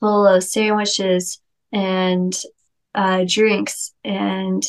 [0.00, 1.40] full of sandwiches
[1.72, 2.36] and
[2.96, 4.66] uh, drinks and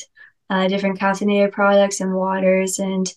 [0.51, 3.11] uh, different caffeinated products and waters and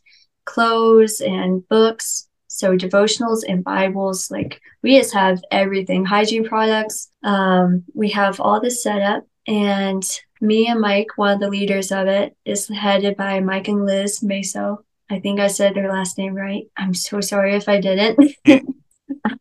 [0.46, 2.28] clothes and books.
[2.46, 7.10] So devotionals and Bibles, like we just have everything, hygiene products.
[7.22, 10.02] Um, we have all this set up, and
[10.40, 14.20] me and Mike, one of the leaders of it, is headed by Mike and Liz
[14.20, 14.78] Meso.
[15.10, 16.64] I think I said their last name right.
[16.74, 18.34] I'm so sorry if I didn't.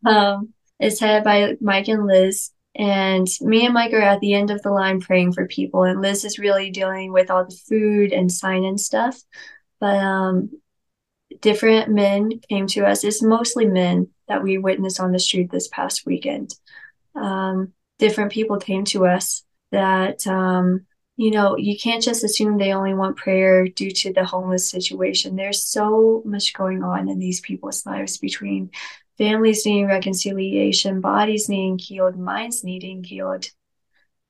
[0.06, 2.50] um, it's headed by Mike and Liz.
[2.76, 6.00] And me and Mike are at the end of the line praying for people, and
[6.00, 9.20] Liz is really dealing with all the food and sign in stuff.
[9.80, 10.50] But um,
[11.40, 13.02] different men came to us.
[13.02, 16.54] It's mostly men that we witnessed on the street this past weekend.
[17.14, 19.42] Um, different people came to us
[19.72, 24.24] that, um, you know, you can't just assume they only want prayer due to the
[24.24, 25.36] homeless situation.
[25.36, 28.70] There's so much going on in these people's lives between
[29.20, 33.46] families needing reconciliation, bodies needing healed, minds needing healed.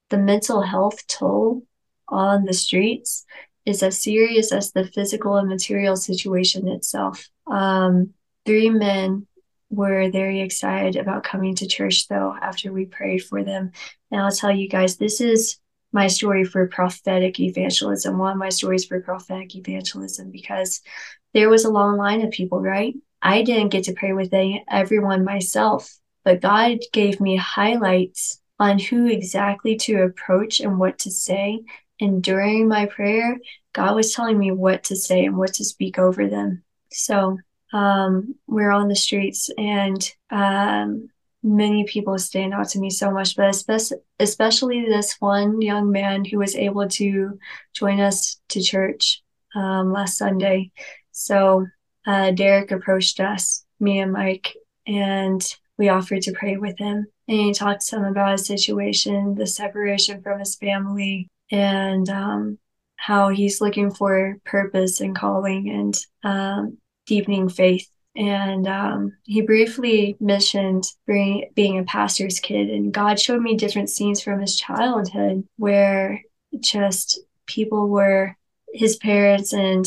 [0.09, 1.62] The mental health toll
[2.09, 3.24] on the streets
[3.64, 7.28] is as serious as the physical and material situation itself.
[7.47, 8.14] Um,
[8.45, 9.28] three men
[9.70, 13.70] were very excited about coming to church, though, after we prayed for them.
[14.11, 15.61] And I'll tell you guys, this is
[15.93, 20.80] my story for prophetic evangelism, one of my stories for prophetic evangelism, because
[21.32, 22.95] there was a long line of people, right?
[23.22, 24.32] I didn't get to pray with
[24.68, 31.10] everyone myself, but God gave me highlights on who exactly to approach and what to
[31.10, 31.60] say.
[32.00, 33.38] And during my prayer,
[33.72, 36.62] God was telling me what to say and what to speak over them.
[36.92, 37.38] So
[37.72, 41.08] um, we're on the streets, and um,
[41.42, 46.24] many people stand out to me so much, but especially, especially this one young man
[46.24, 47.38] who was able to
[47.72, 49.22] join us to church
[49.54, 50.72] um, last Sunday.
[51.12, 51.66] So
[52.07, 55.44] uh, Derek approached us, me and Mike, and
[55.78, 57.07] we offered to pray with him.
[57.28, 62.59] And he talked to him about his situation, the separation from his family, and um,
[62.96, 67.88] how he's looking for purpose and calling and um, deepening faith.
[68.16, 73.88] And um, he briefly mentioned being, being a pastor's kid, and God showed me different
[73.88, 76.20] scenes from his childhood where
[76.59, 78.36] just people were
[78.72, 79.86] his parents and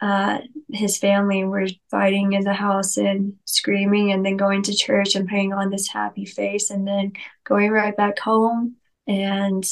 [0.00, 0.38] uh,
[0.72, 5.28] his family were fighting in the house and screaming, and then going to church and
[5.28, 7.12] putting on this happy face, and then
[7.44, 8.76] going right back home.
[9.06, 9.64] And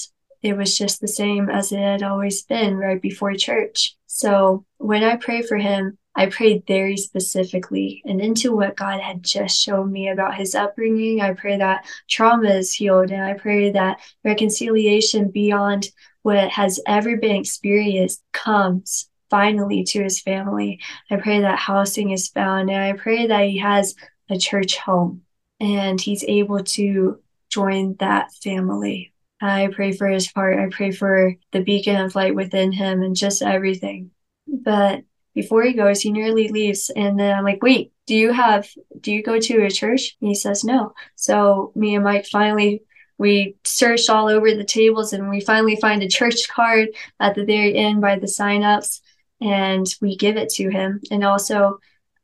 [0.42, 3.96] it was just the same as it had always been right before church.
[4.06, 9.22] So when I prayed for him, I prayed very specifically and into what God had
[9.22, 11.20] just shown me about his upbringing.
[11.20, 15.88] I pray that trauma is healed, and I pray that reconciliation beyond
[16.22, 20.80] what has ever been experienced comes finally to his family.
[21.10, 23.94] I pray that housing is found, and I pray that he has
[24.28, 25.22] a church home
[25.58, 29.12] and he's able to join that family.
[29.40, 30.58] I pray for his heart.
[30.58, 34.10] I pray for the beacon of light within him and just everything.
[34.46, 35.02] But
[35.34, 36.90] before he goes, he nearly leaves.
[36.94, 38.68] And then I'm like, wait, do you have,
[39.00, 40.16] do you go to a church?
[40.20, 40.94] And he says, no.
[41.14, 42.82] So me and Mike finally,
[43.18, 47.44] we searched all over the tables and we finally find a church card at the
[47.44, 49.02] very end by the sign-ups
[49.40, 51.78] and we give it to him and also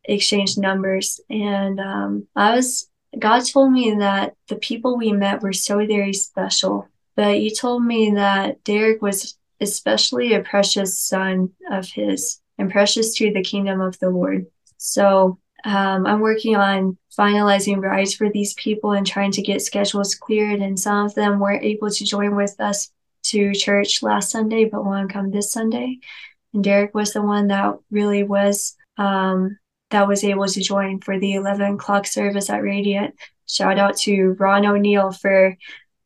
[0.05, 1.21] exchange numbers.
[1.31, 2.89] And um, I was,
[3.19, 6.89] God told me that the people we met were so very special.
[7.17, 13.15] But he told me that Derek was especially a precious son of his and precious
[13.17, 14.47] to the kingdom of the Lord.
[14.77, 20.15] So um, I'm working on finalizing rides for these people and trying to get schedules
[20.15, 20.61] cleared.
[20.61, 22.91] And some of them weren't able to join with us
[23.25, 25.99] to church last Sunday, but want to come this Sunday.
[26.57, 29.59] And Derek was the one that really was um,
[29.91, 33.15] that was able to join for the 11 o'clock service at Radiant.
[33.47, 35.55] Shout out to Ron O'Neill for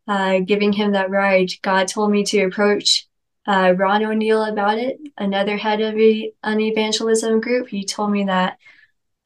[0.09, 1.51] uh, giving him that ride.
[1.63, 3.07] God told me to approach
[3.47, 7.69] uh, Ron O'Neill about it, another head of a, an evangelism group.
[7.69, 8.59] He told me that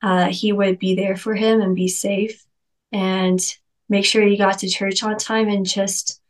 [0.02, 2.44] uh, he would be there for him and be safe
[2.92, 3.40] and
[3.88, 6.20] make sure he got to church on time and just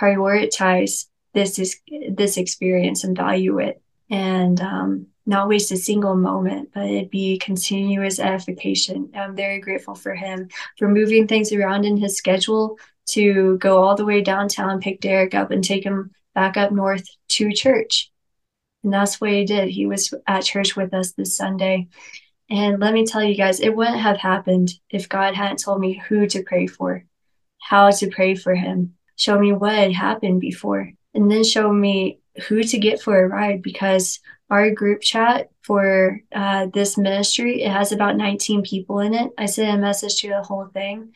[0.00, 6.70] prioritize this is this experience and value it and um, not waste a single moment,
[6.72, 9.10] but it'd be continuous edification.
[9.14, 10.48] I'm very grateful for him
[10.78, 15.34] for moving things around in his schedule to go all the way downtown, pick Derek
[15.34, 18.10] up, and take him back up north to church.
[18.84, 19.68] And that's what he did.
[19.68, 21.88] He was at church with us this Sunday.
[22.48, 26.00] And let me tell you guys, it wouldn't have happened if God hadn't told me
[26.08, 27.04] who to pray for,
[27.60, 32.20] how to pray for him, show me what had happened before, and then show me
[32.48, 34.20] who to get for a ride because
[34.50, 39.30] our group chat for uh, this ministry it has about 19 people in it.
[39.36, 41.12] I sent a message to the whole thing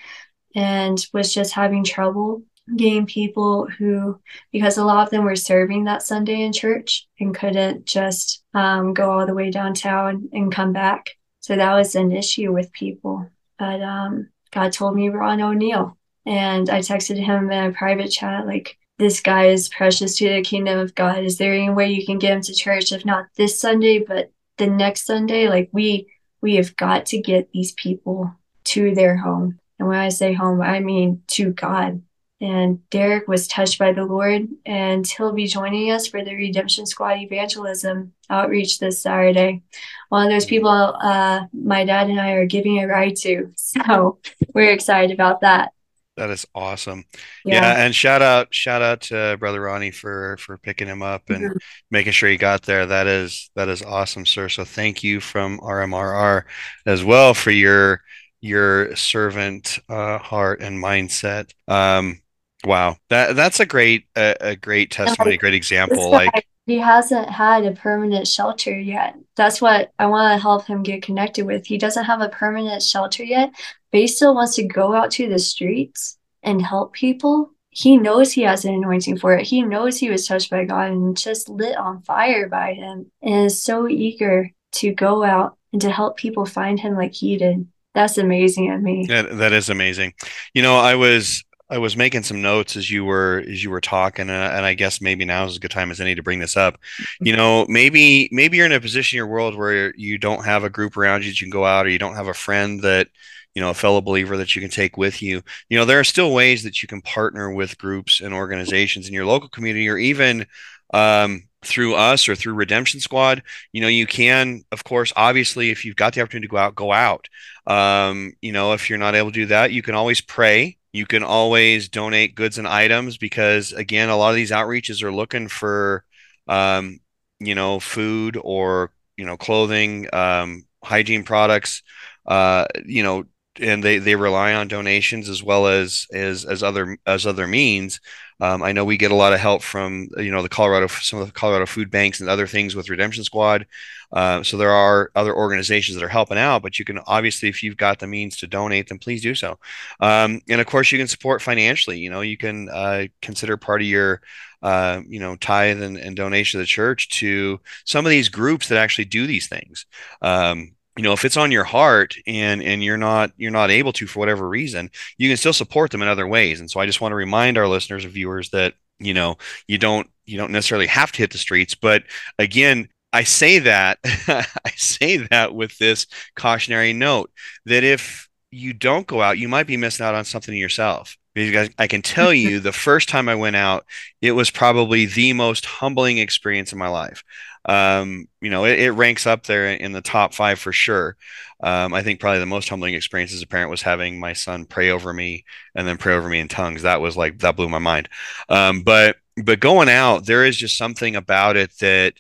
[0.54, 2.42] and was just having trouble
[2.76, 4.20] getting people who
[4.52, 8.94] because a lot of them were serving that sunday in church and couldn't just um,
[8.94, 11.06] go all the way downtown and come back.
[11.40, 13.28] So that was an issue with people.
[13.58, 15.96] But um, god told me ron o'neill
[16.26, 20.42] and i texted him in a private chat like this guy is precious to the
[20.42, 21.24] kingdom of God.
[21.24, 22.92] Is there any way you can get him to church?
[22.92, 26.06] If not this Sunday, but the next Sunday, like we
[26.42, 28.32] we have got to get these people
[28.64, 29.58] to their home.
[29.78, 32.02] And when I say home, I mean to God.
[32.42, 36.86] And Derek was touched by the Lord, and he'll be joining us for the Redemption
[36.86, 39.62] Squad evangelism outreach this Saturday.
[40.10, 43.52] One of those people uh, my dad and I are giving a ride to.
[43.56, 44.18] So
[44.54, 45.72] we're excited about that.
[46.20, 47.04] That is awesome.
[47.46, 47.62] Yeah.
[47.62, 47.82] yeah.
[47.82, 51.56] and shout out shout out to brother Ronnie for for picking him up and mm-hmm.
[51.90, 52.84] making sure he got there.
[52.84, 54.50] That is that is awesome, sir.
[54.50, 56.44] So thank you from RMRR
[56.84, 58.02] as well for your
[58.42, 61.54] your servant uh, heart and mindset.
[61.68, 62.20] Um
[62.64, 62.96] wow.
[63.08, 67.72] That that's a great a, a great testimony, great example like he hasn't had a
[67.72, 69.16] permanent shelter yet.
[69.36, 71.66] That's what I want to help him get connected with.
[71.66, 73.50] He doesn't have a permanent shelter yet,
[73.90, 77.50] but he still wants to go out to the streets and help people.
[77.70, 79.46] He knows he has an anointing for it.
[79.46, 83.46] He knows he was touched by God and just lit on fire by him and
[83.46, 87.66] is so eager to go out and to help people find him like he did.
[87.94, 89.06] That's amazing at me.
[89.08, 90.14] Yeah, that is amazing.
[90.54, 93.80] You know, I was I was making some notes as you were as you were
[93.80, 96.40] talking, and, and I guess maybe now is a good time as any to bring
[96.40, 96.78] this up.
[97.20, 100.64] You know, maybe maybe you're in a position in your world where you don't have
[100.64, 102.82] a group around you that you can go out, or you don't have a friend
[102.82, 103.08] that
[103.54, 105.42] you know a fellow believer that you can take with you.
[105.68, 109.14] You know, there are still ways that you can partner with groups and organizations in
[109.14, 110.46] your local community, or even
[110.92, 113.42] um, through us or through Redemption Squad.
[113.72, 116.74] You know, you can, of course, obviously, if you've got the opportunity to go out,
[116.74, 117.28] go out.
[117.66, 121.06] Um, you know, if you're not able to do that, you can always pray you
[121.06, 125.46] can always donate goods and items because, again, a lot of these outreaches are looking
[125.46, 126.04] for,
[126.48, 126.98] um,
[127.38, 131.82] you know, food or you know, clothing, um, hygiene products.
[132.26, 133.24] Uh, you know,
[133.60, 138.00] and they they rely on donations as well as as as other as other means.
[138.40, 141.20] Um, I know we get a lot of help from you know the Colorado some
[141.20, 143.66] of the Colorado food banks and other things with Redemption Squad.
[144.12, 147.62] Uh, so there are other organizations that are helping out, but you can obviously if
[147.62, 149.58] you've got the means to donate, then please do so.
[150.00, 151.98] Um, and of course, you can support financially.
[151.98, 154.20] You know, you can uh, consider part of your
[154.62, 158.68] uh, you know, tithe and, and, donation to the church to some of these groups
[158.68, 159.86] that actually do these things.
[160.20, 163.92] Um, you know if it's on your heart and and you're not you're not able
[163.92, 166.60] to for whatever reason you can still support them in other ways.
[166.60, 169.38] And so i just want to remind our listeners and viewers that you know
[169.68, 171.74] you don't you don't necessarily have to hit the streets.
[171.74, 172.04] But
[172.38, 176.06] again i say that i say that with this
[176.36, 177.30] cautionary note
[177.66, 181.16] that if you don't go out you might be missing out on something yourself.
[181.32, 183.86] Because I can tell you the first time I went out,
[184.20, 187.22] it was probably the most humbling experience in my life
[187.64, 191.16] um, you know, it, it, ranks up there in the top five for sure.
[191.62, 194.64] Um, I think probably the most humbling experience as a parent was having my son
[194.64, 196.82] pray over me and then pray over me in tongues.
[196.82, 198.08] That was like that blew my mind.
[198.48, 202.14] Um, but but going out, there is just something about it that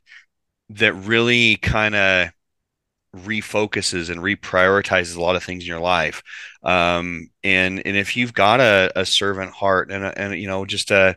[0.70, 2.30] that really kind of
[3.16, 6.22] refocuses and reprioritizes a lot of things in your life.
[6.62, 10.64] Um, and and if you've got a, a servant heart and a, and you know
[10.64, 11.16] just a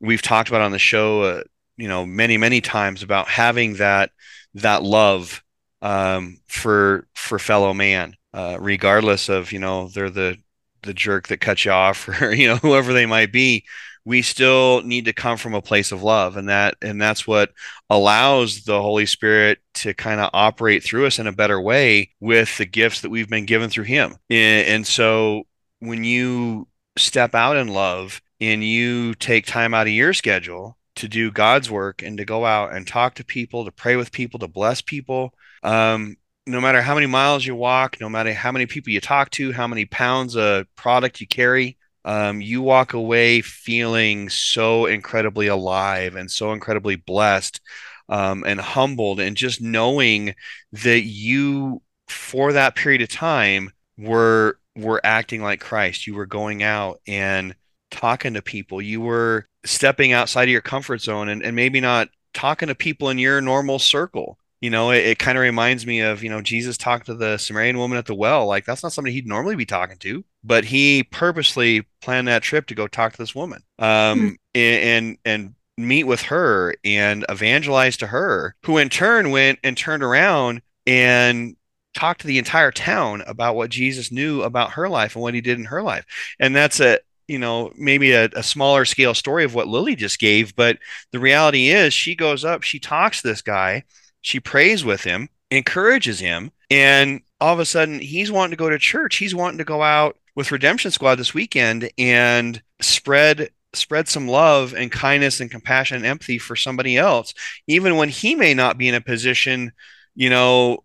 [0.00, 1.42] we've talked about on the show uh,
[1.78, 4.10] you know many many times about having that
[4.54, 5.42] that love
[5.80, 10.36] um, for for fellow man, uh, regardless of you know they're the
[10.82, 13.64] the jerk that cuts you off or you know whoever they might be.
[14.04, 17.52] We still need to come from a place of love, and that and that's what
[17.90, 22.56] allows the Holy Spirit to kind of operate through us in a better way with
[22.56, 24.16] the gifts that we've been given through Him.
[24.30, 25.44] And, and so
[25.80, 31.08] when you step out in love and you take time out of your schedule to
[31.08, 34.38] do God's work and to go out and talk to people, to pray with people,
[34.40, 35.34] to bless people.
[35.62, 36.16] Um,
[36.46, 39.52] no matter how many miles you walk, no matter how many people you talk to,
[39.52, 46.16] how many pounds of product you carry, um, you walk away feeling so incredibly alive
[46.16, 47.60] and so incredibly blessed
[48.08, 50.34] um, and humbled, and just knowing
[50.72, 56.06] that you, for that period of time, were were acting like Christ.
[56.06, 57.54] You were going out and
[57.90, 58.82] talking to people.
[58.82, 63.10] You were stepping outside of your comfort zone and, and maybe not talking to people
[63.10, 64.38] in your normal circle.
[64.60, 67.38] You know, it, it kind of reminds me of, you know, Jesus talked to the
[67.38, 68.46] Samaritan woman at the well.
[68.46, 72.66] Like, that's not somebody he'd normally be talking to, but he purposely planned that trip
[72.66, 74.28] to go talk to this woman um, mm-hmm.
[74.54, 79.76] and, and, and meet with her and evangelize to her, who in turn went and
[79.76, 81.54] turned around and
[81.94, 85.40] talked to the entire town about what Jesus knew about her life and what he
[85.40, 86.04] did in her life.
[86.40, 86.98] And that's a,
[87.28, 90.78] you know maybe a, a, smaller scale story of what lily just gave but
[91.12, 93.84] the reality is she goes up she talks to this guy
[94.22, 98.68] she prays with him encourages him and all of a sudden he's wanting to go
[98.68, 99.16] to church.
[99.16, 104.72] He's wanting to go out with redemption squad this weekend and spread spread some love
[104.74, 107.34] and kindness and compassion and empathy for somebody else
[107.66, 109.70] even when he may not be in a position
[110.14, 110.82] you know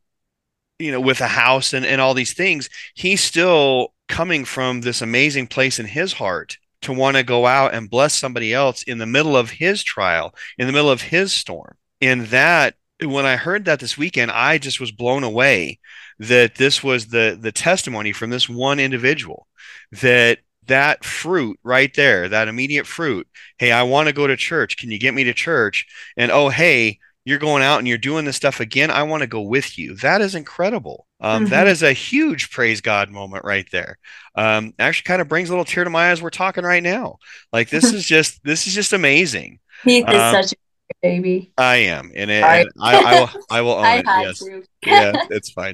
[0.80, 2.70] you know with a house and, and all these things.
[2.94, 7.74] He's still coming from this amazing place in his heart to want to go out
[7.74, 11.34] and bless somebody else in the middle of his trial, in the middle of his
[11.34, 11.76] storm.
[12.02, 15.80] And that, when I heard that this weekend, I just was blown away
[16.20, 19.48] that this was the the testimony from this one individual
[19.92, 23.28] that that fruit right there, that immediate fruit.
[23.58, 24.78] Hey, I want to go to church.
[24.78, 25.86] Can you get me to church?
[26.16, 28.92] And oh, hey, you're going out and you're doing this stuff again.
[28.92, 29.96] I want to go with you.
[29.96, 31.08] That is incredible.
[31.24, 31.52] Um, mm-hmm.
[31.52, 33.98] that is a huge praise God moment right there.
[34.36, 36.22] Um, actually, kind of brings a little tear to my eyes.
[36.22, 37.18] We're talking right now.
[37.54, 39.60] Like this is just this is just amazing.
[39.84, 41.54] Heath is um, such a baby.
[41.58, 44.06] I am, and, it, and I, I, will I will own I it.
[44.06, 44.44] Yes,
[44.86, 45.74] yeah, it's fine.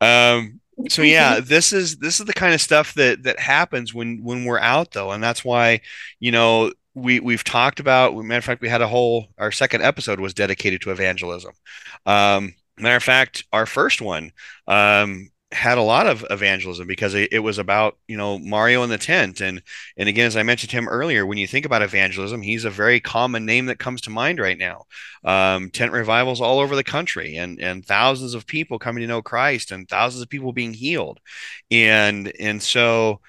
[0.00, 4.24] Um, so yeah, this is this is the kind of stuff that that happens when
[4.24, 5.80] when we're out though, and that's why
[6.18, 8.16] you know we we've talked about.
[8.16, 11.52] Matter of fact, we had a whole our second episode was dedicated to evangelism.
[12.04, 14.32] Um, matter of fact, our first one
[14.66, 18.90] um, had a lot of evangelism because it, it, was about you know Mario in
[18.90, 19.40] the tent.
[19.40, 19.62] And
[19.96, 23.00] and again as I mentioned him earlier when you think about evangelism he's a very
[23.00, 24.84] common name that comes to mind right now.
[25.24, 29.22] Um, tent revivals all over the country and and thousands of people coming to know
[29.22, 31.18] Christ and thousands of people being healed.
[31.70, 33.20] And and so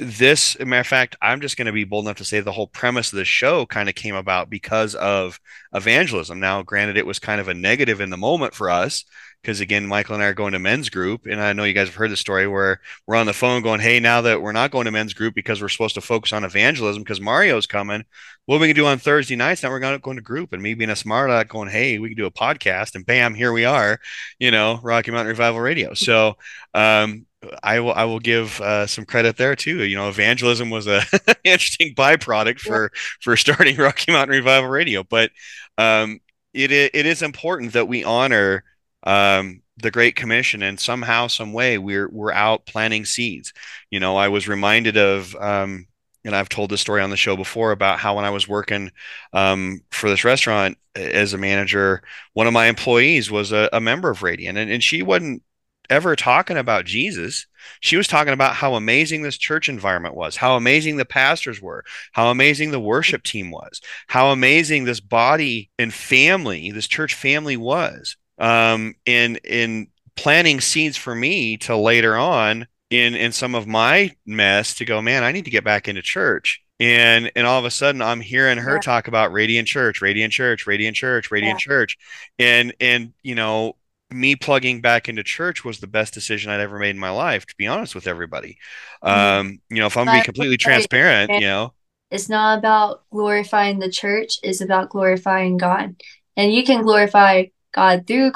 [0.00, 2.66] this matter of fact i'm just going to be bold enough to say the whole
[2.66, 5.38] premise of the show kind of came about because of
[5.74, 6.40] evangelism.
[6.40, 9.04] Now granted it was kind of a negative in the moment for us
[9.42, 11.88] because again michael and i are going to men's group and i know you guys
[11.88, 14.70] have heard the story where we're on the phone going hey now that we're not
[14.70, 18.04] going to men's group because we're supposed to focus on evangelism because mario's coming
[18.46, 20.52] what we can do on thursday nights now we're going to go to group?
[20.52, 23.34] And me being a smart aleck going hey we can do a podcast and bam
[23.34, 23.98] here we are
[24.38, 25.94] you know rocky mountain revival radio.
[25.94, 26.36] So
[26.74, 27.26] um
[27.62, 29.84] I will I will give uh, some credit there too.
[29.84, 31.02] You know, evangelism was a
[31.44, 35.30] interesting byproduct for for starting Rocky Mountain Revival Radio, but
[35.78, 36.20] um,
[36.54, 38.64] it it is important that we honor
[39.04, 43.52] um, the Great Commission, and somehow, some way, we're we're out planting seeds.
[43.90, 45.34] You know, I was reminded of.
[45.36, 45.86] Um,
[46.24, 48.92] and I've told this story on the show before about how when I was working
[49.32, 52.04] um, for this restaurant as a manager,
[52.34, 55.42] one of my employees was a, a member of Radiant, and, and she wasn't
[55.90, 57.46] ever talking about Jesus.
[57.80, 61.84] She was talking about how amazing this church environment was, how amazing the pastors were,
[62.12, 67.56] how amazing the worship team was, how amazing this body and family, this church family
[67.56, 68.16] was.
[68.38, 74.14] Um, in in planting seeds for me to later on in in some of my
[74.26, 76.62] mess to go, man, I need to get back into church.
[76.80, 78.80] And and all of a sudden I'm hearing her yeah.
[78.80, 81.64] talk about Radiant Church, Radiant Church, Radiant Church, Radiant yeah.
[81.64, 81.98] Church.
[82.38, 83.76] And and you know,
[84.12, 87.46] me plugging back into church was the best decision I'd ever made in my life,
[87.46, 88.58] to be honest with everybody.
[89.02, 89.40] Mm-hmm.
[89.40, 91.72] Um, you know, if I'm being completely transparent, you know,
[92.10, 95.96] it's not about glorifying the church; it's about glorifying God,
[96.36, 98.32] and you can glorify God through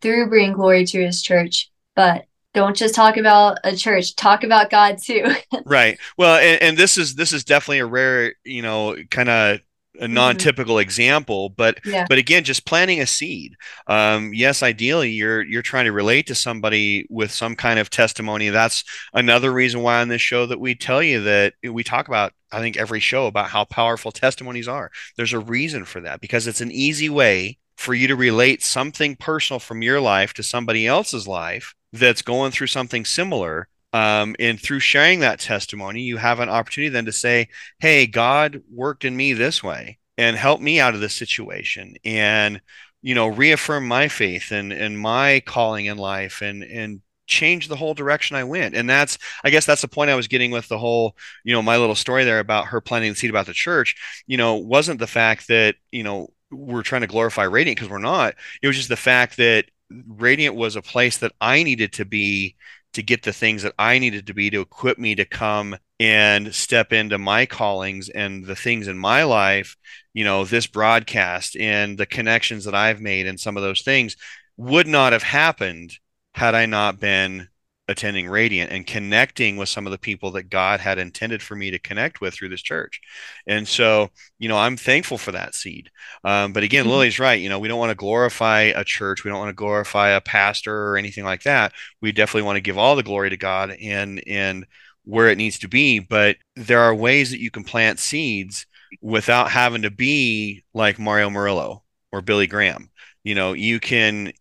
[0.00, 4.70] through bringing glory to His church, but don't just talk about a church talk about
[4.70, 5.24] god too
[5.64, 9.60] right well and, and, this is this is definitely a rare you know kind of
[10.00, 12.06] a non-typical example but Yeah.
[12.08, 13.54] but again just planting a seed.
[13.86, 18.48] Um, yes ideally you're you're trying to relate to somebody with some kind of testimony.
[18.48, 22.32] That's another reason why on this show that we tell you that we talk about
[22.52, 24.90] i think every show about how powerful testimonies are.
[25.16, 29.16] There's a reason for that because it's an easy way for you to relate something
[29.16, 34.60] personal from your life to somebody else's life that's going through something similar um, and
[34.60, 37.48] through sharing that testimony you have an opportunity then to say
[37.78, 42.60] hey god worked in me this way and help me out of this situation and
[43.02, 47.00] you know reaffirm my faith and and my calling in life and and
[47.30, 48.74] change the whole direction I went.
[48.74, 51.62] And that's, I guess that's the point I was getting with the whole, you know,
[51.62, 53.94] my little story there about her planting the seed about the church,
[54.26, 57.98] you know, wasn't the fact that, you know, we're trying to glorify Radiant because we're
[57.98, 58.34] not.
[58.60, 62.56] It was just the fact that Radiant was a place that I needed to be
[62.92, 66.54] to get the things that I needed to be to equip me to come and
[66.54, 69.76] step into my callings and the things in my life,
[70.12, 74.16] you know, this broadcast and the connections that I've made and some of those things
[74.56, 75.92] would not have happened
[76.34, 77.48] had I not been
[77.90, 81.70] attending Radiant and connecting with some of the people that God had intended for me
[81.72, 83.00] to connect with through this church.
[83.46, 85.90] And so, you know, I'm thankful for that seed.
[86.24, 86.90] Um, but again, Mhm.
[86.90, 87.40] Lily's right.
[87.40, 89.24] You know, we don't want to glorify a church.
[89.24, 91.72] We don't want to glorify a pastor or anything like that.
[92.00, 94.66] We definitely want to give all the glory to God and and
[95.04, 95.98] where it needs to be.
[95.98, 98.66] But there are ways that you can plant seeds
[99.00, 102.90] without having to be like Mario Murillo or Billy Graham.
[103.24, 104.32] You know, you can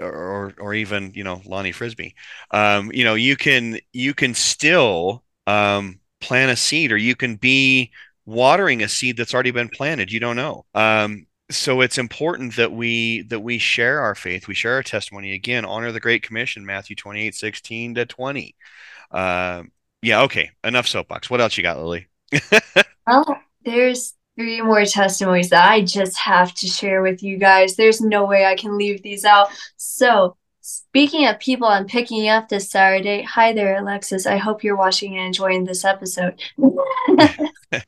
[0.00, 2.14] or or even you know Lonnie Frisbee.
[2.50, 7.36] Um, you know, you can you can still um, plant a seed, or you can
[7.36, 7.92] be
[8.24, 10.12] watering a seed that's already been planted.
[10.12, 10.64] You don't know.
[10.74, 15.32] Um, so it's important that we that we share our faith, we share our testimony.
[15.34, 18.56] Again, honor the Great Commission, Matthew 28, 16 to 20.
[19.12, 19.72] Um,
[20.02, 20.50] yeah, okay.
[20.64, 21.30] Enough soapbox.
[21.30, 22.08] What else you got, Lily?
[23.06, 27.74] Well, there's three more testimonies that I just have to share with you guys.
[27.76, 29.48] There's no way I can leave these out.
[29.76, 34.26] So, speaking of people I'm picking up this Saturday, hi there, Alexis.
[34.26, 36.40] I hope you're watching and enjoying this episode.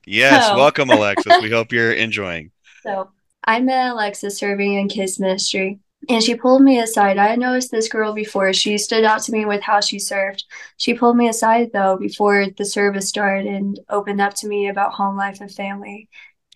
[0.07, 0.57] yes, Oh.
[0.57, 1.41] welcome, Alexis.
[1.43, 2.51] We hope you're enjoying.
[2.83, 3.11] So
[3.45, 7.19] I met Alexis serving in kids ministry, and she pulled me aside.
[7.19, 8.53] I had noticed this girl before.
[8.53, 10.45] She stood out to me with how she served.
[10.77, 14.93] She pulled me aside though before the service started and opened up to me about
[14.95, 16.09] home life and family.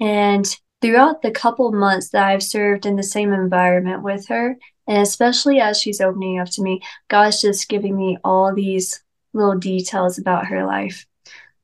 [0.02, 0.44] And
[0.80, 4.56] throughout the couple months that I've served in the same environment with her,
[4.88, 9.00] and especially as she's opening up to me, God's just giving me all these
[9.32, 11.06] little details about her life.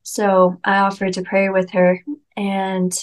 [0.03, 2.01] So I offered to pray with her,
[2.37, 2.97] and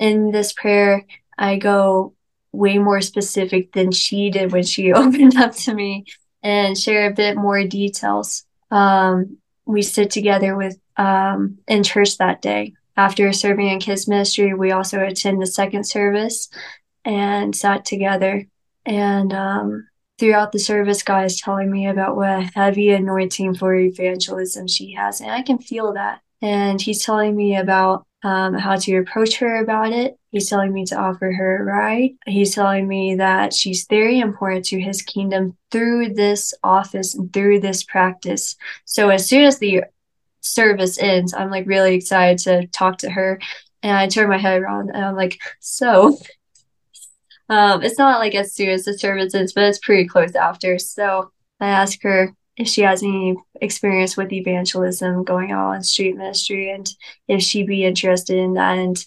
[0.00, 1.06] in this prayer,
[1.38, 2.14] I go
[2.50, 6.06] way more specific than she did when she opened up to me
[6.42, 8.44] and share a bit more details.
[8.72, 12.74] Um, we sit together with um, in church that day.
[12.96, 16.48] After serving in kids ministry, we also attend the second service
[17.04, 18.46] and sat together.
[18.84, 23.74] And um, throughout the service, God is telling me about what a heavy anointing for
[23.74, 26.20] evangelism she has, and I can feel that.
[26.40, 30.18] And He's telling me about um, how to approach her about it.
[30.32, 32.10] He's telling me to offer her a ride.
[32.26, 37.60] He's telling me that she's very important to his kingdom through this office and through
[37.60, 38.56] this practice.
[38.84, 39.84] So as soon as the
[40.46, 43.40] service ends, I'm like really excited to talk to her.
[43.82, 46.18] And I turn my head around and I'm like, so
[47.48, 50.78] um, it's not like as soon as the service ends, but it's pretty close after.
[50.78, 56.16] So I ask her if she has any experience with evangelism going on in street
[56.16, 56.88] ministry and
[57.28, 58.78] if she'd be interested in that.
[58.78, 59.04] And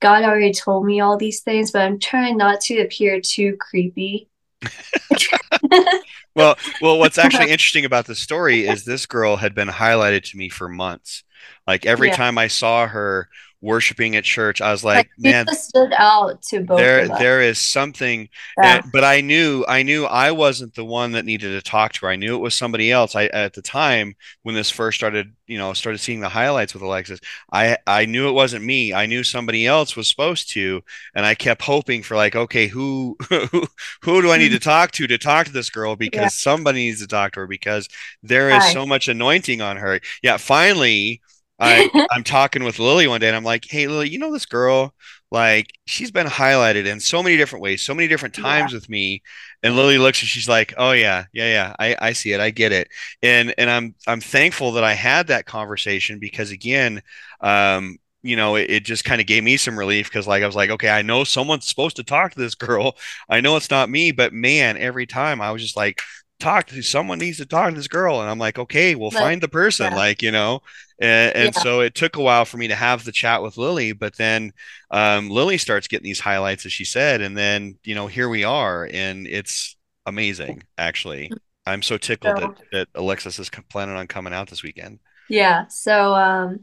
[0.00, 4.28] God already told me all these things, but I'm trying not to appear too creepy.
[6.34, 10.36] Well, well, what's actually interesting about the story is this girl had been highlighted to
[10.36, 11.24] me for months.
[11.66, 12.10] Like every Yeah.
[12.10, 13.28] time I saw her
[13.60, 17.18] worshiping at church, I was like, Like, man, stood out to both there of us.
[17.18, 18.82] there is something Yeah.
[18.92, 22.08] but i knew i knew i wasn't the one that needed to talk to her
[22.12, 25.58] i knew it was somebody else i at the time when this first started you
[25.58, 27.20] know started seeing the highlights with alexis
[27.52, 30.82] i i knew it wasn't me i knew somebody else was supposed to
[31.14, 33.64] and i kept hoping for like okay who who,
[34.02, 36.28] who do i need to talk to to talk to this girl because Yeah.
[36.28, 37.88] somebody needs to talk to her because
[38.22, 38.72] there is Hi.
[38.72, 41.20] so much anointing on her yeah finally
[41.58, 44.46] I, I'm talking with Lily one day and I'm like, hey, Lily, you know this
[44.46, 44.94] girl?
[45.30, 48.42] Like, she's been highlighted in so many different ways, so many different Yeah.
[48.42, 49.22] times with me.
[49.62, 52.50] And Lily looks and she's like, oh yeah, yeah, yeah, I, I see it, I
[52.50, 52.88] get it.
[53.22, 57.02] And and I'm I'm thankful that I had that conversation because again,
[57.40, 60.46] um, you know, it, it just kind of gave me some relief because like I
[60.46, 62.96] was like, okay, I know someone's supposed to talk to this girl.
[63.28, 66.02] I know it's not me, but man, every time I was just like,
[66.38, 69.40] talk to someone needs to talk to this girl and i'm like okay we'll find
[69.42, 69.96] the person yeah.
[69.96, 70.60] like you know
[71.00, 71.62] and, and Yeah.
[71.62, 74.52] so it took a while for me to have the chat with lily but then
[74.90, 78.44] um, lily starts getting these highlights as she said and then you know here we
[78.44, 81.36] are and it's amazing actually
[81.66, 85.66] i'm so tickled So- that, that alexis is planning on coming out this weekend Yeah,
[85.68, 86.60] so um,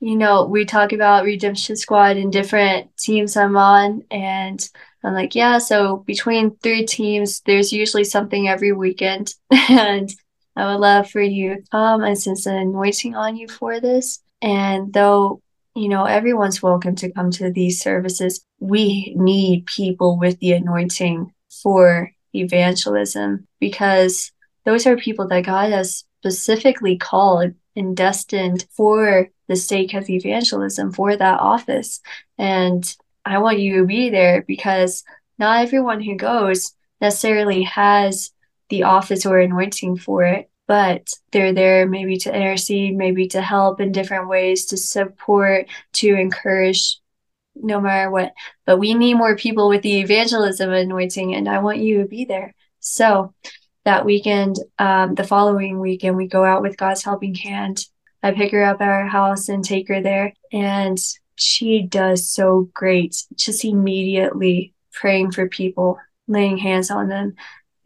[0.00, 4.68] you know, we talk about Redemption Squad and different teams I'm on, and
[5.04, 10.12] I'm like, yeah, so between three teams, there's usually something every weekend, and
[10.54, 14.20] I would love for you to come and sense an anointing on you for this.
[14.40, 15.40] And though,
[15.74, 21.32] you know, everyone's welcome to come to these services, we need people with the anointing
[21.62, 24.30] for evangelism because
[24.64, 30.92] those are people that God has specifically called and destined for the sake of evangelism
[30.92, 32.00] for that office.
[32.38, 35.04] And I want you to be there because
[35.38, 38.30] not everyone who goes necessarily has
[38.68, 43.80] the office or anointing for it, but they're there maybe to intercede, maybe to help
[43.80, 46.98] in different ways, to support, to encourage,
[47.54, 48.32] no matter what.
[48.64, 52.24] But we need more people with the evangelism anointing, and I want you to be
[52.24, 52.54] there.
[52.80, 53.34] So,
[53.84, 57.84] that weekend, um, the following weekend, we go out with God's helping hand.
[58.22, 60.98] I pick her up at our house and take her there, and
[61.36, 63.24] she does so great.
[63.34, 65.98] Just immediately praying for people,
[66.28, 67.34] laying hands on them,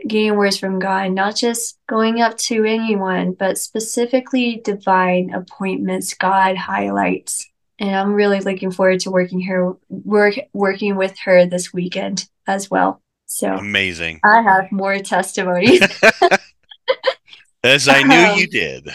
[0.06, 6.56] getting words from God, not just going up to anyone, but specifically divine appointments God
[6.56, 7.48] highlights.
[7.78, 12.70] And I'm really looking forward to working her work working with her this weekend as
[12.70, 13.02] well.
[13.26, 15.82] So amazing I have more testimonies.
[17.64, 18.88] as i knew Um, you did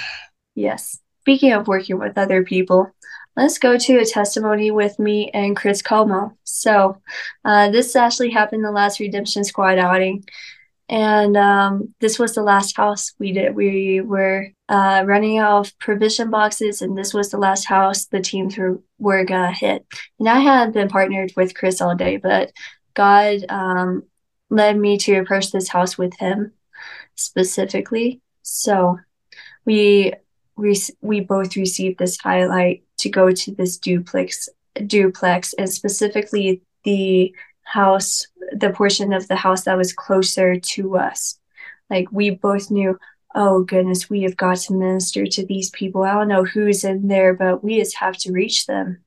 [0.56, 1.00] Yes.
[1.22, 2.92] Speaking of working with other people,
[3.36, 6.38] let's go to a testimony with me and Chris Como.
[6.44, 7.02] So,
[7.46, 10.26] uh, this actually happened the last Redemption Squad outing.
[10.90, 13.56] And um, this was the last house we did.
[13.56, 18.20] We were uh, running out of provision boxes, and this was the last house the
[18.20, 19.86] teams were, were gonna hit.
[20.20, 22.52] And I had been partnered with Chris all day, but
[22.94, 24.04] God um,
[24.50, 26.52] led me to approach this house with him
[27.16, 28.20] specifically.
[28.42, 29.00] So
[29.66, 30.14] we
[30.58, 34.48] we we both received this highlight to go to this duplex
[34.88, 37.34] duplex and specifically the
[37.64, 41.40] house the portion of the house that was closer to us.
[41.90, 42.98] Like we both knew
[43.34, 46.04] oh goodness we have got to minister to these people.
[46.04, 49.04] I don't know who's in there but we just have to reach them.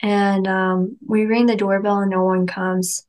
[0.00, 3.06] And um, we ring the doorbell and no one comes.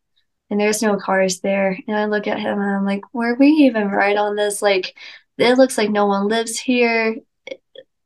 [0.49, 1.77] And there's no cars there.
[1.87, 4.61] And i look at him and i'm like were we even right on this?
[4.61, 4.95] Like
[5.37, 7.17] it looks like no one lives here.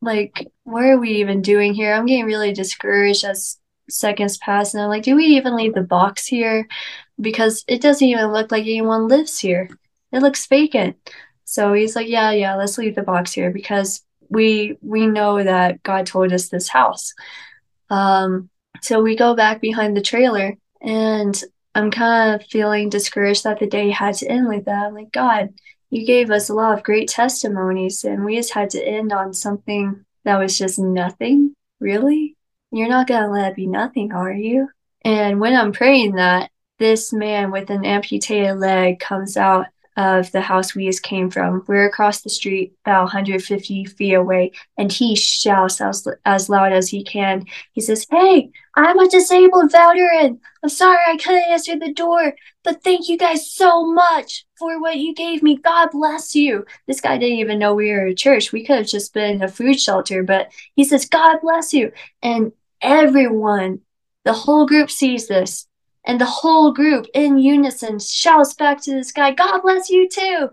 [0.01, 1.93] Like what are we even doing here?
[1.93, 3.57] I'm getting really discouraged as
[3.89, 6.67] seconds pass and i'm like do we even leave the box here?
[7.19, 9.67] Because it doesn't even look like anyone lives here.
[10.11, 10.95] It looks vacant.
[11.45, 15.81] So he's like yeah yeah let's leave the box here because we we know that
[15.83, 17.13] god told us this house.
[17.89, 18.49] Um
[18.81, 21.43] so we go back behind the trailer and
[21.75, 24.85] i'm kind of feeling discouraged that the day had to end like that.
[24.87, 25.49] I'm like god
[25.89, 29.33] you gave us a lot of great testimonies and we just had to end on
[29.33, 32.35] something that was just nothing really.
[32.71, 34.69] You're not going to let it be nothing are you?
[35.03, 39.67] And when i'm praying that this man with an amputated leg comes out
[39.99, 44.51] of the house we just came from we're across the street about 150 feet away
[44.77, 49.71] and he shouts as, as loud as he can he says hey i'm a disabled
[49.71, 54.79] veteran i'm sorry i couldn't answer the door but thank you guys so much for
[54.81, 55.57] what you gave me.
[55.57, 56.65] God bless you.
[56.87, 58.51] This guy didn't even know we were a church.
[58.51, 61.91] We could have just been a food shelter, but he says, God bless you.
[62.21, 62.51] And
[62.81, 63.79] everyone,
[64.25, 65.67] the whole group sees this.
[66.05, 70.49] And the whole group in unison shouts back to this guy, God bless you too.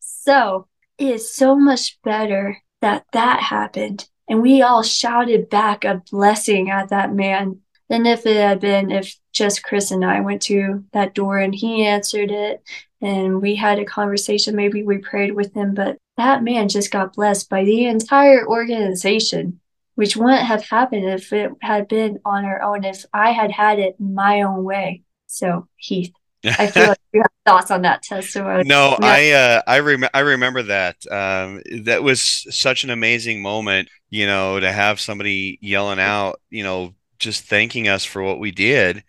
[0.00, 0.68] So
[0.98, 4.08] it is so much better that that happened.
[4.28, 8.90] And we all shouted back a blessing at that man than if it had been
[8.90, 12.62] if just Chris and I went to that door and he answered it
[13.00, 14.56] and we had a conversation.
[14.56, 19.60] Maybe we prayed with him, but that man just got blessed by the entire organization,
[19.96, 23.78] which wouldn't have happened if it had been on our own, if I had had
[23.80, 25.02] it my own way.
[25.26, 26.12] So, Heath,
[26.58, 28.64] I feel like you have thoughts on that testimony.
[28.64, 29.06] No, Yeah.
[29.06, 30.96] I uh, I rem- I remember that.
[31.10, 32.20] Um, that was
[32.56, 37.88] such an amazing moment, you know, to have somebody yelling out, you know, just thanking
[37.88, 39.02] us for what we did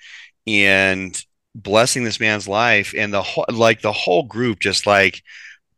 [0.47, 1.21] and
[1.55, 5.21] blessing this man's life and the whole like the whole group just like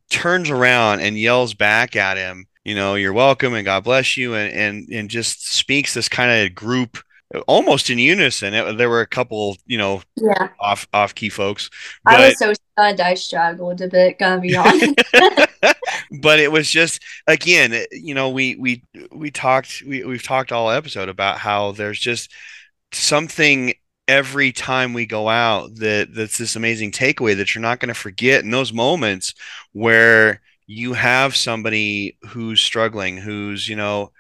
[0.10, 4.36] turns around and yells back at him, you know, you're welcome and God bless you
[4.36, 7.00] and and and just speaks this kind of group
[7.48, 8.54] almost in unison.
[8.54, 10.50] It, there were a couple, you know, Yeah.
[10.60, 11.72] off off key folks,
[12.06, 14.94] I was so stunned I struggled a bit, gonna be honest.
[16.22, 20.70] but it was just again, you know, we we we talked we we've talked all
[20.70, 22.32] episode about how there's just
[22.92, 23.74] something
[24.08, 27.96] every time we go out that that's this amazing takeaway that you're not going to
[27.96, 29.34] forget in those moments
[29.74, 30.42] where
[30.72, 34.12] you have somebody who's struggling, who's, you know,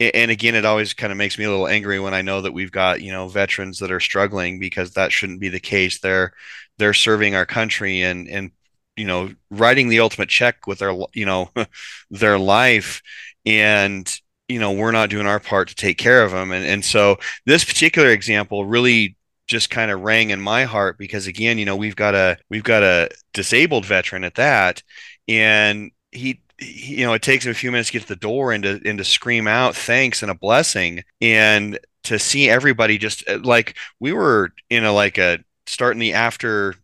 [0.00, 2.54] and again, it always kind of makes me a little angry when I know that
[2.54, 6.00] we've got, you know, veterans that are struggling because that shouldn't be the case.
[6.00, 6.32] They're
[6.78, 8.50] they're serving our country and and
[8.96, 11.50] you know, writing the ultimate check with their, you know,
[12.10, 13.02] their life
[13.44, 14.10] and
[14.48, 16.50] you know, we're not doing our part to take care of them.
[16.50, 19.16] And and so this particular example really
[19.48, 22.64] just kind of rang in my heart because again, you know, we've got a we've
[22.64, 24.82] got a disabled veteran at that
[25.28, 28.16] and he he- you know it takes him a few minutes to get to the
[28.16, 31.02] door and to and to scream out thanks and a blessing.
[31.20, 36.14] And to see everybody just uh, like we were in a like a starting the
[36.14, 36.74] after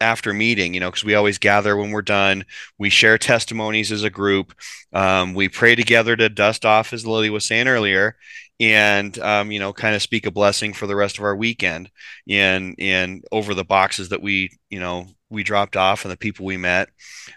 [0.00, 2.44] after meeting you know because we always gather when we're done.
[2.78, 4.54] We share testimonies as a group.
[4.92, 8.16] Um, we pray together to dust off as lily was saying earlier
[8.60, 11.90] and um, you know kind of speak a blessing for the rest of our weekend.
[12.28, 16.46] And and over the boxes that we you know we dropped off and the people
[16.46, 16.88] we met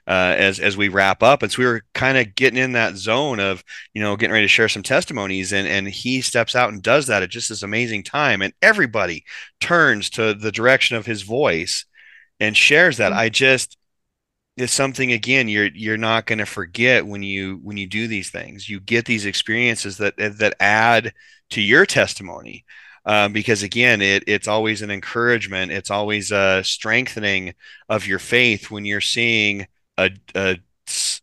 [0.08, 1.44] uh, as as we wrap up.
[1.44, 3.64] And so we were kind of getting in that zone of
[3.94, 7.08] you know getting ready to share some testimonies and and he steps out and does
[7.08, 8.42] that at just this amazing time.
[8.42, 9.26] And everybody
[9.60, 11.86] turns to the direction of his voice
[12.40, 13.14] and shares that.
[13.14, 13.78] I just
[14.58, 18.30] it's something again you're you're not going to forget when you when you do these
[18.30, 18.70] things.
[18.70, 21.14] You get these experiences that that add
[21.52, 22.66] to your testimony
[23.06, 27.54] um, because again it it's always an encouragement it's always a strengthening
[27.90, 29.68] of your faith when you're seeing
[29.98, 30.58] a, a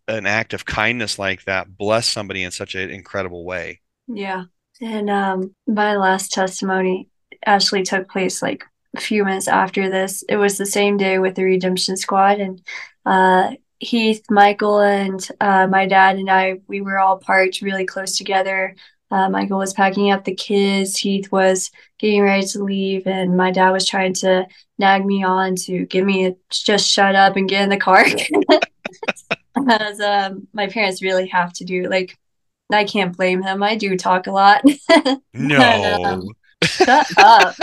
[0.07, 4.45] an act of kindness like that bless somebody in such an incredible way Yeah.
[4.81, 7.09] And um my last testimony
[7.45, 8.65] actually took place like
[8.97, 10.23] a few minutes after this.
[10.29, 12.63] It was the same day with the Redemption Squad and
[13.05, 18.17] uh Heath, Michael, and uh, my dad and I, we were all parked really close
[18.19, 18.75] together.
[19.10, 20.98] Uh, Michael was packing up the kids.
[20.98, 24.47] Heath was getting ready to leave, and my dad was trying to
[24.78, 28.05] nag me on to give me a just shut up and get in the car.
[29.68, 31.89] As um, my parents really have to do.
[31.89, 32.16] Like,
[32.70, 33.62] I can't blame him.
[33.62, 34.62] I do talk a lot.
[35.35, 36.30] no
[36.62, 37.55] Shut up.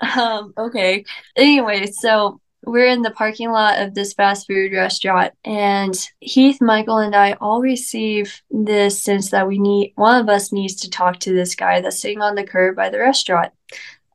[0.16, 1.04] um, okay.
[1.36, 6.98] Anyway, so we're in the parking lot of this fast food restaurant, and Heath, Michael,
[6.98, 11.20] and I all receive this sense that we need one of us needs to talk
[11.20, 13.52] to this guy that's sitting on the curb by the restaurant.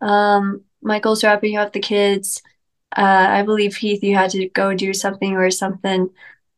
[0.01, 2.41] Um, Michael's wrapping up the kids.
[2.95, 6.09] Uh, I believe Heath, you had to go do something or something.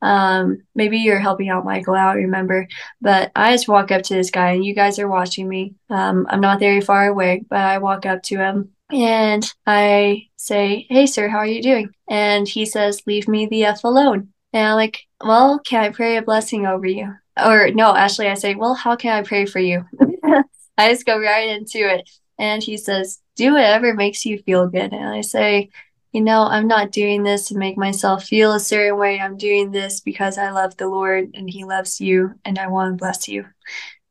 [0.02, 2.68] Um, maybe you're helping out Michael out, remember?
[3.02, 5.76] But I just walk up to this guy, and you guys are watching me.
[5.90, 10.86] Um, I'm not very far away, but I walk up to him and I say,
[10.90, 11.90] Hey, sir, how are you doing?
[12.10, 14.30] And he says, Leave me the F alone.
[14.54, 17.14] And I'm like, Well, can I pray a blessing over you?
[17.44, 19.86] Or no, actually, I say, Well, how can I pray for you?
[20.78, 22.10] I just go right into it.
[22.38, 24.94] And he says, Do whatever makes you feel good.
[24.94, 25.70] And I say,
[26.12, 29.20] you know, I'm not doing this to make myself feel a certain way.
[29.20, 32.92] I'm doing this because I love the Lord and He loves you and I want
[32.92, 33.46] to bless you.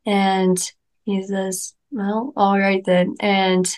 [0.06, 0.58] And
[1.04, 3.16] he says, Well, all right then.
[3.20, 3.68] And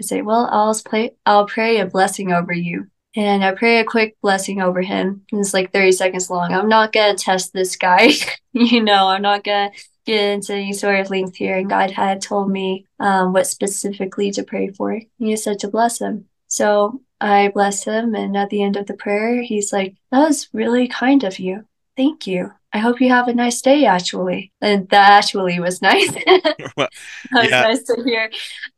[0.00, 2.88] I say, Well, I'll play I'll pray a blessing over you.
[3.16, 5.24] And I pray a quick blessing over him.
[5.32, 6.52] And it's like 30 seconds long.
[6.52, 8.10] I'm not gonna test this guy.
[8.52, 9.70] you know, I'm not gonna
[10.06, 11.56] get into any sort of length here.
[11.56, 15.00] And God had told me um, what specifically to pray for.
[15.18, 16.26] He said to bless him.
[16.48, 20.48] So I bless him, and at the end of the prayer, he's like, That was
[20.52, 21.66] really kind of you.
[21.96, 22.52] Thank you.
[22.72, 24.52] I hope you have a nice day, actually.
[24.60, 26.10] And that actually was nice.
[26.76, 26.88] Well,
[27.32, 27.62] That was yeah.
[27.62, 28.30] nice to hear.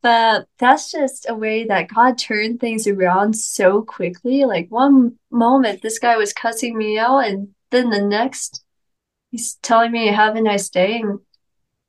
[0.02, 4.44] But that's just a way that God turned things around so quickly.
[4.44, 8.64] Like one moment, this guy was cussing me out, and then the next,
[9.30, 11.20] he's telling me have a nice day and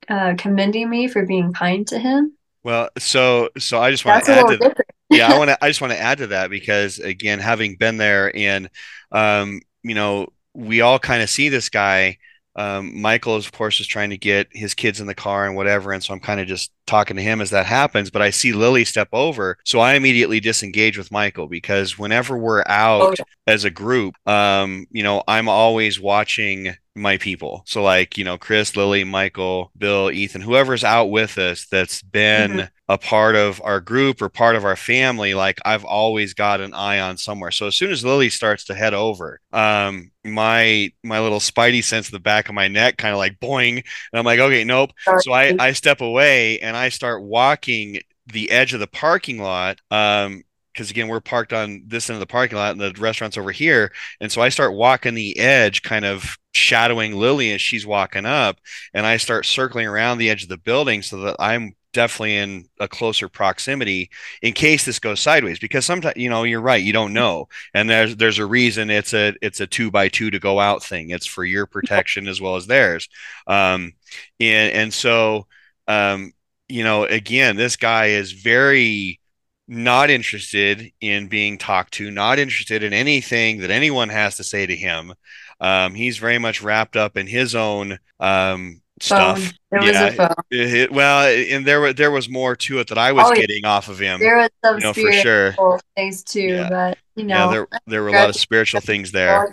[0.08, 2.36] uh, commending me for being kind to him.
[2.64, 4.90] well so so i just want That's to add to different.
[5.10, 5.64] yeah, I want to.
[5.64, 8.70] I just want to add to that because again, having been there, and
[9.10, 12.18] um, you know, we all kind of see this guy.
[12.54, 15.92] Um, Michael, of course, is trying to get his kids in the car and whatever,
[15.92, 18.10] and so I'm kind of just talking to him as that happens.
[18.10, 22.64] But I see Lily step over, so I immediately disengage with Michael because whenever we're
[22.66, 27.62] out Oh, as a group, um, you know, I'm always watching my people.
[27.66, 32.68] So like, you know, Chris, Lily, Michael, Bill, Ethan, whoever's out with us that's been
[32.92, 36.74] a part of our group or part of our family, like I've always got an
[36.74, 37.50] eye on somewhere.
[37.50, 42.10] So as soon as Lily starts to head over, um, my my little spidey sense
[42.10, 44.90] in the back of my neck kind of like boing, and I'm like, okay, nope.
[45.20, 49.80] So I I step away and I start walking the edge of the parking lot.
[49.90, 50.44] Um,
[50.74, 53.52] because again we're parked on this end of the parking lot and the restaurant's over
[53.52, 53.92] here
[54.22, 58.58] and so i start walking the edge kind of shadowing lily as she's walking up
[58.94, 62.66] and i start circling around the edge of the building so that i'm definitely in
[62.80, 64.10] a closer proximity
[64.42, 67.48] in case this goes sideways because sometimes you know you're right you don't know.
[67.74, 70.82] And there's there's a reason it's a it's a two by two to go out
[70.82, 71.10] thing.
[71.10, 73.08] It's for your protection as well as theirs.
[73.46, 73.92] Um
[74.40, 75.46] and and so
[75.88, 76.32] um
[76.68, 79.20] you know again this guy is very
[79.68, 84.66] not interested in being talked to not interested in anything that anyone has to say
[84.66, 85.14] to him.
[85.60, 89.38] Um he's very much wrapped up in his own um stuff.
[89.40, 89.52] Phone.
[89.70, 90.34] There yeah, was a phone.
[90.50, 93.34] It, it, well, and there was there was more to it that I was oh,
[93.34, 94.20] getting off of him.
[94.20, 95.80] There was some you know, for sure.
[95.96, 96.68] things too, yeah.
[96.68, 99.52] but you know, yeah, there there were a lot of spiritual things there.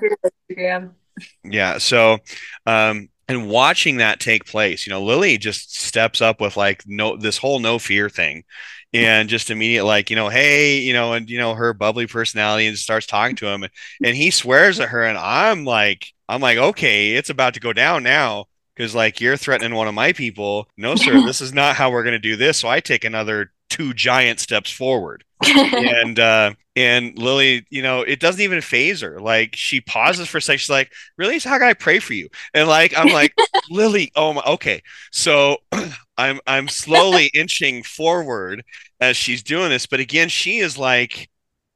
[1.43, 2.19] Yeah, so
[2.65, 7.17] um, and watching that take place, you know, Lily just steps up with like no
[7.17, 8.43] this whole no fear thing.
[8.91, 12.65] And just immediate, like, you know, hey, you know, and you know, her bubbly personality
[12.65, 13.63] and starts talking to him
[14.03, 17.71] and he swears at her, and I'm like, I'm like, okay, it's about to go
[17.71, 18.47] down now
[18.79, 20.69] because like you're threatening one of my people.
[20.77, 22.57] No, sir, this is not how we're going to do this.
[22.57, 25.23] So I take another two giant steps forward.
[25.45, 29.19] and uh and Lily, you know, it doesn't even faze her.
[29.19, 30.59] Like she pauses for a second.
[30.59, 31.39] She's like, "Really?
[31.39, 33.33] So how can I pray for you?" And like I'm like,
[33.69, 34.81] "Lily, oh my, okay."
[35.11, 35.57] So
[36.17, 38.63] I'm I'm slowly inching forward
[39.01, 41.29] as she's doing this, but again, she is like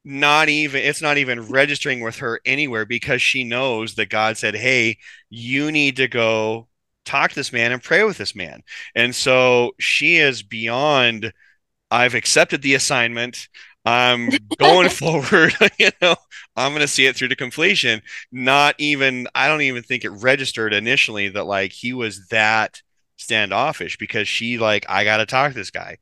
[0.05, 4.55] not even it's not even registering with her anywhere because she knows that God said,
[4.55, 4.97] "Hey,
[5.29, 6.67] you need to go
[7.05, 8.63] talk to this man and pray with this man.
[8.95, 11.33] And so she is beyond,
[11.91, 13.47] I've accepted the assignment.
[13.85, 16.15] I'm going forward, you know,
[16.55, 18.01] I'm going to see it through to completion.
[18.31, 22.81] Not even, I don't even think it registered initially that like he was that
[23.17, 25.97] standoffish because she like, I got to talk to this guy.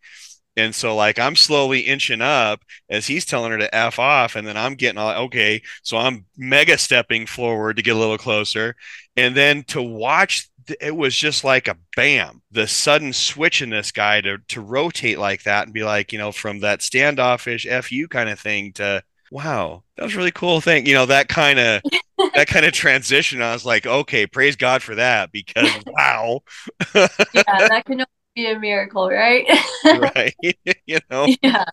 [0.57, 4.35] And so like I'm slowly inching up as he's telling her to F off.
[4.35, 5.61] And then I'm getting all okay.
[5.81, 8.75] So I'm mega stepping forward to get a little closer.
[9.15, 13.91] And then to watch it was just like a bam the sudden switch in this
[13.91, 18.07] guy to to rotate like that and be like you know from that standoffish fu
[18.07, 21.81] kind of thing to wow that was really cool thing you know that kind of
[22.35, 23.41] that kind of transition.
[23.41, 26.41] I was like okay praise god for that because wow.
[26.95, 27.07] Yeah
[27.45, 28.03] that can
[28.35, 29.45] be a miracle right?
[29.85, 30.35] Right
[30.85, 31.27] you know?
[31.41, 31.65] Yeah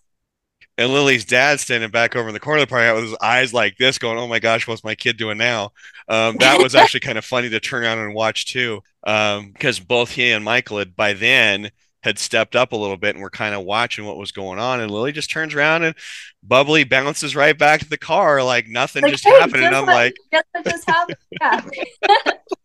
[0.79, 3.53] and Lily's dad standing back over in the corner of the party with his eyes
[3.53, 5.73] like this, going, "Oh my gosh, what's my kid doing now?"
[6.09, 9.85] Um, that was actually kind of funny to turn around and watch too, because um,
[9.87, 11.71] both he and Michael had by then
[12.05, 14.81] had stepped up a little bit and were kind of watching what was going on.
[14.81, 15.97] And Lily just turns around and
[16.43, 19.65] bubbly bounces right back to the car like nothing like, just hey, happened.
[19.65, 20.15] And I'm like,
[20.65, 21.19] just happened.
[21.41, 21.61] Yeah.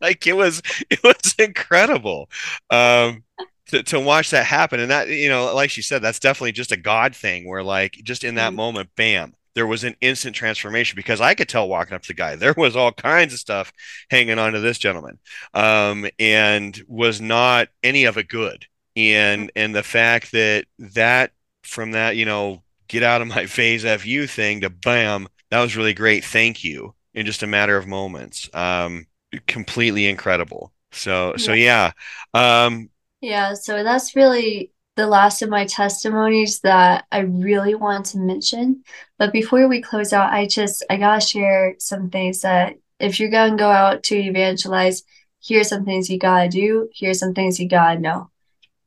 [0.01, 2.29] like it was, it was incredible.
[2.69, 3.23] Um,
[3.67, 4.79] to, to watch that happen.
[4.79, 7.93] And that you know like she said that's definitely just a god thing where like
[8.03, 8.57] just in that mm-hmm.
[8.57, 12.13] moment bam there was an instant transformation because I could tell walking up to the
[12.13, 13.71] guy there was all kinds of stuff
[14.09, 15.19] hanging on to this gentleman
[15.53, 18.65] um, and was not any of it good.
[18.95, 19.59] And mm-hmm.
[19.59, 21.31] and the fact that that
[21.63, 25.77] from that you know get out of my phase fu thing to bam that was
[25.77, 26.25] really great.
[26.25, 28.49] Thank you in just a matter of moments.
[28.55, 29.05] Um,
[29.45, 30.73] completely incredible.
[30.91, 31.91] So so yeah
[32.33, 32.89] um
[33.23, 38.83] yeah, so that's really the last of my testimonies that I really want to mention.
[39.17, 43.29] But before we close out, I just I gotta share some things that if you're
[43.29, 45.03] gonna go out to evangelize,
[45.41, 48.29] here's some things you gotta do, here's some things you gotta know.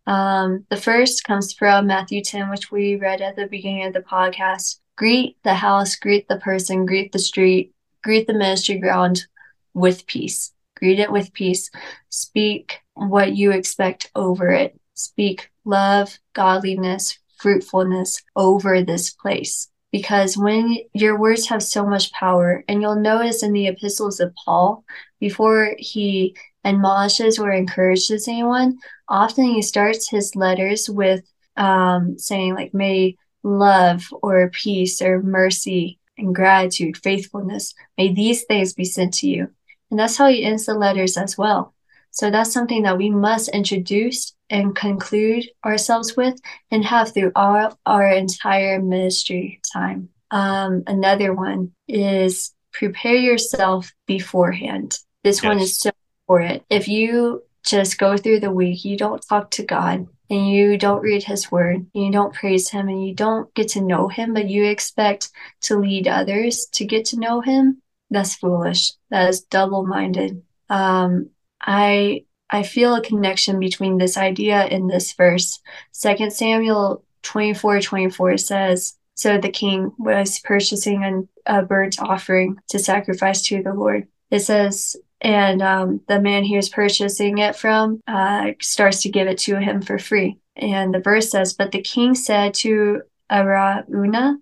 [0.07, 4.01] Um, the first comes from Matthew 10, which we read at the beginning of the
[4.01, 4.81] podcast.
[4.97, 7.73] Greet the house, greet the person, greet the street,
[8.05, 9.27] greet the ministry ground
[9.73, 10.53] with peace.
[10.77, 11.71] Greet it with peace.
[12.11, 14.79] Speak what you expect over it.
[14.95, 19.69] Speak love, godliness, fruitfulness over this place.
[19.93, 24.35] Because when your words have so much power, and you'll notice in the epistles of
[24.45, 24.85] Paul,
[25.21, 28.79] before he admonishes or encourages anyone,
[29.09, 31.23] often he starts his letters with
[31.57, 38.75] um, saying, like, may love or peace or mercy and gratitude, faithfulness, may these things
[38.75, 39.49] be sent to you.
[39.91, 41.75] And that's how he ends the letters as well.
[42.17, 46.41] So that's something that we must introduce and conclude ourselves with
[46.71, 50.09] and have through our, our entire ministry time.
[50.31, 54.99] Um, another one is prepare yourself beforehand.
[55.25, 55.45] This yes.
[55.45, 55.91] one is so
[56.23, 56.63] important.
[56.71, 61.03] If you just go through the week, you don't talk to God and you don't
[61.03, 64.33] read his word, and you don't praise him and you don't get to know him,
[64.33, 65.31] but you expect
[65.61, 68.93] to lead others to get to know him, that's foolish.
[69.11, 70.43] That is double-minded.
[70.71, 71.31] Um,
[71.67, 75.61] I I feel a connection between this idea and this verse.
[75.93, 82.79] Second Samuel 24 24 says, So the king was purchasing an, a burnt offering to
[82.79, 84.07] sacrifice to the Lord.
[84.31, 89.27] It says, and um, the man he was purchasing it from uh, starts to give
[89.27, 90.39] it to him for free.
[90.55, 94.37] And the verse says, But the king said to Araunah,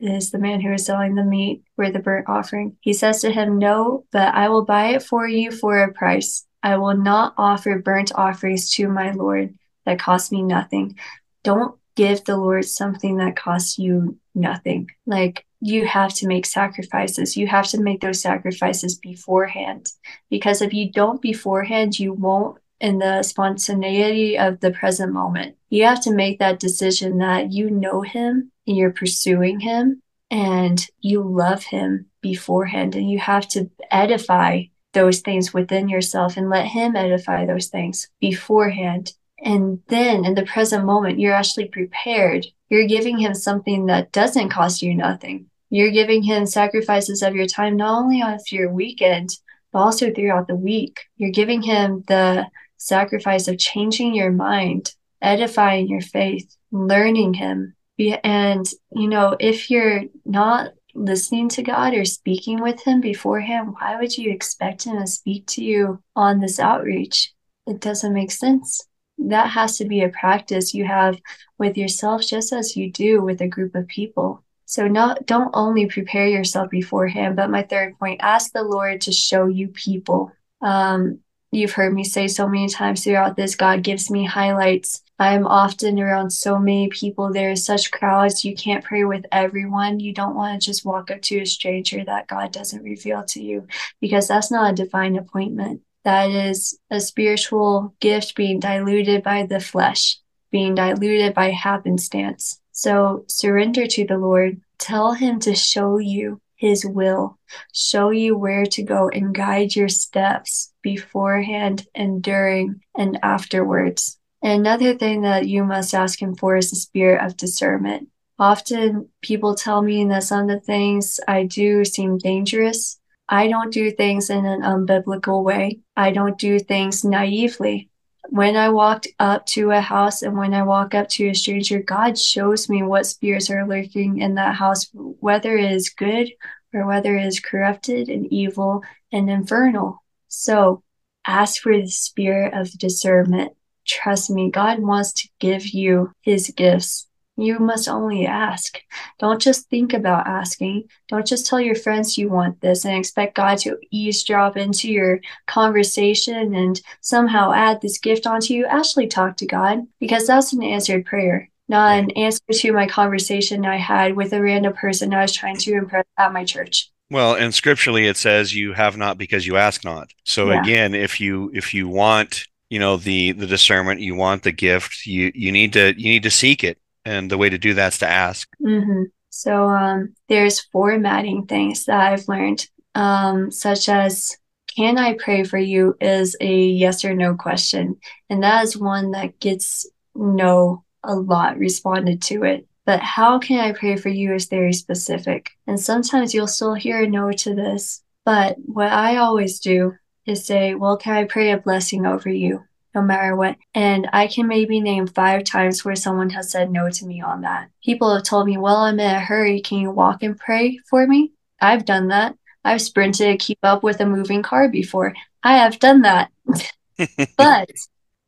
[0.00, 2.76] is the man who is selling the meat for the burnt offering.
[2.80, 6.44] He says to him, No, but I will buy it for you for a price.
[6.64, 9.54] I will not offer burnt offerings to my Lord
[9.84, 10.98] that cost me nothing.
[11.42, 14.90] Don't give the Lord something that costs you nothing.
[15.04, 17.36] Like you have to make sacrifices.
[17.36, 19.92] You have to make those sacrifices beforehand.
[20.30, 25.56] Because if you don't beforehand, you won't in the spontaneity of the present moment.
[25.68, 30.84] You have to make that decision that you know him and you're pursuing him and
[31.00, 34.62] you love him beforehand and you have to edify
[34.94, 39.12] those things within yourself and let him edify those things beforehand
[39.44, 42.46] and then in the present moment, you're actually prepared.
[42.70, 45.46] You're giving him something that doesn't cost you nothing.
[45.68, 49.36] You're giving him sacrifices of your time, not only on your weekend,
[49.70, 51.00] but also throughout the week.
[51.16, 52.46] You're giving him the
[52.78, 57.74] sacrifice of changing your mind, edifying your faith, learning him.
[57.98, 63.98] And, you know, if you're not listening to God or speaking with him beforehand, why
[63.98, 67.32] would you expect him to speak to you on this outreach?
[67.66, 68.86] It doesn't make sense.
[69.18, 71.20] That has to be a practice you have
[71.58, 74.42] with yourself just as you do with a group of people.
[74.66, 79.12] So not don't only prepare yourself beforehand but my third point ask the lord to
[79.12, 80.32] show you people.
[80.62, 81.20] Um,
[81.52, 85.98] you've heard me say so many times throughout this god gives me highlights i'm often
[85.98, 90.60] around so many people there's such crowds you can't pray with everyone you don't want
[90.60, 93.66] to just walk up to a stranger that god doesn't reveal to you
[94.00, 99.58] because that's not a divine appointment that is a spiritual gift being diluted by the
[99.58, 100.18] flesh,
[100.50, 102.60] being diluted by happenstance.
[102.72, 104.60] So surrender to the Lord.
[104.78, 107.38] Tell Him to show you His will,
[107.72, 114.18] show you where to go, and guide your steps beforehand and during and afterwards.
[114.44, 118.10] And another thing that you must ask Him for is the spirit of discernment.
[118.38, 123.72] Often people tell me that some of the things I do seem dangerous I don't
[123.72, 125.80] do things in an unbiblical way.
[125.96, 127.88] I don't do things naively.
[128.28, 131.80] When I walked up to a house and when I walk up to a stranger,
[131.80, 136.32] God shows me what spirits are lurking in that house, whether it is good
[136.72, 140.02] or whether it is corrupted and evil and infernal.
[140.28, 140.82] So
[141.26, 143.52] ask for the spirit of discernment.
[143.86, 147.06] Trust me, God wants to give you his gifts
[147.36, 148.80] you must only ask.
[149.18, 150.84] Don't just think about asking.
[151.08, 155.20] Don't just tell your friends you want this and expect God to eavesdrop into your
[155.46, 158.66] conversation and somehow add this gift onto you.
[158.66, 163.66] Actually, talk to God because that's an answered prayer, not an answer to my conversation
[163.66, 166.90] I had with a random person I was trying to impress at my church.
[167.10, 170.10] Well, and scripturally it says you have not because you ask not.
[170.24, 170.60] So yeah.
[170.60, 175.06] again, if you if you want you know the the discernment you want the gift
[175.06, 177.92] you you need to you need to seek it and the way to do that
[177.92, 178.48] is to ask.
[178.62, 179.04] Mm-hmm.
[179.30, 184.36] So um, there's formatting things that I've learned, um, such as
[184.74, 187.96] "Can I pray for you?" is a yes or no question,
[188.30, 192.66] and that is one that gets no a lot responded to it.
[192.86, 197.06] But how can I pray for you is very specific, and sometimes you'll still hear
[197.06, 198.02] no to this.
[198.24, 199.94] But what I always do
[200.26, 202.64] is say, "Well, can I pray a blessing over you?"
[202.94, 203.56] no matter what.
[203.74, 207.40] And I can maybe name five times where someone has said no to me on
[207.42, 207.68] that.
[207.84, 209.60] People have told me, well, I'm in a hurry.
[209.60, 211.32] Can you walk and pray for me?
[211.60, 212.36] I've done that.
[212.64, 215.14] I've sprinted to keep up with a moving car before.
[215.42, 216.30] I have done that.
[217.36, 217.70] but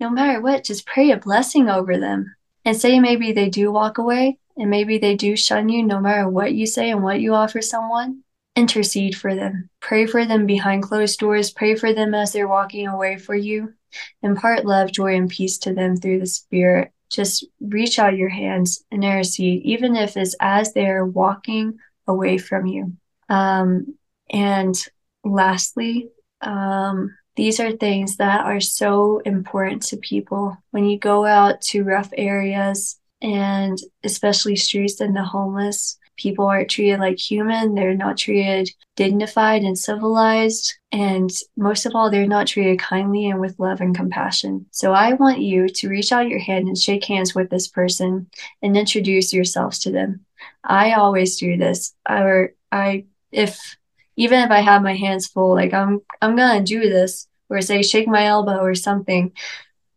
[0.00, 3.98] no matter what, just pray a blessing over them and say maybe they do walk
[3.98, 7.34] away and maybe they do shun you no matter what you say and what you
[7.34, 8.22] offer someone.
[8.56, 9.68] Intercede for them.
[9.80, 11.50] Pray for them behind closed doors.
[11.50, 13.74] Pray for them as they're walking away for you
[14.22, 16.92] impart love, joy, and peace to them through the Spirit.
[17.10, 22.66] Just reach out your hands and intercede, even if it's as they're walking away from
[22.66, 22.92] you.
[23.28, 23.96] Um,
[24.30, 24.74] and
[25.24, 26.08] lastly,
[26.40, 31.84] um, these are things that are so important to people when you go out to
[31.84, 37.74] rough areas and especially streets and the homeless people aren't treated like human.
[37.74, 40.74] They're not treated dignified and civilized.
[40.90, 44.66] And most of all, they're not treated kindly and with love and compassion.
[44.70, 48.28] So I want you to reach out your hand and shake hands with this person
[48.62, 50.24] and introduce yourselves to them.
[50.64, 51.94] I always do this.
[52.08, 53.76] Or I, if
[54.16, 57.82] even if I have my hands full, like I'm, I'm gonna do this, or say
[57.82, 59.32] shake my elbow or something.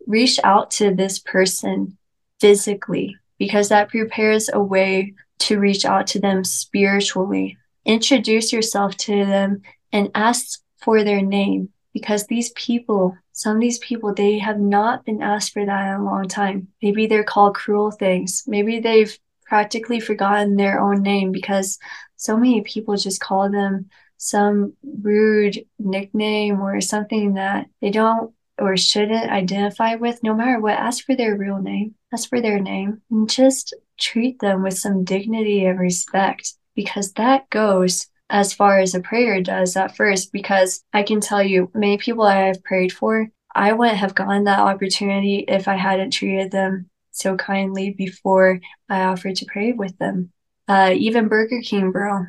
[0.06, 1.98] Reach out to this person
[2.40, 7.58] physically because that prepares a way to reach out to them spiritually.
[7.86, 9.62] Introduce yourself to them
[9.92, 15.06] and ask for their name because these people, some of these people, they have not
[15.06, 16.68] been asked for that in a long time.
[16.82, 18.44] Maybe they're called cruel things.
[18.48, 21.80] Maybe they've practically forgotten their own name because
[22.16, 28.78] so many people just call them some rude nickname or something that they don't or
[28.78, 33.02] shouldn't identify with, no matter what, ask for their real name, ask for their name,
[33.10, 38.94] and just treat them with some dignity and respect because that goes as far as
[38.94, 40.32] a prayer does at first.
[40.32, 44.44] Because I can tell you, many people I have prayed for, I wouldn't have gotten
[44.46, 49.98] that opportunity if I hadn't treated them so kindly before I offered to pray with
[49.98, 50.32] them.
[50.68, 52.26] Uh, even Burger King, bro,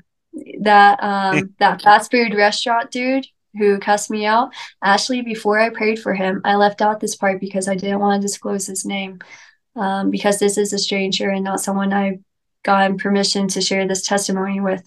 [0.61, 4.51] that um, that fast food restaurant dude who cussed me out.
[4.83, 8.21] Ashley, before I prayed for him, I left out this part because I didn't want
[8.21, 9.21] to disclose his name
[9.77, 12.21] um, because this is a stranger and not someone I've
[12.63, 14.83] gotten permission to share this testimony with.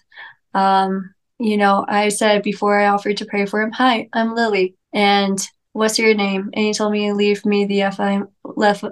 [0.54, 4.76] Um, you know, I said before I offered to pray for him, Hi, I'm Lily.
[4.94, 5.40] And
[5.74, 6.52] what's your name?
[6.54, 8.86] And he told me to leave me the F I left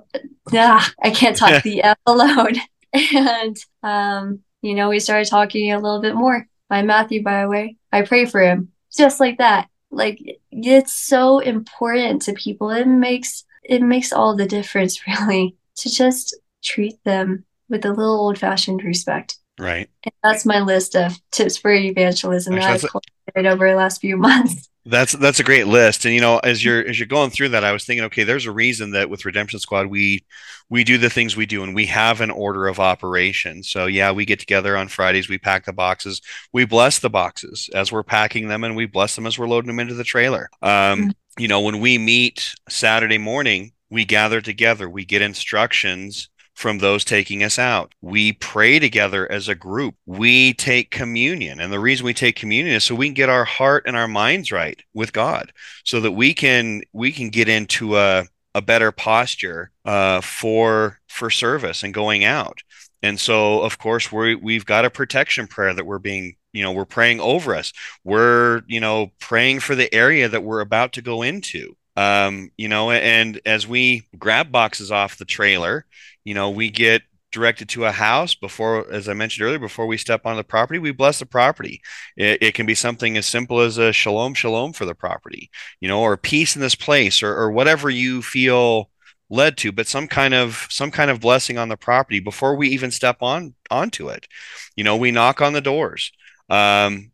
[0.54, 2.56] ah, I can't talk the F alone.
[2.94, 6.48] and um, you know, we started talking a little bit more.
[6.70, 7.76] By Matthew, by the way.
[7.92, 8.71] I pray for him.
[8.96, 9.70] Just like that.
[9.90, 10.20] Like
[10.52, 12.70] it's so important to people.
[12.70, 18.20] It makes it makes all the difference really to just treat them with a little
[18.20, 19.38] old fashioned respect.
[19.60, 19.90] Right.
[20.04, 24.02] And that's my list of tips for evangelism Actually, that I've collected over the last
[24.02, 24.70] few months.
[24.86, 26.06] That's that's a great list.
[26.06, 28.48] And you know, as you're as you're going through that, I was thinking, okay, there's
[28.48, 30.26] a reason that with Redemption Squad we
[30.70, 33.62] we do the things we do and we have an order of operation.
[33.62, 36.22] So yeah, we get together on Fridays, we pack the boxes,
[36.52, 39.68] we bless the boxes as we're packing them, and we bless them as we're loading
[39.68, 40.50] them into the trailer.
[40.64, 41.10] Um, mm-hmm.
[41.38, 46.30] you know, when we meet Saturday morning, we gather together, we get instructions
[46.62, 47.96] from those taking us out.
[48.02, 49.96] We pray together as a group.
[50.06, 51.60] We take communion.
[51.60, 54.08] And the reason we take communion is so we can get our heart and our
[54.08, 55.52] minds right with God
[55.84, 61.32] so that we can we can get into a a better posture uh, for for
[61.32, 62.60] service and going out.
[63.02, 66.72] And so, of course, we we've got a protection prayer that we're being, you know,
[66.72, 67.74] we're praying over us.
[68.04, 71.76] We're, you know, praying for the area that we're about to go into.
[71.98, 75.86] Um, you know, and as we grab boxes off the trailer,
[76.24, 79.98] you know, we get directed to a house before, as I mentioned earlier, before we
[79.98, 81.82] step on the property, we bless the property.
[82.18, 85.50] It, it, can be something as simple as a shalom, shalom for the property,
[85.80, 88.90] you know, or peace in this place, or, or whatever you feel
[89.30, 92.68] led to, but some kind of some kind of blessing on the property before we
[92.70, 94.28] even step on onto it.
[94.76, 96.12] You know, we knock on the doors.
[96.50, 97.12] Um,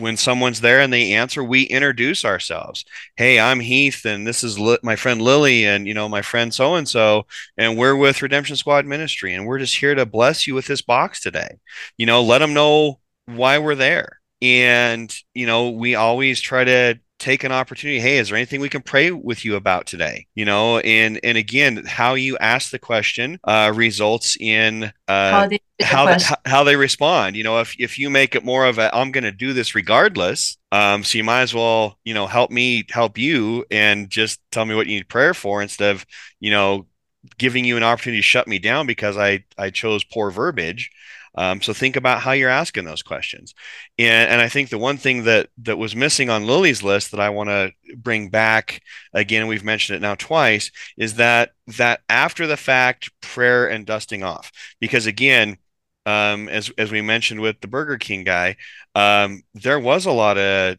[0.00, 2.84] when someone's there and they answer, we introduce ourselves.
[3.16, 6.52] Hey, I'm Heath, and this is Li- my friend Lily, and you know my friend
[6.52, 7.26] so and so,
[7.56, 10.82] and we're with Redemption Squad Ministry, and we're just here to bless you with this
[10.82, 11.58] box today.
[11.96, 16.98] You know, let them know why we're there, and you know we always try to
[17.18, 20.26] take an opportunity hey is there anything we can pray with you about today?
[20.34, 25.46] You know and and again how you ask the question uh, results in uh, how,
[25.46, 27.36] they, how, the, how, they respond.
[27.36, 29.74] You know if, if you make it more of a i'm going to do this
[29.74, 34.40] regardless um, so you might as well you know help me help you and just
[34.50, 36.06] tell me what you need prayer for instead of
[36.40, 36.86] you know
[37.38, 40.90] giving you an opportunity to shut me down because i i chose poor verbiage
[41.34, 43.54] um, so think about how you're asking those questions.
[43.98, 47.20] And, and I think the one thing that that was missing on Lily's list that
[47.20, 48.80] I want to bring back
[49.12, 54.22] again, we've mentioned it now twice, is that that after the fact prayer and dusting
[54.22, 54.52] off.
[54.80, 55.56] Because again,
[56.06, 58.56] um, as as we mentioned with the Burger King guy,
[58.94, 60.76] um, there was a lot of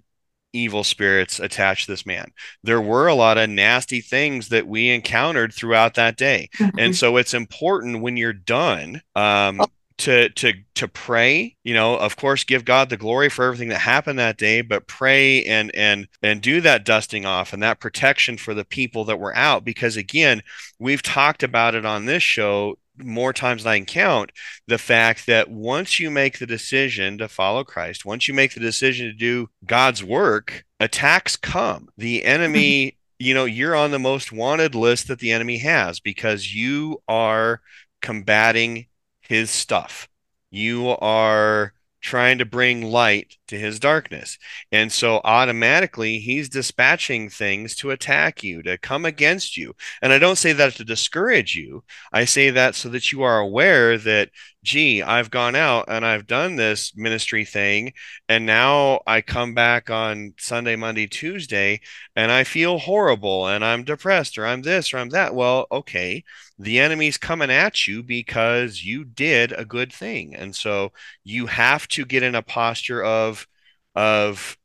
[0.54, 2.32] evil spirits attached to this man.
[2.64, 6.50] There were a lot of nasty things that we encountered throughout that day.
[6.58, 6.80] Mm-hmm.
[6.80, 9.62] And so it's important when you're done um,
[9.98, 13.80] to to to pray you know of course give god the glory for everything that
[13.80, 18.38] happened that day but pray and and and do that dusting off and that protection
[18.38, 20.42] for the people that were out because again
[20.80, 24.32] we've talked about it on this show more times than I can count
[24.68, 28.60] the fact that once you make the decision to follow Christ, once you make the
[28.60, 31.90] decision to do God's work, attacks come.
[31.98, 33.26] The enemy, mm-hmm.
[33.28, 37.62] you know, you're on the most wanted list that the enemy has because you are
[38.02, 38.88] combating
[39.28, 40.08] his stuff.
[40.52, 44.38] you are trying to bring light to his darkness.
[44.72, 49.74] And so automatically he's dispatching things to attack you, to come against you.
[50.04, 51.84] And I don't say that to discourage you.
[52.14, 54.30] I say that so that you are aware that,
[54.66, 57.94] gee, I've gone out and I've done this ministry thing.
[58.28, 61.82] And now I come back on Sunday, Monday, Tuesday,
[62.16, 65.36] and I feel horrible and I'm depressed or I'm this or I'm that.
[65.36, 66.24] Well, okay
[66.58, 70.92] the enemy's coming at you because you did a good thing and so
[71.24, 73.48] you have to get in a posture of
[73.96, 74.58] of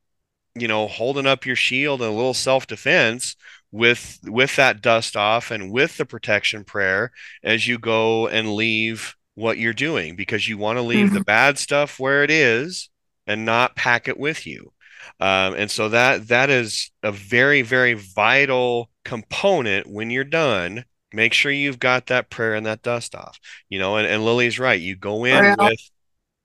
[0.54, 3.36] you know holding up your shield and a little self-defense
[3.72, 7.12] with with that dust off and with the protection prayer
[7.42, 11.14] as you go and leave what you're doing because you want to leave mm-hmm.
[11.14, 12.88] the bad stuff where it is
[13.26, 14.72] and not pack it with you.
[15.18, 20.84] Um, and so that that is a very very vital component when you're done.
[21.12, 24.58] Make sure you've got that prayer and that dust off you know and, and lily's
[24.58, 24.80] right.
[24.80, 25.90] You go in else, with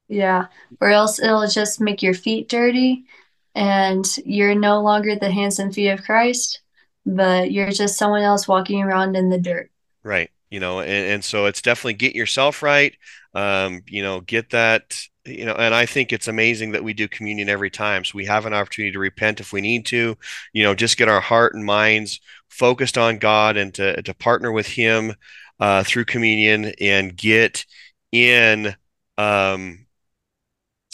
[0.07, 0.47] yeah
[0.79, 3.05] or else it'll just make your feet dirty
[3.53, 6.61] and you're no longer the hands and feet of christ
[7.05, 9.71] but you're just someone else walking around in the dirt.
[10.03, 12.95] Right you know and, and so it's definitely get yourself right
[13.33, 17.07] um, you know get that you know and i think it's amazing that we do
[17.07, 20.15] communion every time so we have an opportunity to repent if we need to
[20.53, 22.19] you know just get our heart and minds
[22.49, 25.13] focused on God and to, to partner with Him
[25.59, 27.65] uh, through communion and get
[28.11, 28.75] in.
[29.17, 29.85] Um,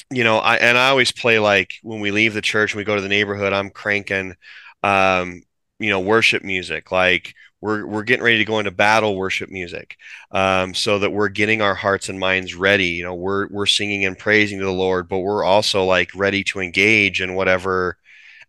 [0.09, 2.83] you know, I and I always play like when we leave the church and we
[2.83, 4.35] go to the neighborhood, I'm cranking,
[4.83, 5.43] um,
[5.79, 6.91] you know, worship music.
[6.91, 9.97] Like we're we're getting ready to go into battle worship music,
[10.31, 12.87] um, so that we're getting our hearts and minds ready.
[12.87, 16.43] You know, we're we're singing and praising to the Lord, but we're also like ready
[16.45, 17.97] to engage in whatever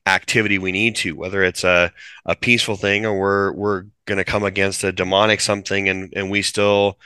[0.07, 1.93] activity we need to, whether it's a,
[2.27, 6.31] a peaceful thing or we're we're going to come against a demonic something and and
[6.31, 6.99] we still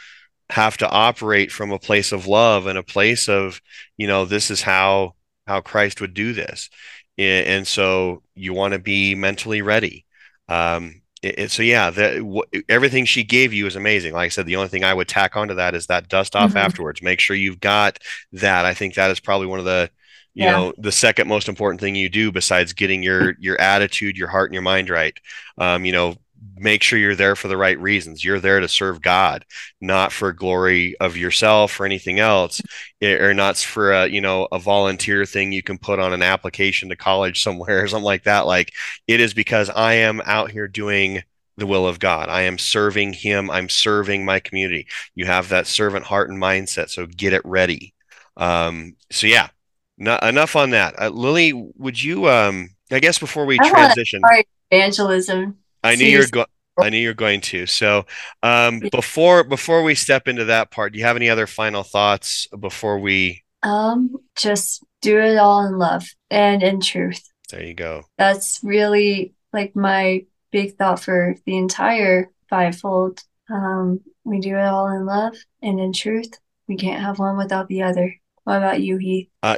[0.50, 3.60] have to operate from a place of love and a place of
[3.96, 5.14] you know this is how
[5.46, 6.70] how Christ would do this,
[7.18, 10.04] and so you want to be mentally ready.
[10.48, 14.14] Um, it, so yeah, the, everything she gave you is amazing.
[14.14, 16.50] Like I said, the only thing I would tack onto that is that dust off
[16.50, 16.58] mm-hmm.
[16.58, 17.02] afterwards.
[17.02, 17.98] Make sure you've got
[18.32, 18.64] that.
[18.64, 19.90] I think that is probably one of the
[20.36, 20.52] you yeah.
[20.52, 24.50] know the second most important thing you do besides getting your your attitude your heart
[24.50, 25.18] and your mind right
[25.56, 26.14] um, you know
[26.56, 29.44] make sure you're there for the right reasons you're there to serve god
[29.80, 32.60] not for glory of yourself or anything else
[33.00, 36.22] eh, or not for a you know a volunteer thing you can put on an
[36.22, 38.72] application to college somewhere or something like that like
[39.06, 41.22] it is because i am out here doing
[41.56, 42.28] the will of God.
[42.28, 43.50] I am serving Him.
[43.50, 44.86] I'm serving my community.
[45.14, 46.90] You have that servant heart and mindset.
[46.90, 47.94] So get it ready.
[48.36, 49.48] Um, so yeah,
[49.96, 51.00] not, enough on that.
[51.00, 52.28] Uh, Lily, would you?
[52.28, 54.22] Um, I guess before we I transition,
[54.70, 55.58] evangelism.
[55.86, 56.46] I knew you're going.
[56.78, 57.66] I knew you're going to.
[57.66, 58.04] So,
[58.42, 62.46] um, before before we step into that part, do you have any other final thoughts
[62.48, 63.44] before we?
[63.62, 67.22] Um, just do it all in love and in truth.
[67.50, 68.02] There you go.
[68.18, 73.22] That's really like my big thought for the entire fivefold.
[73.48, 76.38] Um, we do it all in love and in truth.
[76.68, 78.14] We can't have one without the other.
[78.46, 79.28] What about you, Heath?
[79.42, 79.56] Uh,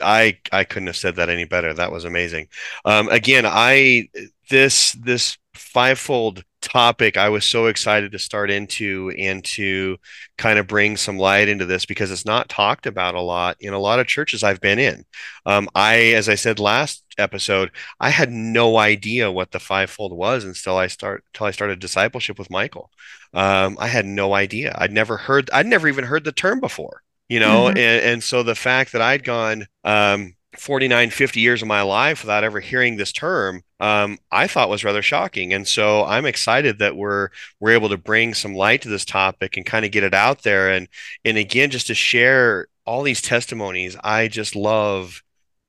[0.00, 1.72] I I couldn't have said that any better.
[1.72, 2.48] That was amazing.
[2.84, 4.08] Um, again, I
[4.50, 9.98] this this fivefold topic I was so excited to start into and to
[10.36, 13.72] kind of bring some light into this because it's not talked about a lot in
[13.72, 15.04] a lot of churches I've been in.
[15.46, 17.70] Um, I, as I said last episode,
[18.00, 22.36] I had no idea what the fivefold was until I start until I started discipleship
[22.40, 22.90] with Michael.
[23.32, 24.74] Um, I had no idea.
[24.76, 25.50] I'd never heard.
[25.52, 27.78] I'd never even heard the term before you know mm-hmm.
[27.78, 32.22] and, and so the fact that i'd gone um 49 50 years of my life
[32.22, 36.78] without ever hearing this term um, i thought was rather shocking and so i'm excited
[36.78, 37.30] that we're
[37.60, 40.42] we're able to bring some light to this topic and kind of get it out
[40.42, 40.88] there and
[41.24, 45.24] and again just to share all these testimonies i just love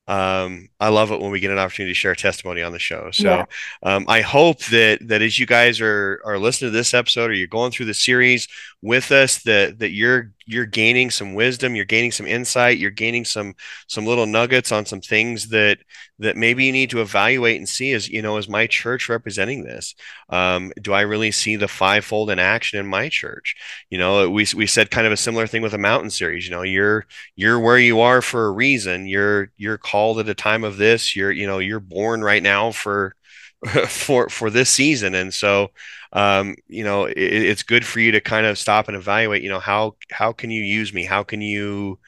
[0.08, 3.10] um, I love it when we get an opportunity to share testimony on the show.
[3.12, 3.46] So yeah.
[3.82, 7.34] um, I hope that that as you guys are are listening to this episode or
[7.34, 8.48] you're going through the series
[8.84, 13.26] with us, that that you're you're gaining some wisdom, you're gaining some insight, you're gaining
[13.26, 13.56] some
[13.88, 15.80] some little nuggets on some things that
[16.20, 19.64] that maybe you need to evaluate and see is you know is my church representing
[19.64, 19.96] this.
[20.30, 23.56] Um, do I really see the fivefold in action in my church?
[23.90, 26.46] You know, we we said kind of a similar thing with the mountain series.
[26.46, 27.06] You know, you're
[27.36, 29.08] you're where you are for a reason.
[29.08, 31.16] You're you're called at a time of this.
[31.16, 33.16] You're you know you're born right now for
[33.88, 35.16] for for this season.
[35.16, 35.72] And so
[36.14, 39.50] um, you know it, it's good for you to kind of stop and evaluate you
[39.50, 41.06] know how how can you use me?
[41.06, 42.00] How can you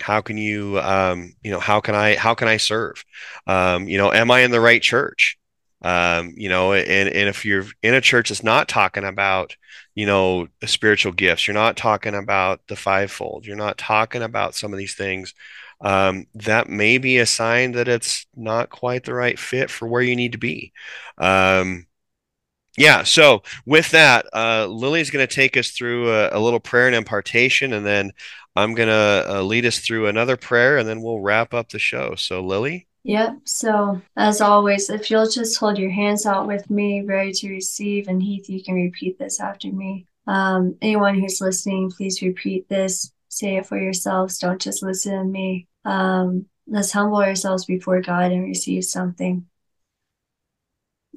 [0.00, 3.04] how can you um, you know how can i how can i serve?
[3.46, 5.38] Um, you know am i in the right church?
[5.82, 9.56] Um, you know, and, and if you're in a church that's not talking about,
[9.94, 14.72] you know, spiritual gifts, you're not talking about the fivefold, you're not talking about some
[14.74, 15.34] of these things,
[15.80, 20.02] um, that may be a sign that it's not quite the right fit for where
[20.02, 20.72] you need to be.
[21.18, 21.86] Um,
[22.76, 26.86] yeah, so with that, uh, Lily's going to take us through a, a, little prayer
[26.86, 28.12] and impartation, and then
[28.54, 31.78] I'm going to uh, lead us through another prayer, and then we'll wrap up the
[31.78, 32.14] show.
[32.14, 32.86] So, Lily?
[33.02, 33.40] Yep.
[33.44, 38.08] So, as always, if you'll just hold your hands out with me, ready to receive,
[38.08, 40.06] and Heath, you can repeat this after me.
[40.26, 43.12] Um, anyone who's listening, please repeat this.
[43.28, 44.38] Say it for yourselves.
[44.38, 45.66] Don't just listen to me.
[45.84, 49.46] Um, let's humble ourselves before God and receive something.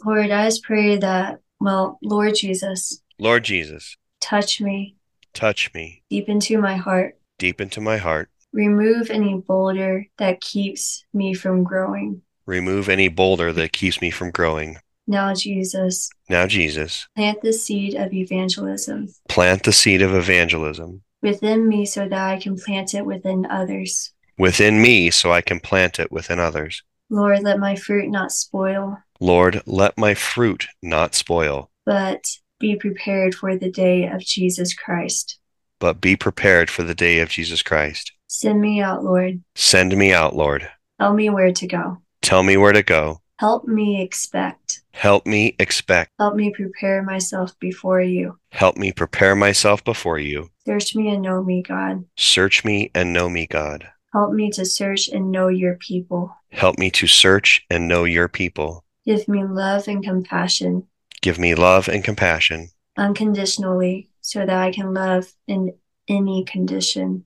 [0.03, 3.01] Lord, I just pray that well, Lord Jesus.
[3.19, 3.95] Lord Jesus.
[4.19, 4.95] Touch me.
[5.33, 6.03] Touch me.
[6.09, 7.17] Deep into my heart.
[7.39, 8.29] Deep into my heart.
[8.51, 12.21] Remove any boulder that keeps me from growing.
[12.45, 14.77] Remove any boulder that keeps me from growing.
[15.07, 16.09] Now, Jesus.
[16.29, 17.07] Now, Jesus.
[17.15, 19.07] Plant the seed of evangelism.
[19.27, 21.01] Plant the seed of evangelism.
[21.21, 24.11] Within me so that I can plant it within others.
[24.37, 26.83] Within me so I can plant it within others.
[27.09, 28.97] Lord, let my fruit not spoil.
[29.19, 32.23] Lord, let my fruit not spoil, but
[32.59, 35.37] be prepared for the day of Jesus Christ.
[35.79, 38.11] But be prepared for the day of Jesus Christ.
[38.27, 39.41] Send me out, Lord.
[39.55, 40.67] Send me out, Lord.
[40.99, 42.01] Tell me where to go.
[42.21, 43.21] Tell me where to go.
[43.39, 44.81] Help me expect.
[44.93, 46.11] Help me expect.
[46.19, 48.39] Help me prepare myself before you.
[48.51, 50.49] Help me prepare myself before you.
[50.65, 52.05] Search me and know me, God.
[52.17, 53.89] Search me and know me, God.
[54.13, 56.37] Help me to search and know your people.
[56.51, 58.85] Help me to search and know your people.
[59.05, 60.85] Give me love and compassion.
[61.23, 62.69] Give me love and compassion.
[62.95, 65.73] Unconditionally, so that I can love in
[66.07, 67.25] any condition.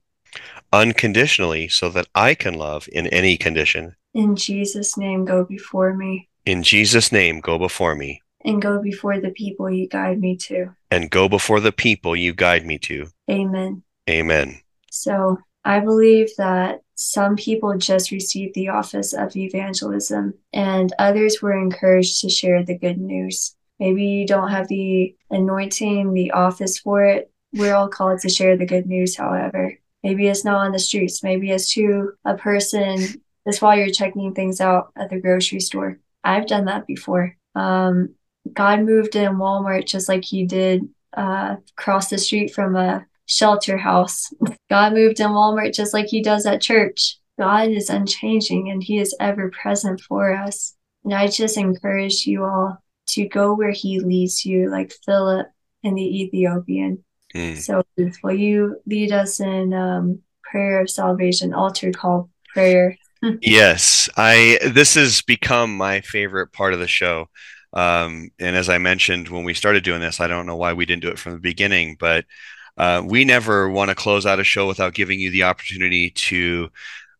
[0.72, 3.98] Unconditionally, so that I can love in any condition.
[4.14, 6.30] In Jesus' name, go before me.
[6.46, 8.22] In Jesus' name, go before me.
[8.46, 10.74] And go before the people you guide me to.
[10.90, 13.08] And go before the people you guide me to.
[13.30, 13.84] Amen.
[14.10, 14.62] Amen.
[14.90, 21.60] So I believe that some people just received the office of evangelism, and others were
[21.60, 23.54] encouraged to share the good news.
[23.78, 27.30] Maybe you don't have the anointing, the office for it.
[27.52, 29.78] We're all called to share the good news, however.
[30.04, 31.22] Maybe it's not on the streets.
[31.22, 33.00] Maybe it's to a person
[33.46, 36.00] just while you're checking things out at the grocery store.
[36.24, 37.36] I've done that before.
[37.56, 38.16] Um,
[38.54, 43.78] God moved in Walmart just like he did uh, across the street from a shelter
[43.78, 44.34] house.
[44.70, 47.18] God moved in Walmart just like he does at church.
[47.38, 50.74] God is unchanging and he is ever present for us.
[51.04, 55.48] And I just encourage you all to go where he leads you, like Philip
[55.84, 57.04] and the Ethiopian.
[57.36, 57.58] Mm.
[57.58, 57.84] So
[58.24, 62.98] will you lead us in um, prayer of salvation, altar call prayer?
[63.42, 67.30] yes, I this has become my favorite part of the show.
[67.74, 70.86] Um, and as I mentioned when we started doing this, I don't know why we
[70.86, 72.26] didn't do it from the beginning, but
[72.78, 76.70] uh, we never want to close out a show without giving you the opportunity to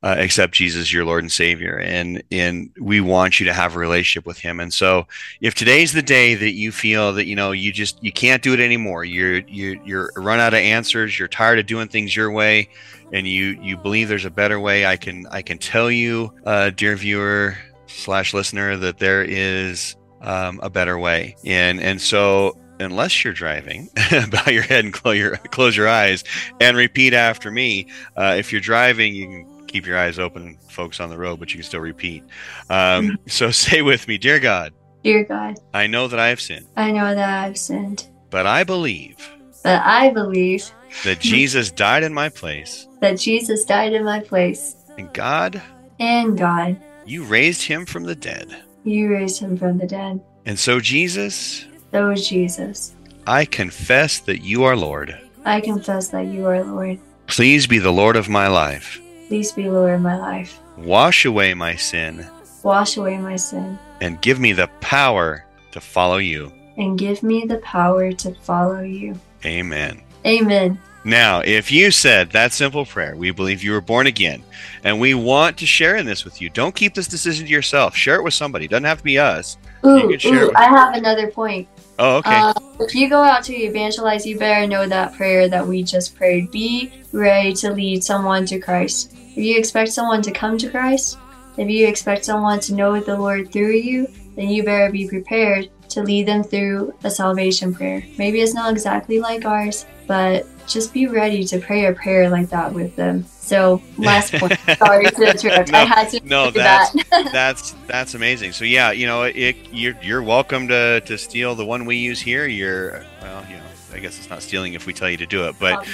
[0.04, 3.80] uh, accept Jesus your Lord and Savior, and and we want you to have a
[3.80, 4.60] relationship with Him.
[4.60, 5.08] And so,
[5.42, 8.54] if today's the day that you feel that you know you just you can't do
[8.54, 12.32] it anymore, you're you you're run out of answers, you're tired of doing things your
[12.32, 12.70] way,
[13.12, 16.70] and you you believe there's a better way, I can I can tell you, uh,
[16.70, 17.58] dear viewer
[17.88, 21.36] slash listener, that there is um, a better way.
[21.44, 26.24] And and so unless you're driving, bow your head and close your close your eyes
[26.60, 27.88] and repeat after me.
[28.16, 31.50] Uh, if you're driving, you can keep your eyes open, folks on the road, but
[31.50, 32.24] you can still repeat.
[32.70, 34.74] Um, so say with me, dear God.
[35.04, 35.56] Dear God.
[35.74, 36.68] I know that I have sinned.
[36.76, 38.08] I know that I've sinned.
[38.30, 39.16] But I believe.
[39.64, 40.70] But I believe.
[41.04, 42.88] That Jesus died in my place.
[43.02, 44.76] That Jesus died in my place.
[44.98, 45.62] And God.
[46.00, 46.82] And God.
[47.06, 48.64] You raised him from the dead.
[48.84, 50.22] You raised him from the dead.
[50.46, 51.66] And so, Jesus,
[51.98, 52.96] so is Jesus.
[53.26, 55.20] I confess that you are Lord.
[55.46, 57.00] I confess that you are Lord.
[57.26, 59.02] Please be the Lord of my life.
[59.28, 60.60] Please be Lord of my life.
[60.78, 62.24] Wash away my sin.
[62.62, 63.80] Wash away my sin.
[64.00, 66.54] And give me the power to follow you.
[66.78, 69.20] And give me the power to follow you.
[69.44, 70.00] Amen.
[70.24, 70.80] Amen.
[71.04, 74.44] Now, if you said that simple prayer, we believe you were born again,
[74.84, 76.52] and we want to share in this with you.
[76.52, 77.96] Don't keep this decision to yourself.
[77.96, 78.66] Share it with somebody.
[78.66, 79.58] It doesn't have to be us.
[79.86, 81.68] Ooh, ooh I have another point.
[82.00, 82.36] Oh, okay.
[82.36, 86.16] Uh, if you go out to evangelize, you better know that prayer that we just
[86.16, 86.52] prayed.
[86.52, 89.14] Be ready to lead someone to Christ.
[89.14, 91.18] If you expect someone to come to Christ,
[91.58, 95.70] if you expect someone to know the Lord through you, then you better be prepared
[95.90, 98.04] to lead them through a salvation prayer.
[98.18, 102.50] Maybe it's not exactly like ours, but just be ready to pray a prayer like
[102.50, 103.26] that with them.
[103.26, 104.60] So last point.
[104.78, 105.72] Sorry to interrupt.
[105.72, 107.30] No, I had to no, that's that.
[107.34, 108.52] that's that's amazing.
[108.52, 112.20] So yeah, you know, it, you're you're welcome to to steal the one we use
[112.20, 112.46] here.
[112.46, 113.64] You're well, you know,
[113.94, 115.88] I guess it's not stealing if we tell you to do it, but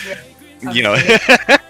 [0.72, 0.98] you know,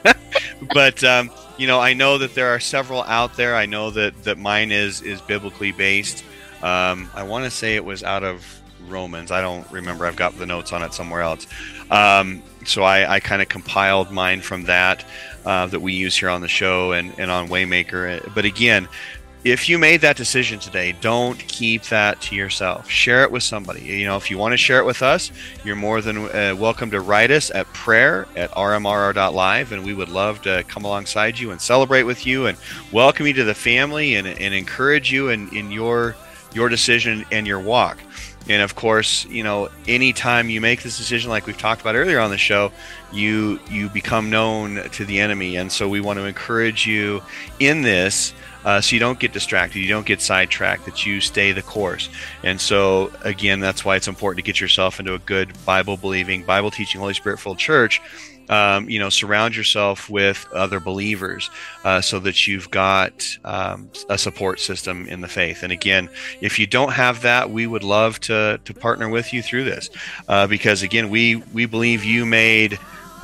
[0.73, 3.55] but um, you know, I know that there are several out there.
[3.55, 6.23] I know that that mine is is biblically based.
[6.61, 8.45] Um, I want to say it was out of
[8.88, 9.31] Romans.
[9.31, 10.05] I don't remember.
[10.05, 11.45] I've got the notes on it somewhere else.
[11.94, 15.06] Um, so I, I kind of compiled mine from that
[15.45, 18.34] uh, that we use here on the show and, and on Waymaker.
[18.34, 18.90] But again,
[19.44, 22.90] if you made that decision today, don't keep that to yourself.
[22.90, 23.82] Share it with somebody.
[23.82, 25.32] You know, if you want to share it with us,
[25.64, 30.10] you're more than uh, welcome to write us at prayer at rmrr.live, and we would
[30.10, 32.57] love to come alongside you and celebrate with you and
[32.91, 36.15] welcome you to the family and, and encourage you in, in your
[36.53, 37.98] your decision and your walk.
[38.49, 42.20] And of course, you know, anytime you make this decision, like we've talked about earlier
[42.20, 42.72] on the show,
[43.11, 47.22] you you become known to the enemy, and so we want to encourage you
[47.60, 48.34] in this.
[48.65, 52.10] Uh, so you don't get distracted, you don't get sidetracked, that you stay the course.
[52.44, 56.45] And so, again, that's why it's important to get yourself into a good Bible believing,
[56.45, 58.02] Bible teaching, Holy Spirit filled church.
[58.53, 61.49] Um, you know, surround yourself with other believers
[61.84, 63.13] uh, so that you've got
[63.43, 65.63] um, a support system in the faith.
[65.63, 66.07] And again,
[66.39, 69.89] if you don't have that, we would love to to partner with you through this
[70.27, 72.77] uh, because again, we we believe you made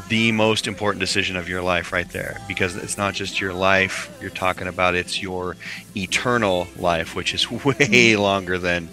[0.07, 4.09] the most important decision of your life right there because it's not just your life
[4.21, 5.55] you're talking about it's your
[5.95, 8.87] eternal life which is way longer than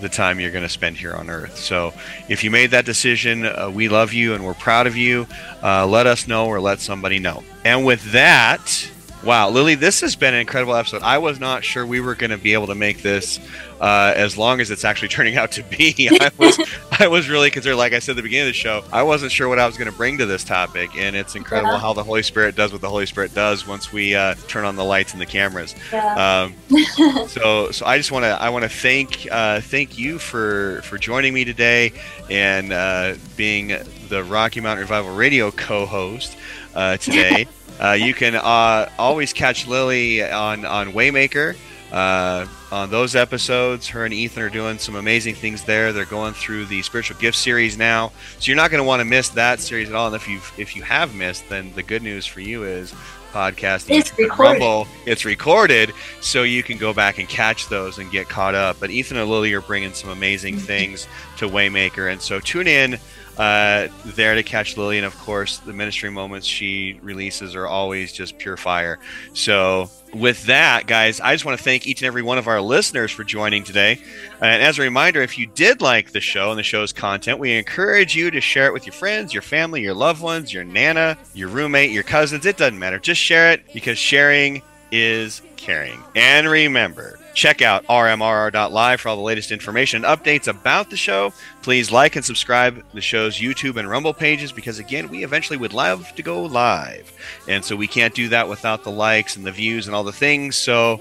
[0.00, 1.56] the time you're going to spend here on earth.
[1.56, 1.92] So
[2.28, 5.26] if you made that decision uh, we love you and we're proud of you
[5.62, 7.42] uh, let us know or let somebody know.
[7.64, 8.90] And with that
[9.24, 12.30] wow lily this has been an incredible episode i was not sure we were going
[12.30, 13.40] to be able to make this
[13.80, 16.08] uh, as long as it's actually turning out to be.
[16.20, 16.58] I was
[16.98, 17.78] I was really concerned.
[17.78, 19.76] Like I said at the beginning of the show, I wasn't sure what I was
[19.78, 21.78] going to bring to this topic, and it's incredible Yeah.
[21.78, 24.74] how the Holy Spirit does what the Holy Spirit does once we uh, turn on
[24.74, 25.76] the lights and the cameras.
[25.92, 26.48] Yeah.
[26.70, 26.76] Um,
[27.28, 30.98] so so I just want to I want to thank uh, thank you for for
[30.98, 31.92] joining me today
[32.28, 33.68] and uh, being
[34.08, 36.36] the Rocky Mountain Revival Radio co-host
[36.74, 37.46] uh, today.
[37.80, 41.56] Uh, you can uh, always catch Lily on on Waymaker.
[41.90, 45.90] Uh, on those episodes, her and Ethan are doing some amazing things there.
[45.90, 49.06] They're going through the spiritual gift series now, so you're not going to want to
[49.06, 50.08] miss that series at all.
[50.08, 52.92] And if you if you have missed, then the good news for you is
[53.32, 54.38] podcast It's recorded.
[54.60, 54.86] Rumble.
[55.06, 58.76] It's recorded, so you can go back and catch those and get caught up.
[58.80, 60.66] But Ethan and Lily are bringing some amazing Mm-hmm.
[60.66, 62.98] things to Waymaker, and so tune in
[63.38, 64.98] uh, there to catch Lily.
[64.98, 68.98] And of course, the ministry moments she releases are always just pure fire.
[69.32, 72.60] So, with that, guys, I just want to thank each and every one of our
[72.60, 74.00] listeners for joining today.
[74.40, 77.52] And as a reminder, if you did like the show and the show's content, we
[77.56, 81.18] encourage you to share it with your friends, your family, your loved ones, your nana,
[81.34, 82.46] your roommate, your cousins.
[82.46, 82.98] It doesn't matter.
[82.98, 86.02] Just share it because sharing is caring.
[86.16, 91.32] And remember, check out rmrr.live for all the latest information and updates about the show.
[91.62, 95.72] Please like and subscribe the show's YouTube and Rumble pages because, again, we eventually would
[95.72, 97.12] love to go live.
[97.46, 100.12] And so we can't do that without the likes and the views and all the
[100.12, 100.56] things.
[100.56, 101.00] So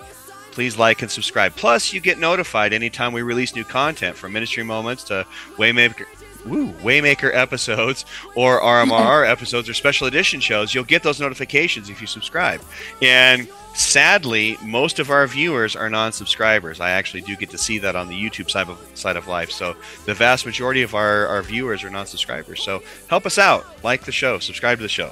[0.51, 1.55] please like and subscribe.
[1.55, 6.05] Plus, you get notified anytime we release new content from Ministry Moments to Waymaker.
[6.45, 8.05] Woo, Waymaker episodes
[8.35, 12.61] or RMRR episodes or special edition shows, you'll get those notifications if you subscribe.
[13.01, 16.79] And sadly, most of our viewers are non-subscribers.
[16.79, 19.51] I actually do get to see that on the YouTube side of side of life.
[19.51, 19.75] So
[20.05, 22.63] the vast majority of our, our viewers are non-subscribers.
[22.63, 25.11] So help us out, like the show, subscribe to the show.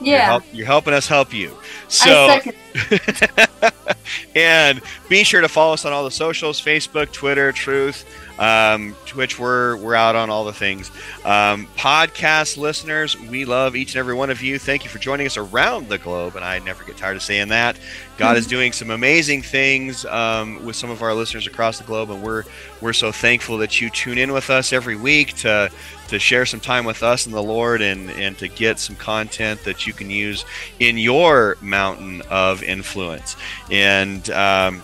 [0.00, 0.24] You're, yeah.
[0.24, 1.56] help, you're helping us help you.
[1.86, 2.40] So
[4.34, 8.04] and be sure to follow us on all the socials facebook twitter truth
[8.38, 10.90] um, twitch we're, we're out on all the things.
[11.24, 14.58] Um, podcast listeners we love each and every one of you.
[14.58, 17.48] Thank you for joining us around the globe and i never get tired of saying
[17.48, 17.78] that.
[18.18, 22.10] God is doing some amazing things um, with some of our listeners across the globe
[22.10, 22.44] and we're
[22.80, 25.70] we're so thankful that you tune in with us every week to
[26.12, 29.64] to share some time with us and the Lord and, and to get some content
[29.64, 30.44] that you can use
[30.78, 33.34] in your mountain of influence.
[33.70, 34.82] And um,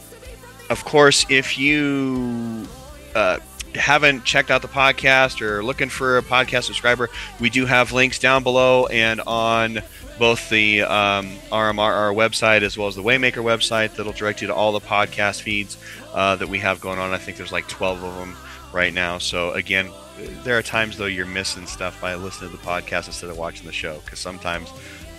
[0.70, 2.66] of course, if you
[3.14, 3.39] uh,
[3.74, 7.09] haven't checked out the podcast or looking for a podcast subscriber,
[7.40, 9.80] we do have links down below and on
[10.18, 14.55] both the um, RMRR website as well as the Waymaker website that'll direct you to
[14.55, 15.76] all the podcast feeds
[16.12, 17.12] uh, that we have going on.
[17.12, 18.36] I think there's like 12 of them
[18.72, 19.18] right now.
[19.18, 19.90] So again,
[20.43, 23.66] there are times though you're missing stuff by listening to the podcast instead of watching
[23.66, 24.70] the show because sometimes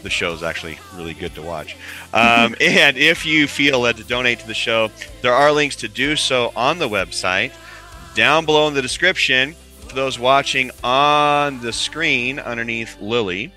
[0.03, 1.75] the show is actually really good to watch.
[2.13, 4.91] Um, and if you feel led to donate to the show,
[5.21, 7.51] there are links to do so on the website
[8.19, 9.55] down below in the description
[9.87, 13.49] for those watching on the screen underneath Lily.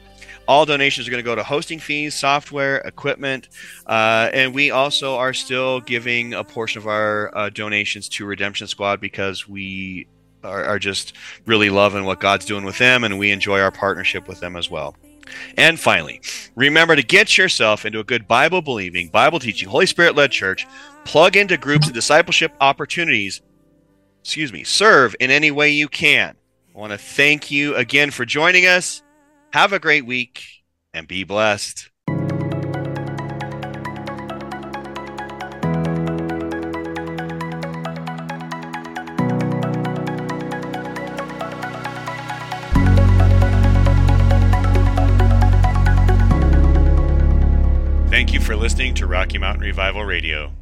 [0.46, 3.48] All donations are going to go to hosting fees, software, equipment,
[3.88, 8.68] uh, and we also are still giving a portion of our uh, donations to Redemption
[8.68, 10.06] Squad because we
[10.44, 11.14] are, are just
[11.44, 14.70] really loving what God's doing with them, and we enjoy our partnership with them as
[14.70, 14.94] well.
[15.56, 16.20] And finally,
[16.54, 20.68] remember to get yourself into a good Bible believing, Bible teaching, Holy Spirit led church.
[21.04, 23.42] Plug into groups and discipleship opportunities.
[24.22, 26.36] Excuse me, serve in any way you can.
[26.74, 29.02] I want to thank you again for joining us.
[29.52, 30.44] Have a great week
[30.94, 31.90] and be blessed.
[48.08, 50.52] Thank you for listening to Rocky Mountain Revival Radio.